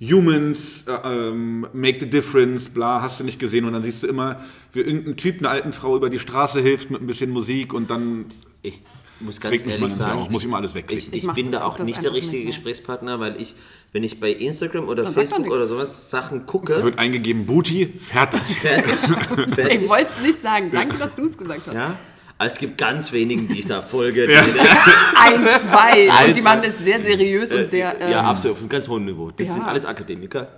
Humans 0.01 0.85
äh, 0.87 0.93
ähm, 1.29 1.67
make 1.73 1.99
the 1.99 2.09
difference, 2.09 2.69
bla, 2.69 3.01
hast 3.01 3.19
du 3.19 3.23
nicht 3.23 3.39
gesehen. 3.39 3.65
Und 3.65 3.73
dann 3.73 3.83
siehst 3.83 4.01
du 4.03 4.07
immer, 4.07 4.39
wie 4.73 4.79
irgendein 4.79 5.15
Typ 5.17 5.39
einer 5.39 5.51
alten 5.51 5.73
Frau 5.73 5.95
über 5.95 6.09
die 6.09 6.19
Straße 6.19 6.59
hilft 6.59 6.89
mit 6.89 7.01
ein 7.01 7.07
bisschen 7.07 7.29
Musik 7.29 7.73
und 7.73 7.89
dann 7.91 8.25
Ich 8.63 8.81
muss 9.19 9.39
Das 9.39 9.51
ganz 9.51 9.65
ehrlich 9.67 9.93
sagen, 9.93 10.19
auch. 10.19 10.29
Muss 10.31 10.41
ich 10.41 10.49
mal 10.49 10.57
alles 10.57 10.73
wegklicken. 10.73 11.13
Ich, 11.13 11.23
ich, 11.23 11.27
Ich 11.27 11.33
bin 11.33 11.51
da 11.51 11.63
auch 11.63 11.77
nicht 11.77 12.01
der 12.01 12.13
richtige 12.13 12.37
nicht. 12.45 12.55
Gesprächspartner, 12.55 13.19
weil 13.19 13.39
ich, 13.39 13.53
wenn 13.91 14.03
ich 14.03 14.19
bei 14.19 14.31
Instagram 14.31 14.87
oder 14.87 15.03
Dann 15.03 15.13
Facebook 15.13 15.47
oder 15.47 15.67
sowas 15.67 16.09
Sachen 16.09 16.47
gucke, 16.47 16.81
wird 16.81 16.97
eingegeben, 16.97 17.45
Booty, 17.45 17.85
fertig. 17.85 18.41
fertig, 18.59 18.93
fertig 19.53 19.83
Ich 19.83 19.89
wollte 19.89 20.09
es 20.17 20.25
nicht 20.25 20.41
sagen. 20.41 20.71
Danke, 20.73 20.97
dass 20.97 21.13
du 21.13 21.25
es 21.25 21.37
gesagt 21.37 21.67
hast. 21.67 21.75
ja, 21.75 21.99
es 22.45 22.57
gibt 22.57 22.77
ganz 22.77 23.11
wenigen, 23.11 23.47
die 23.47 23.59
ich 23.59 23.65
da 23.65 23.81
folge. 23.81 24.25
Die, 24.27 24.33
Ein, 25.15 25.45
zwei. 25.59 26.09
Ein, 26.11 26.27
Und 26.27 26.35
die 26.37 26.41
zwei. 26.41 26.55
machen 26.55 26.63
es 26.65 26.77
sehr 26.79 26.99
seriös 26.99 27.51
und 27.53 27.67
sehr. 27.67 27.99
Ähm, 28.01 28.11
ja, 28.11 28.21
absolut, 28.21 28.55
auf 28.57 28.59
einem 28.61 28.69
ganz 28.69 28.87
hohen 28.87 29.05
Niveau. 29.05 29.31
Das 29.31 29.47
ja. 29.47 29.53
sind 29.55 29.63
alles 29.65 29.85
Akademiker. 29.85 30.47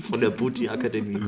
Von 0.00 0.20
der 0.20 0.30
Booty-Akademie. 0.30 1.20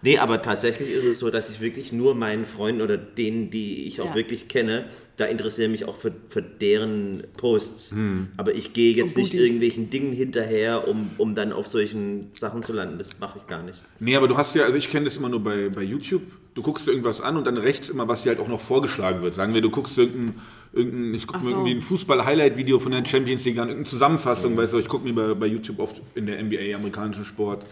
Nee, 0.00 0.18
aber 0.18 0.42
tatsächlich 0.42 0.90
ist 0.90 1.04
es 1.04 1.18
so, 1.18 1.28
dass 1.28 1.50
ich 1.50 1.60
wirklich 1.60 1.92
nur 1.92 2.14
meinen 2.14 2.44
Freunden 2.46 2.82
oder 2.82 2.96
denen, 2.96 3.50
die 3.50 3.84
ich 3.88 4.00
auch 4.00 4.10
Ja. 4.10 4.14
wirklich 4.14 4.46
kenne, 4.46 4.84
da 5.16 5.24
interessiere 5.24 5.68
mich 5.68 5.86
auch 5.86 5.96
für, 5.96 6.12
für 6.28 6.40
deren 6.40 7.24
Posts. 7.36 7.96
Aber 8.36 8.54
ich 8.54 8.72
gehe 8.72 8.94
jetzt 8.94 9.16
nicht 9.16 9.34
irgendwelchen 9.34 9.90
Dingen 9.90 10.12
hinterher, 10.12 10.86
um, 10.86 11.10
um 11.18 11.34
dann 11.34 11.52
auf 11.52 11.66
solchen 11.66 12.30
Sachen 12.36 12.62
zu 12.62 12.72
landen. 12.72 12.98
Das 12.98 13.18
mache 13.18 13.38
ich 13.38 13.48
gar 13.48 13.64
nicht. 13.64 13.82
Nee, 13.98 14.14
aber 14.14 14.28
du 14.28 14.36
hast 14.36 14.54
ja, 14.54 14.62
also 14.62 14.78
ich 14.78 14.88
kenne 14.88 15.06
das 15.06 15.16
immer 15.16 15.28
nur 15.28 15.42
bei, 15.42 15.68
bei 15.68 15.82
YouTube. 15.82 16.22
Du 16.58 16.64
guckst 16.64 16.88
dir 16.88 16.90
irgendwas 16.90 17.20
an 17.20 17.36
und 17.36 17.46
dann 17.46 17.56
rechts 17.56 17.88
immer, 17.88 18.08
was 18.08 18.24
dir 18.24 18.30
halt 18.30 18.40
auch 18.40 18.48
noch 18.48 18.60
vorgeschlagen 18.60 19.22
wird. 19.22 19.32
Sagen 19.32 19.54
wir, 19.54 19.60
du 19.60 19.70
guckst 19.70 19.96
irgendein, 19.96 20.34
irgendein 20.72 21.14
ich 21.14 21.28
gucke 21.28 21.44
mir 21.44 21.50
so. 21.50 21.54
irgendwie 21.54 21.76
ein 21.76 21.80
Fußball-Highlight-Video 21.80 22.80
von 22.80 22.90
der 22.90 23.04
Champions 23.04 23.44
League 23.44 23.58
an, 23.58 23.68
irgendeine 23.68 23.88
Zusammenfassung, 23.88 24.56
weißt 24.56 24.72
du, 24.72 24.80
ich 24.80 24.88
gucke 24.88 25.06
mir 25.06 25.14
bei, 25.14 25.34
bei 25.34 25.46
YouTube 25.46 25.78
oft 25.78 26.02
in 26.16 26.26
der 26.26 26.42
NBA, 26.42 26.74
amerikanischen 26.74 27.24
Sport 27.24 27.64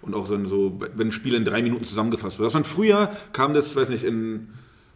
und 0.00 0.14
auch 0.14 0.26
dann 0.26 0.46
so, 0.46 0.80
wenn 0.94 1.08
ein 1.08 1.12
Spiel 1.12 1.34
in 1.34 1.44
drei 1.44 1.60
Minuten 1.60 1.84
zusammengefasst 1.84 2.38
wird. 2.38 2.46
Das 2.46 2.54
war 2.54 2.64
früher, 2.64 3.12
kam 3.34 3.52
das, 3.52 3.76
weiß 3.76 3.90
nicht, 3.90 4.04
in 4.04 4.48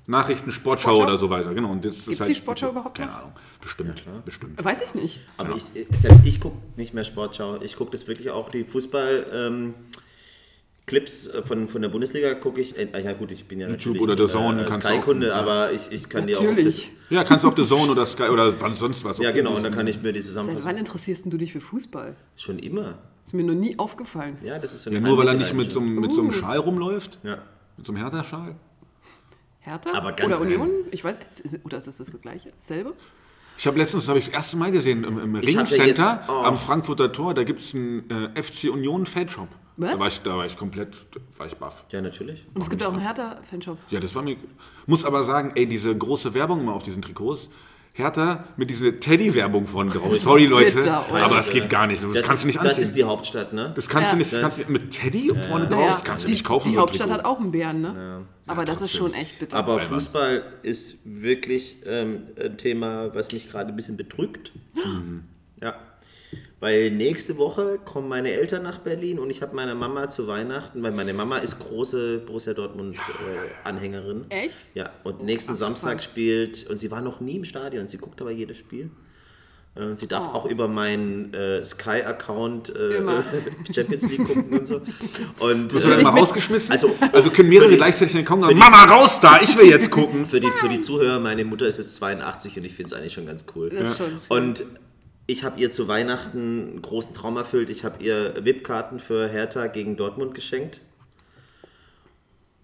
Nachrichten, 0.06 0.50
Sportschau, 0.50 0.94
Sportschau? 0.94 1.06
oder 1.06 1.18
so 1.18 1.28
weiter. 1.28 1.52
Genau. 1.52 1.70
Und 1.70 1.84
jetzt 1.84 1.98
ist 1.98 2.06
Gibt's 2.06 2.20
halt, 2.20 2.30
die 2.30 2.34
Sportschau 2.36 2.70
überhaupt 2.70 2.96
Keine 2.96 3.10
noch? 3.10 3.18
Ahnung. 3.18 3.32
Bestimmt, 3.60 4.02
bestimmt. 4.24 4.64
Weiß 4.64 4.80
ich 4.80 4.94
nicht. 4.94 5.20
Aber 5.36 5.54
ich, 5.54 5.64
selbst 5.90 6.22
ich 6.24 6.40
gucke 6.40 6.56
nicht 6.76 6.94
mehr 6.94 7.04
Sportschau. 7.04 7.60
Ich 7.60 7.76
gucke 7.76 7.90
das 7.90 8.08
wirklich 8.08 8.30
auch, 8.30 8.48
die 8.48 8.64
Fußball... 8.64 9.26
Ähm, 9.34 9.74
Clips 10.86 11.26
äh, 11.28 11.42
von, 11.42 11.68
von 11.68 11.80
der 11.80 11.88
Bundesliga 11.88 12.34
gucke 12.34 12.60
ich, 12.60 12.76
äh, 12.76 12.88
ja 13.02 13.12
gut, 13.14 13.30
ich 13.32 13.46
bin 13.48 13.58
ja 13.60 13.68
YouTube 13.68 13.94
natürlich 13.94 14.02
oder 14.02 14.26
The 14.26 14.32
Zone 14.32 14.60
äh, 14.60 14.64
kannst 14.64 14.84
du 14.84 14.88
Sky-Kunde, 14.88 15.32
auch, 15.32 15.36
ja. 15.36 15.42
aber 15.42 15.72
ich, 15.72 15.90
ich 15.90 16.08
kann 16.08 16.26
dir 16.26 16.38
auch 16.38 16.42
Natürlich. 16.42 16.90
Ja, 17.08 17.24
kannst 17.24 17.44
du 17.44 17.48
auf 17.48 17.54
The 17.56 17.64
Zone 17.64 17.90
oder 17.90 18.04
Sky 18.04 18.24
oder 18.24 18.60
wann 18.60 18.74
sonst 18.74 19.02
was. 19.04 19.16
das, 19.16 19.24
ja 19.24 19.30
genau, 19.30 19.56
und 19.56 19.62
dann 19.62 19.72
kann 19.74 19.86
ich 19.86 20.02
mir 20.02 20.12
die 20.12 20.20
Seit 20.20 20.26
Zusammenfassung... 20.28 20.68
wann 20.68 20.76
interessierst 20.76 21.24
du 21.32 21.38
dich 21.38 21.52
für 21.52 21.60
Fußball? 21.60 22.16
Schon 22.36 22.58
immer. 22.58 22.98
Ist 23.24 23.32
mir 23.32 23.44
noch 23.44 23.54
nie 23.54 23.78
aufgefallen. 23.78 24.36
Ja, 24.42 24.58
das 24.58 24.74
ist 24.74 24.82
so 24.82 24.90
eine 24.90 24.98
Ja, 24.98 25.06
nur 25.06 25.16
weil 25.16 25.28
er 25.28 25.34
nicht 25.34 25.54
mit 25.54 25.72
so, 25.72 25.80
einem- 25.80 25.98
mit 26.00 26.12
so 26.12 26.20
einem 26.20 26.32
Schal 26.32 26.58
rumläuft. 26.58 27.18
Ja. 27.22 27.38
Mit 27.78 27.86
so 27.86 27.92
einem 27.92 28.02
Hertha-Schal. 28.02 28.54
Hertha? 29.60 29.92
Aber 29.94 30.12
ganz 30.12 30.38
Oder 30.38 30.42
Union? 30.46 30.70
Ich 30.90 31.02
weiß. 31.02 31.16
Oder 31.64 31.78
ist 31.78 31.86
es 31.86 31.96
das 31.96 32.10
gleiche? 32.20 32.52
Selbe? 32.60 32.92
Ich 33.56 33.66
habe 33.66 33.78
letztens, 33.78 34.02
das 34.02 34.08
habe 34.10 34.18
ich 34.18 34.26
das 34.26 34.34
erste 34.34 34.56
Mal 34.58 34.70
gesehen, 34.72 35.04
im, 35.04 35.18
im 35.18 35.34
ja 35.36 35.40
Ringcenter 35.40 35.86
jetzt- 35.86 36.28
oh. 36.28 36.32
am 36.32 36.58
Frankfurter 36.58 37.10
Tor, 37.12 37.32
da 37.32 37.44
gibt 37.44 37.60
es 37.60 37.74
einen 37.74 38.04
äh, 38.10 38.42
FC 38.42 38.70
Union 38.70 39.06
Fanshop. 39.06 39.48
Was? 39.76 39.90
Da 39.92 39.98
war 39.98 40.06
ich, 40.08 40.20
da 40.20 40.36
war 40.36 40.46
ich 40.46 40.56
komplett, 40.56 40.94
war 41.36 41.46
ich 41.46 41.54
baff. 41.56 41.84
Ja, 41.90 42.00
natürlich. 42.00 42.44
Und 42.54 42.62
es 42.62 42.70
gibt 42.70 42.82
auch 42.84 42.92
einen 42.92 43.00
Hertha-Fanshop. 43.02 43.78
Ja, 43.90 43.98
das 44.00 44.14
war 44.14 44.22
mir, 44.22 44.36
muss 44.86 45.04
aber 45.04 45.24
sagen, 45.24 45.52
ey, 45.56 45.66
diese 45.66 45.96
große 45.96 46.32
Werbung 46.34 46.60
immer 46.60 46.74
auf 46.74 46.82
diesen 46.84 47.02
Trikots, 47.02 47.48
Hertha 47.96 48.44
mit 48.56 48.70
dieser 48.70 48.98
Teddy-Werbung 48.98 49.66
vorne 49.68 49.90
drauf. 49.92 50.16
Sorry, 50.16 50.46
Leute, 50.46 50.74
Bitter, 50.74 51.06
aber 51.12 51.36
das 51.36 51.48
geht 51.50 51.70
gar 51.70 51.86
nicht. 51.86 52.02
Das, 52.02 52.12
Das, 52.12 52.26
kannst 52.26 52.32
ist, 52.32 52.42
du 52.42 52.46
nicht 52.48 52.58
das 52.58 52.64
anziehen. 52.66 52.84
ist 52.84 52.96
die 52.96 53.04
Hauptstadt, 53.04 53.52
ne? 53.52 53.72
das 53.76 53.88
kannst 53.88 54.06
Ja. 54.08 54.12
du 54.12 54.18
nicht, 54.18 54.32
das 54.32 54.40
kannst 54.40 54.58
du 54.64 54.72
mit 54.72 54.90
Teddy 54.90 55.30
vorne 55.48 55.68
drauf, 55.68 55.90
das 55.90 56.04
kannst 56.04 56.24
du 56.26 56.30
nicht 56.30 56.44
kaufen. 56.44 56.72
Die 56.72 56.78
Hauptstadt 56.78 57.06
Trikot. 57.08 57.18
hat 57.22 57.24
auch 57.24 57.38
einen 57.40 57.52
Bären, 57.52 57.80
ne? 57.82 58.22
Aber 58.46 58.64
das 58.64 58.80
ist 58.80 58.92
schon 58.92 59.14
echt 59.14 59.38
bitter. 59.38 59.56
Aber. 59.56 59.80
Fußball 59.80 60.42
ist 60.62 60.98
wirklich 61.04 61.76
ähm, 61.86 62.22
ein 62.40 62.58
Thema, 62.58 63.14
was 63.14 63.32
mich 63.32 63.48
gerade 63.50 63.70
ein 63.70 63.76
bisschen 63.76 63.96
bedrückt. 63.96 64.52
Ja. 65.62 65.74
Weil 66.60 66.90
nächste 66.90 67.36
Woche 67.36 67.78
kommen 67.84 68.08
meine 68.08 68.30
Eltern 68.32 68.62
nach 68.62 68.78
Berlin 68.78 69.18
und 69.18 69.28
ich 69.30 69.42
habe 69.42 69.54
meiner 69.54 69.74
Mama 69.74 70.08
zu 70.08 70.26
Weihnachten, 70.26 70.82
weil 70.82 70.92
meine 70.92 71.12
Mama 71.12 71.38
ist 71.38 71.58
große 71.58 72.18
Borussia 72.26 72.54
Dortmund-Anhängerin. 72.54 74.26
Echt? 74.30 74.64
Ja, 74.74 74.90
und 75.04 75.22
nächsten 75.22 75.52
Ach, 75.52 75.56
Samstag 75.56 76.02
spielt, 76.02 76.66
und 76.68 76.76
sie 76.78 76.90
war 76.90 77.00
noch 77.00 77.20
nie 77.20 77.36
im 77.36 77.44
Stadion, 77.44 77.86
sie 77.86 77.98
guckt 77.98 78.20
aber 78.20 78.30
jedes 78.30 78.56
Spiel. 78.56 78.90
Äh, 79.76 79.80
Und 79.86 79.98
sie 79.98 80.06
darf 80.06 80.28
Oh. 80.32 80.36
auch 80.36 80.46
über 80.46 80.68
meinen 80.68 81.34
äh, 81.34 81.64
Sky-Account 81.64 82.70
äh. 82.76 83.02
Champions 83.74 84.08
League 84.08 84.24
gucken 84.24 84.58
und 84.58 84.66
so. 84.68 84.80
Und, 85.40 85.72
Wirst 85.74 85.86
du 85.86 85.90
dann 85.90 85.98
äh, 86.00 86.02
mal 86.04 86.10
rausgeschmissen? 86.20 86.70
Also- 86.72 86.94
Also, 87.12 87.30
können 87.30 87.48
mehrere 87.48 87.76
gleichzeitig 87.76 88.14
in 88.14 88.24
den 88.24 88.26
sagen, 88.28 88.48
die- 88.48 88.54
Mama, 88.54 88.84
raus 88.84 89.18
da, 89.20 89.40
ich 89.42 89.58
will 89.58 89.66
jetzt 89.66 89.90
gucken. 89.90 90.26
für 90.26 90.38
die, 90.40 90.50
für 90.60 90.68
die 90.68 90.78
Zuhörer, 90.80 91.18
meine 91.18 91.44
Mutter 91.44 91.66
ist 91.66 91.78
jetzt 91.78 91.96
82 91.96 92.56
und 92.56 92.64
ich 92.64 92.72
finde 92.74 92.86
es 92.86 92.92
eigentlich 92.98 93.12
schon 93.14 93.26
ganz 93.26 93.46
cool. 93.56 93.70
Das 93.70 93.90
ist 93.90 93.98
schon 93.98 94.06
schön. 94.10 94.20
Und 94.28 94.64
ich 95.26 95.44
habe 95.44 95.58
ihr 95.60 95.70
zu 95.70 95.88
Weihnachten 95.88 96.38
einen 96.70 96.82
großen 96.82 97.14
Traum 97.14 97.36
erfüllt. 97.36 97.70
Ich 97.70 97.84
habe 97.84 98.02
ihr 98.02 98.34
VIP-Karten 98.44 98.98
für 98.98 99.28
Hertha 99.28 99.66
gegen 99.68 99.96
Dortmund 99.96 100.34
geschenkt. 100.34 100.80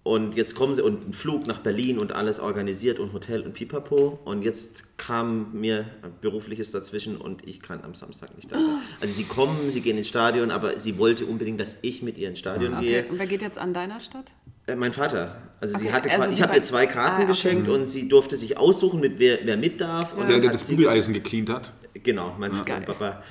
Und 0.03 0.35
jetzt 0.35 0.55
kommen 0.55 0.73
sie 0.73 0.81
und 0.81 1.09
ein 1.09 1.13
Flug 1.13 1.45
nach 1.45 1.59
Berlin 1.59 1.99
und 1.99 2.11
alles 2.11 2.39
organisiert 2.39 2.97
und 2.97 3.13
Hotel 3.13 3.41
und 3.41 3.53
Pipapo. 3.53 4.19
Und 4.25 4.41
jetzt 4.41 4.97
kam 4.97 5.51
mir 5.53 5.85
berufliches 6.21 6.71
dazwischen 6.71 7.17
und 7.17 7.47
ich 7.47 7.61
kann 7.61 7.83
am 7.83 7.93
Samstag 7.93 8.35
nicht 8.35 8.51
da 8.51 8.59
sein. 8.59 8.77
Also 8.99 9.13
sie 9.13 9.25
kommen, 9.25 9.69
sie 9.69 9.81
gehen 9.81 9.99
ins 9.99 10.07
Stadion, 10.07 10.49
aber 10.49 10.79
sie 10.79 10.97
wollte 10.97 11.25
unbedingt, 11.27 11.59
dass 11.59 11.77
ich 11.83 12.01
mit 12.01 12.17
ihr 12.17 12.29
ins 12.29 12.39
Stadion 12.39 12.79
gehe. 12.79 13.01
Okay. 13.01 13.11
Und 13.11 13.19
wer 13.19 13.27
geht 13.27 13.43
jetzt 13.43 13.59
an 13.59 13.73
deiner 13.75 13.99
Stadt? 13.99 14.31
Äh, 14.65 14.75
mein 14.75 14.91
Vater. 14.93 15.35
Also 15.59 15.77
sie 15.77 15.85
Okay, 15.85 15.93
hatte 15.93 16.09
also 16.09 16.31
ich 16.31 16.41
habe 16.41 16.55
ihr 16.55 16.63
zwei 16.63 16.87
Karten 16.87 17.11
Ah, 17.11 17.17
okay. 17.17 17.27
geschenkt 17.27 17.69
und 17.69 17.85
sie 17.85 18.09
durfte 18.09 18.37
sich 18.37 18.57
aussuchen, 18.57 19.01
mit 19.01 19.19
wer, 19.19 19.37
wer 19.43 19.55
mit 19.57 19.79
darf. 19.79 20.13
Und 20.13 20.27
Der, 20.27 20.39
der 20.39 20.49
hat 20.49 20.55
das 20.55 20.65
sie 20.65 20.77
Bügeleisen 20.77 21.13
gecleant 21.13 21.49
hat. 21.51 21.73
Genau, 22.03 22.35
mein 22.39 22.51
Geil. 22.65 22.83
Papa. 22.85 23.23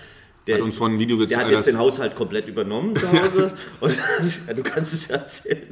Der, 0.47 0.57
Hat 0.57 0.65
uns 0.65 0.79
vorhin 0.79 0.97
ein 0.97 1.01
Video 1.01 1.23
der 1.27 1.39
hat 1.39 1.51
jetzt 1.51 1.67
den 1.67 1.79
Haushalt 1.79 2.17
komplett 2.17 2.49
übernommen 2.49 2.97
zu 2.97 3.11
Hause. 3.13 3.53
und 3.81 3.97
ja, 4.47 4.55
du 4.55 4.63
kannst 4.63 4.95
es 4.95 5.09
ja 5.09 5.17
erzählen. 5.17 5.67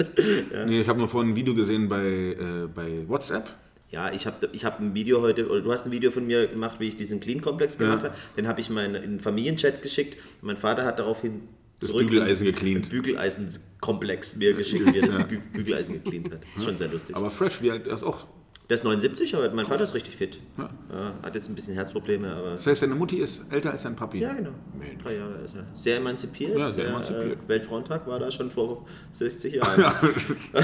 Ja, 0.53 0.67
Nee, 0.67 0.83
ich 0.83 0.89
habe 0.89 0.99
nur 0.99 1.09
vorhin 1.09 1.33
ein 1.33 1.37
Video 1.37 1.55
gesehen 1.55 1.89
bei, 1.89 2.05
äh, 2.05 2.67
bei 2.73 3.09
WhatsApp. 3.09 3.49
ja 3.91 4.13
ich 4.13 4.27
habe 4.27 4.51
ich 4.53 4.65
hab 4.67 4.79
ein 4.79 4.93
Video 4.95 5.23
heute, 5.23 5.49
oder 5.49 5.63
du 5.63 5.73
hast 5.73 5.87
ein 5.87 5.91
Video 5.91 6.11
von 6.11 6.27
mir 6.27 6.47
gemacht, 6.49 6.81
wie 6.81 6.89
ich 6.89 6.97
diesen 6.97 7.19
Clean-Komplex 7.19 7.79
gemacht 7.79 8.05
habe. 8.05 8.15
Den 8.37 8.47
habe 8.47 8.61
ich 8.61 8.69
mal 8.69 8.85
in, 8.85 8.93
den 8.93 9.21
Familienchat 9.21 9.81
geschickt. 9.83 10.19
Mein 10.43 10.59
Vater 10.59 10.85
hat 10.85 10.99
daraufhin 10.99 11.49
Das 11.81 11.89
zurück 11.89 12.07
Bügeleisen 12.09 12.45
gecleant. 12.45 12.91
Bügeleisenkomplex 12.91 14.37
mir 14.37 14.53
geschickt, 14.55 14.93
wie 14.93 14.99
er 14.99 15.07
das 15.07 15.17
Bü 15.29 15.39
Bügeleisen 15.53 15.95
gecleant 15.95 16.31
hat. 16.33 16.43
Das 16.43 16.63
ist 16.63 16.65
schon 16.69 16.77
sehr 16.77 16.89
lustig. 16.89 17.17
Aber 17.17 17.31
fresh, 17.31 17.63
wie 17.63 17.69
er 17.69 17.85
ist 17.87 18.03
auch. 18.05 18.27
Der 18.69 18.75
ist 18.75 18.85
79, 18.85 19.35
aber 19.35 19.51
mein 19.53 19.65
Vater 19.65 19.85
ist 19.85 19.95
richtig 19.95 20.17
fit. 20.17 20.41
Ja, 20.59 21.15
hat 21.23 21.35
jetzt 21.35 21.49
ein 21.49 21.55
bisschen 21.55 21.73
Herzprobleme, 21.75 22.31
aber. 22.35 22.51
Das 22.55 22.67
heißt, 22.67 22.83
deine 22.83 22.95
Mutti 22.95 23.17
ist 23.17 23.41
älter 23.51 23.71
als 23.71 23.83
dein 23.85 23.97
Papi. 23.97 24.19
Ja, 24.19 24.35
genau. 24.35 24.51
Mensch. 24.79 25.03
Drei 25.03 25.17
Jahre 25.17 25.37
ist 25.39 25.55
er. 25.57 25.65
Sehr 25.73 25.97
emanzipiert. 25.97 26.59
Ja, 26.59 26.71
sehr 26.71 26.89
emanzipiert. 26.89 27.39
Äh, 27.45 27.49
Weltfrauentag 27.49 28.07
war 28.07 28.19
da 28.19 28.31
schon 28.31 28.51
vor 28.51 28.85
60 29.13 29.55
Jahren. 29.57 29.81
Ja. 29.81 30.01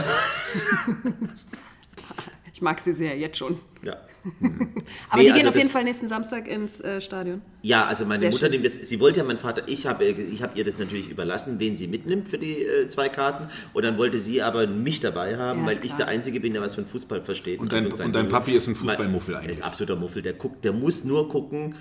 Ich 2.52 2.62
mag 2.62 2.78
sie 2.80 2.92
sehr, 2.92 3.16
jetzt 3.18 3.36
schon. 3.36 3.58
ja. 3.82 3.96
Aber 5.10 5.22
Nee, 5.22 5.28
die 5.28 5.32
gehen 5.32 5.34
also 5.34 5.48
auf 5.48 5.54
jeden 5.54 5.66
das- 5.66 5.72
Fall 5.72 5.84
nächsten 5.84 6.08
Samstag 6.08 6.48
ins 6.48 6.80
äh, 6.80 7.00
Stadion. 7.00 7.42
also 7.70 8.04
meine 8.06 8.18
Sehr 8.20 8.30
Mutter 8.30 8.40
schön. 8.46 8.50
nimmt 8.52 8.64
jetzt, 8.64 8.86
sie 8.86 9.00
wollte 9.00 9.20
ja 9.20 9.24
mein 9.24 9.38
Vater, 9.38 9.62
ich 9.66 9.86
habe 9.86 10.04
ich 10.04 10.42
hab 10.42 10.56
ihr 10.56 10.64
das 10.64 10.78
natürlich 10.78 11.08
überlassen, 11.10 11.58
wen 11.58 11.76
sie 11.76 11.86
mitnimmt 11.86 12.28
für 12.28 12.38
die 12.38 12.62
äh, 12.62 12.88
zwei 12.88 13.08
Karten. 13.08 13.48
Und 13.72 13.82
dann 13.84 13.98
wollte 13.98 14.18
sie 14.18 14.42
aber 14.42 14.66
mich 14.66 15.00
dabei 15.00 15.36
haben, 15.36 15.60
Ja, 15.60 15.66
weil 15.66 15.74
ich 15.76 15.80
klar. 15.82 15.96
der 15.98 16.08
Einzige 16.08 16.40
bin, 16.40 16.52
der 16.52 16.62
was 16.62 16.74
von 16.74 16.86
Fußball 16.86 17.22
versteht. 17.22 17.60
Und 17.60 17.72
dein- 17.72 17.86
und 17.86 18.14
dein 18.16 18.28
Papi 18.28 18.52
ist 18.52 18.66
ein 18.68 18.74
Fußballmuffel 18.76 19.34
Er 19.34 19.40
eigentlich. 19.40 19.58
ist 19.58 19.64
absoluter 19.64 19.96
Muffel. 19.96 20.22
Der 20.22 20.32
guckt, 20.34 20.64
der 20.64 20.72
muss 20.72 21.04
nur 21.04 21.28
gucken, 21.28 21.74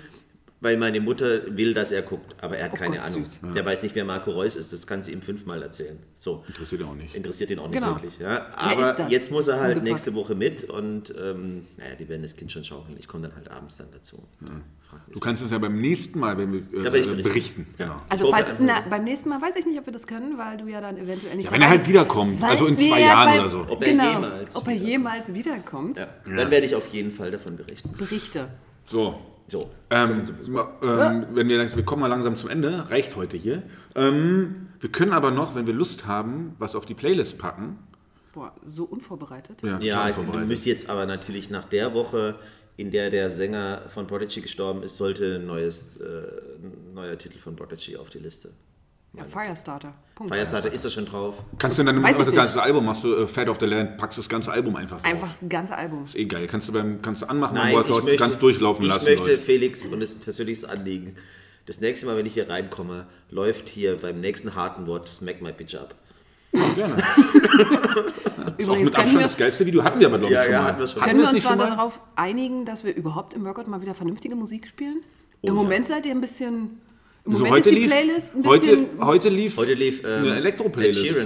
weil 0.64 0.76
meine 0.78 0.98
Mutter 1.00 1.42
will, 1.56 1.74
dass 1.74 1.92
er 1.92 2.02
guckt, 2.02 2.34
aber 2.40 2.56
er 2.56 2.64
hat 2.64 2.72
Oh 2.74 2.76
keine 2.76 2.96
Gott, 2.96 3.06
Ahnung. 3.06 3.24
süß. 3.26 3.40
Der 3.54 3.64
weiß 3.64 3.82
nicht, 3.82 3.94
wer 3.94 4.04
Marco 4.04 4.30
Reus 4.32 4.56
ist, 4.56 4.72
das 4.72 4.86
kann 4.86 5.02
sie 5.02 5.12
ihm 5.12 5.20
fünfmal 5.22 5.62
erzählen. 5.62 5.98
So. 6.16 6.42
Interessiert 6.48 6.82
auch 6.82 6.94
nicht. 6.94 7.14
Interessiert 7.14 7.50
ihn 7.50 7.58
auch 7.58 7.68
nicht 7.68 7.74
Genau. 7.78 7.94
wirklich. 7.94 8.18
Ja. 8.18 8.46
Aber 8.56 9.08
jetzt 9.10 9.30
muss 9.30 9.46
er 9.48 9.60
halt 9.60 9.82
nächste 9.84 10.14
Woche 10.14 10.34
mit 10.34 10.64
und 10.64 11.14
ähm, 11.16 11.66
naja, 11.76 11.94
die 11.98 12.08
werden 12.08 12.22
das 12.22 12.34
Kind 12.36 12.50
schon 12.50 12.64
schaukeln. 12.64 12.96
Ich 12.98 13.06
komme 13.06 13.28
dann 13.28 13.36
halt 13.36 13.50
abends 13.50 13.76
dann 13.76 13.88
dazu. 13.92 14.22
Mich. 14.40 14.50
Du 15.12 15.18
kannst 15.18 15.42
uns 15.42 15.50
ja 15.50 15.58
beim 15.58 15.80
nächsten 15.80 16.20
Mal 16.20 16.38
wenn 16.38 16.52
wir, 16.52 16.60
äh, 16.60 16.88
berichten. 16.90 17.22
berichten. 17.22 17.66
Genau. 17.76 17.96
Also 18.08 18.30
falls, 18.30 18.54
na, 18.60 18.80
beim 18.88 19.02
nächsten 19.04 19.28
Mal 19.28 19.42
weiß 19.42 19.56
ich 19.56 19.66
nicht, 19.66 19.76
ob 19.78 19.86
wir 19.86 19.92
das 19.92 20.06
können, 20.06 20.38
weil 20.38 20.56
du 20.56 20.68
ja 20.68 20.80
dann 20.80 20.96
eventuell 20.96 21.34
nicht 21.36 21.46
Ja, 21.46 21.52
wenn 21.52 21.62
er 21.62 21.68
halt 21.68 21.86
wiederkommt, 21.88 22.40
Weil- 22.40 22.50
also 22.50 22.66
in 22.66 22.78
zwei 22.78 23.00
Jahren 23.00 23.28
weil- 23.32 23.40
oder 23.40 23.48
so. 23.50 23.60
Ob 23.68 23.82
er 23.82 23.90
genau, 23.90 24.12
jemals 24.12 24.54
ob 24.56 24.62
er 24.68 24.72
wiederkommt. 24.74 24.88
jemals 24.90 25.34
wiederkommt. 25.34 25.98
Ja. 25.98 26.06
Dann 26.24 26.50
werde 26.50 26.64
ich 26.64 26.74
auf 26.76 26.86
jeden 26.88 27.10
Fall 27.10 27.30
davon 27.32 27.56
berichten. 27.56 27.90
Berichte. 27.98 28.48
So. 28.86 29.20
So. 29.48 29.70
Ähm, 29.90 30.22
ma- 30.48 30.68
ähm, 30.82 31.26
wenn 31.34 31.48
wir, 31.48 31.58
langsam- 31.58 31.76
wir 31.76 31.84
kommen 31.84 32.00
mal 32.00 32.06
langsam 32.08 32.36
zum 32.36 32.48
Ende, 32.50 32.88
reicht 32.90 33.14
heute 33.16 33.36
hier. 33.36 33.62
Ähm, 33.94 34.68
wir 34.80 34.90
können 34.90 35.12
aber 35.12 35.30
noch, 35.30 35.54
wenn 35.54 35.66
wir 35.66 35.74
Lust 35.74 36.06
haben, 36.06 36.54
was 36.58 36.74
auf 36.74 36.86
die 36.86 36.94
Playlist 36.94 37.38
packen. 37.38 37.78
Boah, 38.32 38.52
so 38.66 38.84
unvorbereitet. 38.84 39.58
Ja, 39.62 39.78
Ja, 39.80 40.08
ich 40.08 40.16
müsste 40.46 40.68
jetzt 40.70 40.88
aber 40.90 41.06
natürlich 41.06 41.50
nach 41.50 41.66
der 41.66 41.94
Woche, 41.94 42.36
in 42.76 42.90
der 42.90 43.10
der 43.10 43.30
Sänger 43.30 43.82
von 43.88 44.06
Prodigy 44.08 44.40
gestorben 44.40 44.82
ist, 44.82 44.96
sollte 44.96 45.36
ein 45.36 45.46
neues, 45.46 46.00
äh, 46.00 46.04
ein 46.04 46.94
neuer 46.94 47.16
Titel 47.16 47.38
von 47.38 47.54
Prodigy 47.54 47.96
auf 47.96 48.10
die 48.10 48.18
Liste. 48.18 48.50
Ja, 49.16 49.24
Firestarter. 49.24 49.94
Punkt. 50.14 50.32
Firestarter 50.32 50.72
ist 50.72 50.84
da 50.84 50.90
schon 50.90 51.06
drauf. 51.06 51.36
Kannst 51.58 51.78
du 51.78 51.84
dann 51.84 52.02
Weiß 52.02 52.18
ich 52.18 52.24
das 52.24 52.34
ganze 52.34 52.62
Album 52.62 52.84
machst 52.84 53.04
du 53.04 53.14
äh, 53.14 53.26
Fat 53.26 53.48
of 53.48 53.58
the 53.60 53.66
Land, 53.66 53.96
packst 53.96 54.18
das 54.18 54.28
ganze 54.28 54.52
Album 54.52 54.74
einfach 54.76 55.00
drauf. 55.00 55.10
Einfach 55.10 55.28
das 55.28 55.48
ganze 55.48 55.76
Album. 55.76 56.04
Ist 56.04 56.16
eh 56.16 56.24
geil. 56.24 56.46
Kannst 56.48 56.68
du 56.68 56.72
beim 56.72 57.00
kannst 57.02 57.22
du 57.22 57.26
anmachen 57.26 57.54
Nein, 57.54 57.74
beim 57.74 57.84
Workout, 57.84 57.98
ich 57.98 58.04
möchte, 58.04 58.18
ganz 58.18 58.38
durchlaufen 58.38 58.84
ich 58.84 58.88
lassen. 58.88 59.04
möchte 59.06 59.30
Leute. 59.30 59.38
Felix 59.42 59.86
und 59.86 60.00
das 60.00 60.14
persönliches 60.14 60.64
Anliegen. 60.64 61.16
Das 61.66 61.80
nächste 61.80 62.06
Mal, 62.06 62.16
wenn 62.16 62.26
ich 62.26 62.34
hier 62.34 62.48
reinkomme, 62.50 63.06
läuft 63.30 63.68
hier 63.68 63.96
beim 63.96 64.20
nächsten 64.20 64.54
harten 64.54 64.86
Wort 64.86 65.08
Smack 65.08 65.40
My 65.40 65.52
Bitch 65.52 65.74
Up. 65.74 65.94
Gerne. 66.74 66.94
Das 66.96 68.54
ist 68.58 68.68
auch 68.68 68.76
Übrigens 68.76 68.96
mit 68.96 69.12
wir, 69.12 69.20
das 69.20 69.36
geilste 69.36 69.66
Video. 69.66 69.82
Hatten 69.82 69.98
wir 69.98 70.06
aber, 70.06 70.18
glaube 70.18 70.32
ich, 70.34 70.38
Ja, 70.38 70.44
schon 70.44 70.52
ja, 70.52 70.60
mal. 70.60 70.68
hatten 70.68 70.80
wir 70.80 70.86
schon. 70.86 71.00
Hatten 71.00 71.10
können 71.10 71.22
wir 71.22 71.30
uns 71.30 71.44
mal 71.44 71.56
darauf 71.56 72.00
einigen, 72.16 72.64
dass 72.64 72.84
wir 72.84 72.94
überhaupt 72.94 73.34
im 73.34 73.44
Workout 73.44 73.66
mal 73.66 73.80
wieder 73.80 73.94
vernünftige 73.94 74.36
Musik 74.36 74.68
spielen? 74.68 75.02
Im 75.42 75.48
ja. 75.48 75.52
Moment 75.54 75.86
seid 75.86 76.06
ihr 76.06 76.12
ein 76.12 76.20
bisschen. 76.20 76.80
Im 77.26 77.32
So, 77.32 77.38
Moment 77.38 77.54
heute, 77.54 77.68
ist 77.68 77.74
die 77.74 77.80
lief, 77.80 77.90
Playlist 77.90 78.34
ein 78.36 78.44
heute, 78.46 78.66
bisschen. 78.66 78.86
heute 79.00 79.28
lief 79.30 79.56
Heute 79.56 79.72
lief 79.74 80.02
ähm, 80.04 80.08
eine 80.24 80.36
Elektro-Playlist. 80.36 81.16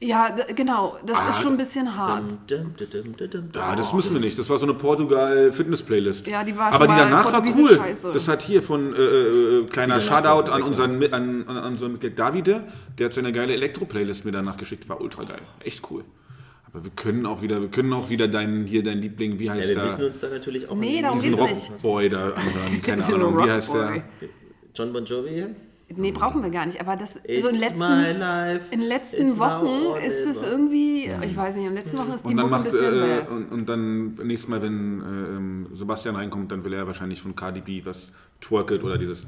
Ja, 0.00 0.34
genau. 0.54 0.96
Das 1.06 1.16
Ah, 1.16 1.30
ist 1.30 1.40
schon 1.40 1.52
ein 1.52 1.56
bisschen 1.58 1.96
hart. 1.96 2.32
Dum, 2.46 2.74
dum, 2.76 2.90
dum, 2.90 3.16
dum, 3.16 3.30
dum. 3.30 3.48
Ja, 3.54 3.74
das 3.76 3.92
müssen 3.94 4.12
wir 4.12 4.20
nicht. 4.20 4.38
Das 4.38 4.50
war 4.50 4.58
so 4.58 4.64
eine 4.66 4.74
Portugal-Fitness-Playlist. 4.74 6.26
Ja, 6.26 6.44
die 6.44 6.56
war 6.56 6.66
Aber 6.72 6.84
schon 6.86 6.86
die 6.88 6.92
mal 7.02 7.10
danach 7.10 7.32
war 7.32 7.42
cool. 7.56 7.76
scheiße. 7.76 8.10
Das 8.12 8.28
hat 8.28 8.42
hier 8.42 8.62
von 8.62 8.94
äh, 8.94 8.98
äh, 9.00 9.64
kleiner 9.66 9.98
Die 10.00 10.06
danach 10.06 10.24
Shoutout 10.24 10.50
an 10.50 10.62
unseren, 10.62 11.02
an, 11.12 11.48
an, 11.48 11.56
an 11.56 11.72
unseren 11.72 11.92
Mitglied 11.92 12.18
Davide. 12.18 12.64
Der 12.98 13.06
hat 13.06 13.12
seine 13.14 13.32
geile 13.32 13.54
Elektro-Playlist 13.54 14.24
mir 14.24 14.32
danach 14.32 14.56
geschickt. 14.56 14.88
War 14.88 15.00
ultra 15.02 15.24
geil. 15.24 15.40
Echt 15.60 15.82
cool. 15.90 16.04
Aber 16.70 16.84
wir 16.84 16.90
können 16.96 17.24
auch 17.24 17.40
wieder, 17.40 17.60
wir 17.62 17.68
können 17.68 17.92
auch 17.92 18.10
wieder 18.10 18.28
deinen, 18.28 18.66
hier 18.66 18.82
deinen 18.82 19.00
Liebling, 19.00 19.38
wie 19.38 19.48
heißt 19.50 19.62
Ja, 19.62 19.68
wir 19.68 19.74
der? 19.76 19.84
müssen 19.84 20.04
uns 20.04 20.20
da 20.20 20.28
natürlich 20.28 20.68
auch 20.68 20.74
Nee, 20.74 21.00
darum 21.00 21.18
diesen 21.20 21.30
geht's 21.36 21.40
Rock- 21.42 21.50
nicht. 21.50 21.70
Rockboy 21.84 22.08
da 22.10 22.30
anhören. 22.30 22.82
Keine 22.82 23.04
Ahnung, 23.04 23.38
wie 23.38 23.50
heißt 23.50 23.72
der? 23.74 24.02
John 24.74 24.92
Bon 24.92 25.04
Jovi 25.04 25.30
hier? 25.30 25.54
Nee, 25.96 26.12
brauchen 26.12 26.42
wir 26.42 26.50
gar 26.50 26.66
nicht. 26.66 26.80
Aber 26.80 26.96
das 26.96 27.16
It's 27.24 27.42
so 27.42 27.48
in 27.48 27.56
letzten, 27.56 27.82
in 28.70 28.80
letzten 28.80 29.22
It's 29.22 29.38
Wochen 29.38 30.02
ist 30.02 30.26
es 30.26 30.42
irgendwie, 30.42 31.10
ich 31.22 31.36
weiß 31.36 31.56
nicht, 31.56 31.66
in 31.66 31.70
den 31.70 31.76
letzten 31.76 31.98
Wochen 31.98 32.12
ist 32.12 32.28
die 32.28 32.34
Mucke 32.34 32.56
ein 32.56 32.64
bisschen. 32.64 33.02
äh, 33.02 33.20
und, 33.28 33.52
und 33.52 33.68
dann 33.68 34.14
nächstes 34.14 34.48
Mal, 34.48 34.62
wenn 34.62 35.00
äh, 35.00 35.04
ähm, 35.04 35.68
Sebastian 35.72 36.16
reinkommt, 36.16 36.50
dann 36.50 36.64
will 36.64 36.72
er 36.72 36.86
wahrscheinlich 36.86 37.20
von 37.20 37.36
Cardi 37.36 37.60
B 37.60 37.84
was 37.84 38.10
twerket 38.40 38.82
oder 38.82 38.98
dieses 38.98 39.26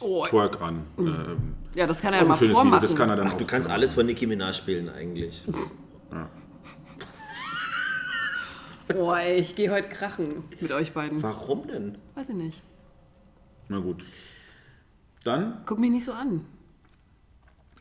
oh, 0.00 0.26
Twerk 0.26 0.60
an. 0.60 0.82
Mhm. 0.96 1.06
Ähm, 1.06 1.54
ja, 1.74 1.86
das 1.86 2.02
kann 2.02 2.12
er 2.12 2.18
auch 2.20 2.22
ja 2.22 2.28
mal 2.28 2.36
vormachen. 2.36 2.82
Das 2.82 2.96
kann 2.96 3.08
er 3.08 3.16
dann 3.16 3.28
Ach, 3.28 3.34
du 3.34 3.44
kannst 3.46 3.70
alles 3.70 3.94
von 3.94 4.04
Nicki 4.04 4.26
Minaj 4.26 4.54
spielen 4.54 4.88
eigentlich. 4.88 5.44
Boah, 8.88 9.18
ey, 9.18 9.38
ich 9.38 9.54
gehe 9.54 9.70
heute 9.70 9.88
krachen 9.88 10.44
mit 10.60 10.70
euch 10.72 10.92
beiden. 10.92 11.22
Warum 11.22 11.66
denn? 11.68 11.96
Weiß 12.14 12.28
ich 12.28 12.34
nicht. 12.34 12.62
Na 13.68 13.78
gut. 13.78 14.04
Dann 15.24 15.62
Guck 15.66 15.78
mich 15.78 15.90
nicht 15.90 16.04
so 16.04 16.12
an. 16.12 16.44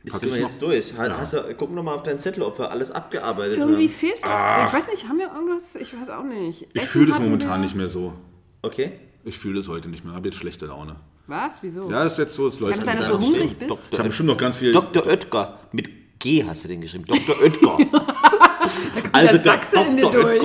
Bist 0.04 0.22
du 0.22 0.28
ich 0.28 0.34
wir 0.34 0.42
noch? 0.42 0.50
jetzt 0.50 0.62
durch? 0.62 0.98
Ha- 0.98 1.18
Hast 1.18 1.34
du, 1.34 1.56
guck 1.58 1.72
noch 1.72 1.84
mal 1.84 1.94
auf 1.96 2.04
deinen 2.04 2.20
Zettel, 2.20 2.44
ob 2.44 2.60
wir 2.60 2.72
alles 2.72 2.92
abgearbeitet 2.92 3.58
Irgendwie 3.58 3.84
haben. 3.88 3.94
fehlt 3.94 4.22
ja. 4.22 4.66
Ich 4.68 4.74
weiß 4.74 4.90
nicht, 4.90 5.08
haben 5.08 5.18
wir 5.18 5.32
irgendwas? 5.34 5.76
Ich 5.76 5.98
weiß 5.98 6.10
auch 6.10 6.24
nicht. 6.24 6.68
Ich 6.74 6.84
fühle 6.84 7.08
das 7.12 7.20
momentan 7.20 7.52
wir. 7.52 7.58
nicht 7.60 7.76
mehr 7.76 7.88
so. 7.88 8.14
Okay. 8.62 8.92
Ich 9.24 9.38
fühle 9.38 9.60
das 9.60 9.70
heute 9.70 9.88
nicht 9.88 10.04
mehr. 10.04 10.14
Habe 10.14 10.28
jetzt 10.28 10.38
schlechte 10.38 10.66
Laune. 10.66 10.98
Was? 11.28 11.64
Wieso? 11.64 11.90
Ja, 11.90 12.04
das 12.04 12.14
ist 12.14 12.20
jetzt 12.20 12.36
so, 12.36 12.48
es 12.50 12.60
läuft. 12.60 12.74
Kann 12.74 12.82
es 12.82 12.86
sein, 12.86 12.98
dass 12.98 13.08
jetzt 13.10 13.18
du 13.18 13.26
hungrig 13.26 13.58
bist? 13.58 13.90
Ich 13.92 13.98
habe 13.98 14.10
bestimmt 14.10 14.28
noch 14.28 14.38
ganz 14.38 14.58
viel. 14.58 14.74
Dr. 14.74 15.06
Oetker. 15.06 15.60
Mit 15.72 16.20
G 16.20 16.44
hast 16.46 16.66
du 16.66 16.68
den 16.68 16.82
geschrieben. 16.82 17.06
Dr. 17.06 17.40
Oetker. 17.42 17.78
der 19.14 19.40
Sachse 19.40 19.80
in 19.80 19.98
dir 19.98 20.10
durch. 20.10 20.44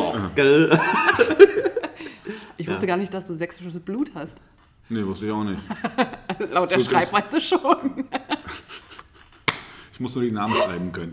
Ich 2.59 2.68
wusste 2.68 2.86
gar 2.86 2.96
nicht, 2.96 3.12
dass 3.12 3.26
du 3.26 3.34
sächsisches 3.34 3.80
Blut 3.80 4.12
hast. 4.14 4.38
Nee, 4.88 5.05
wusste 5.05 5.26
ich 5.26 5.32
auch 5.32 5.44
nicht. 5.44 5.61
Laut 6.51 6.70
der 6.70 6.80
So 6.80 6.91
Schreibweise 6.91 7.41
schon. 7.41 8.09
Ich 9.93 10.01
muss 10.01 10.14
nur 10.14 10.22
die 10.22 10.30
Namen 10.30 10.55
schreiben 10.55 10.93
können. 10.93 11.11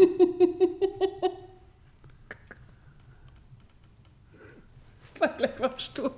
War 5.17 5.30
gleich 5.30 5.59
mal 5.59 5.73
stumm. 5.76 6.11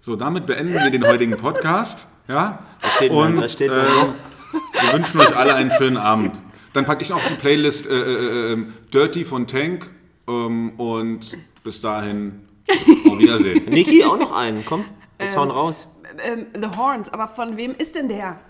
So, 0.00 0.16
damit 0.16 0.46
beenden 0.46 0.74
wir 0.74 0.90
den 0.90 1.06
heutigen 1.06 1.36
Podcast. 1.36 2.08
Ja? 2.26 2.66
Was 2.80 2.94
steht 2.96 3.12
Und 3.12 3.36
da? 3.36 3.42
Was 3.42 3.52
steht 3.52 3.70
äh, 3.70 3.74
wir 3.74 4.92
wünschen 4.92 5.20
euch 5.20 5.36
alle 5.36 5.54
einen 5.54 5.70
schönen 5.70 5.96
Abend. 5.96 6.40
Dann 6.72 6.84
packe 6.86 7.02
ich 7.02 7.10
noch 7.10 7.18
auf 7.18 7.28
die 7.28 7.34
Playlist 7.34 7.86
äh, 7.86 7.90
äh, 7.90 8.52
äh, 8.54 8.66
Dirty 8.92 9.24
von 9.24 9.46
Tank. 9.46 9.88
Ähm, 10.28 10.70
und 10.70 11.38
bis 11.62 11.80
dahin, 11.80 12.48
auf 12.68 13.18
Wiedersehen. 13.18 13.66
Niki, 13.70 14.04
auch 14.04 14.18
noch 14.18 14.32
einen. 14.32 14.64
Komm, 14.64 14.84
wir 15.18 15.36
hauen 15.36 15.52
raus. 15.52 15.86
Ähm, 16.24 16.46
The 16.54 16.76
Horns, 16.76 17.12
aber 17.12 17.28
von 17.28 17.56
wem 17.56 17.74
ist 17.76 17.94
denn 17.94 18.08
der? 18.08 18.40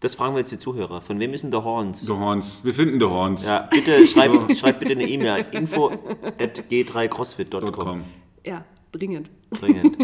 Das 0.00 0.16
fragen 0.16 0.34
wir 0.34 0.40
jetzt 0.40 0.50
die 0.50 0.58
Zuhörer. 0.58 1.00
Von 1.00 1.20
wem 1.20 1.32
ist 1.32 1.44
denn 1.44 1.52
der 1.52 1.62
Horns? 1.62 2.00
The 2.06 2.12
Horns. 2.12 2.60
Wir 2.64 2.74
finden 2.74 2.98
The 2.98 3.06
Horns. 3.06 3.46
Ja, 3.46 3.68
bitte 3.70 4.04
schreib, 4.06 4.32
schreib 4.56 4.80
bitte 4.80 4.92
eine 4.92 5.06
E-Mail. 5.08 5.46
info 5.52 5.90
at 6.38 6.64
g3crossfit.com. 6.70 7.72
.com. 7.72 8.04
Ja, 8.44 8.64
dringend. 8.90 9.30
Dringend. 9.52 9.96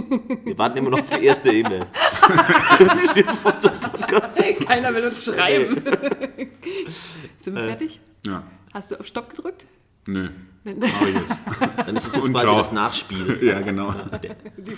Wir 0.45 0.57
warten 0.57 0.79
immer 0.79 0.91
noch 0.91 1.01
auf 1.01 1.11
die 1.11 1.25
erste 1.25 1.51
E-Mail. 1.53 1.87
Keiner 4.67 4.95
will 4.95 5.07
uns 5.07 5.25
schreiben. 5.25 5.83
Sind 7.39 7.57
Äh. 7.57 7.61
wir 7.61 7.69
fertig? 7.69 8.01
Ja. 8.27 8.43
Hast 8.73 8.91
du 8.93 9.01
auf 9.01 9.07
Stopp 9.07 9.31
gedrückt? 9.31 9.67
Nö. 10.07 10.29
Dann 10.65 11.97
ist 11.97 12.07
es 12.07 12.15
jetzt 12.15 12.33
quasi 12.33 12.47
das 12.47 12.73
Nachspiel. 12.73 13.39
Ja, 13.43 13.61
genau. 13.61 13.95
Die 14.59 14.77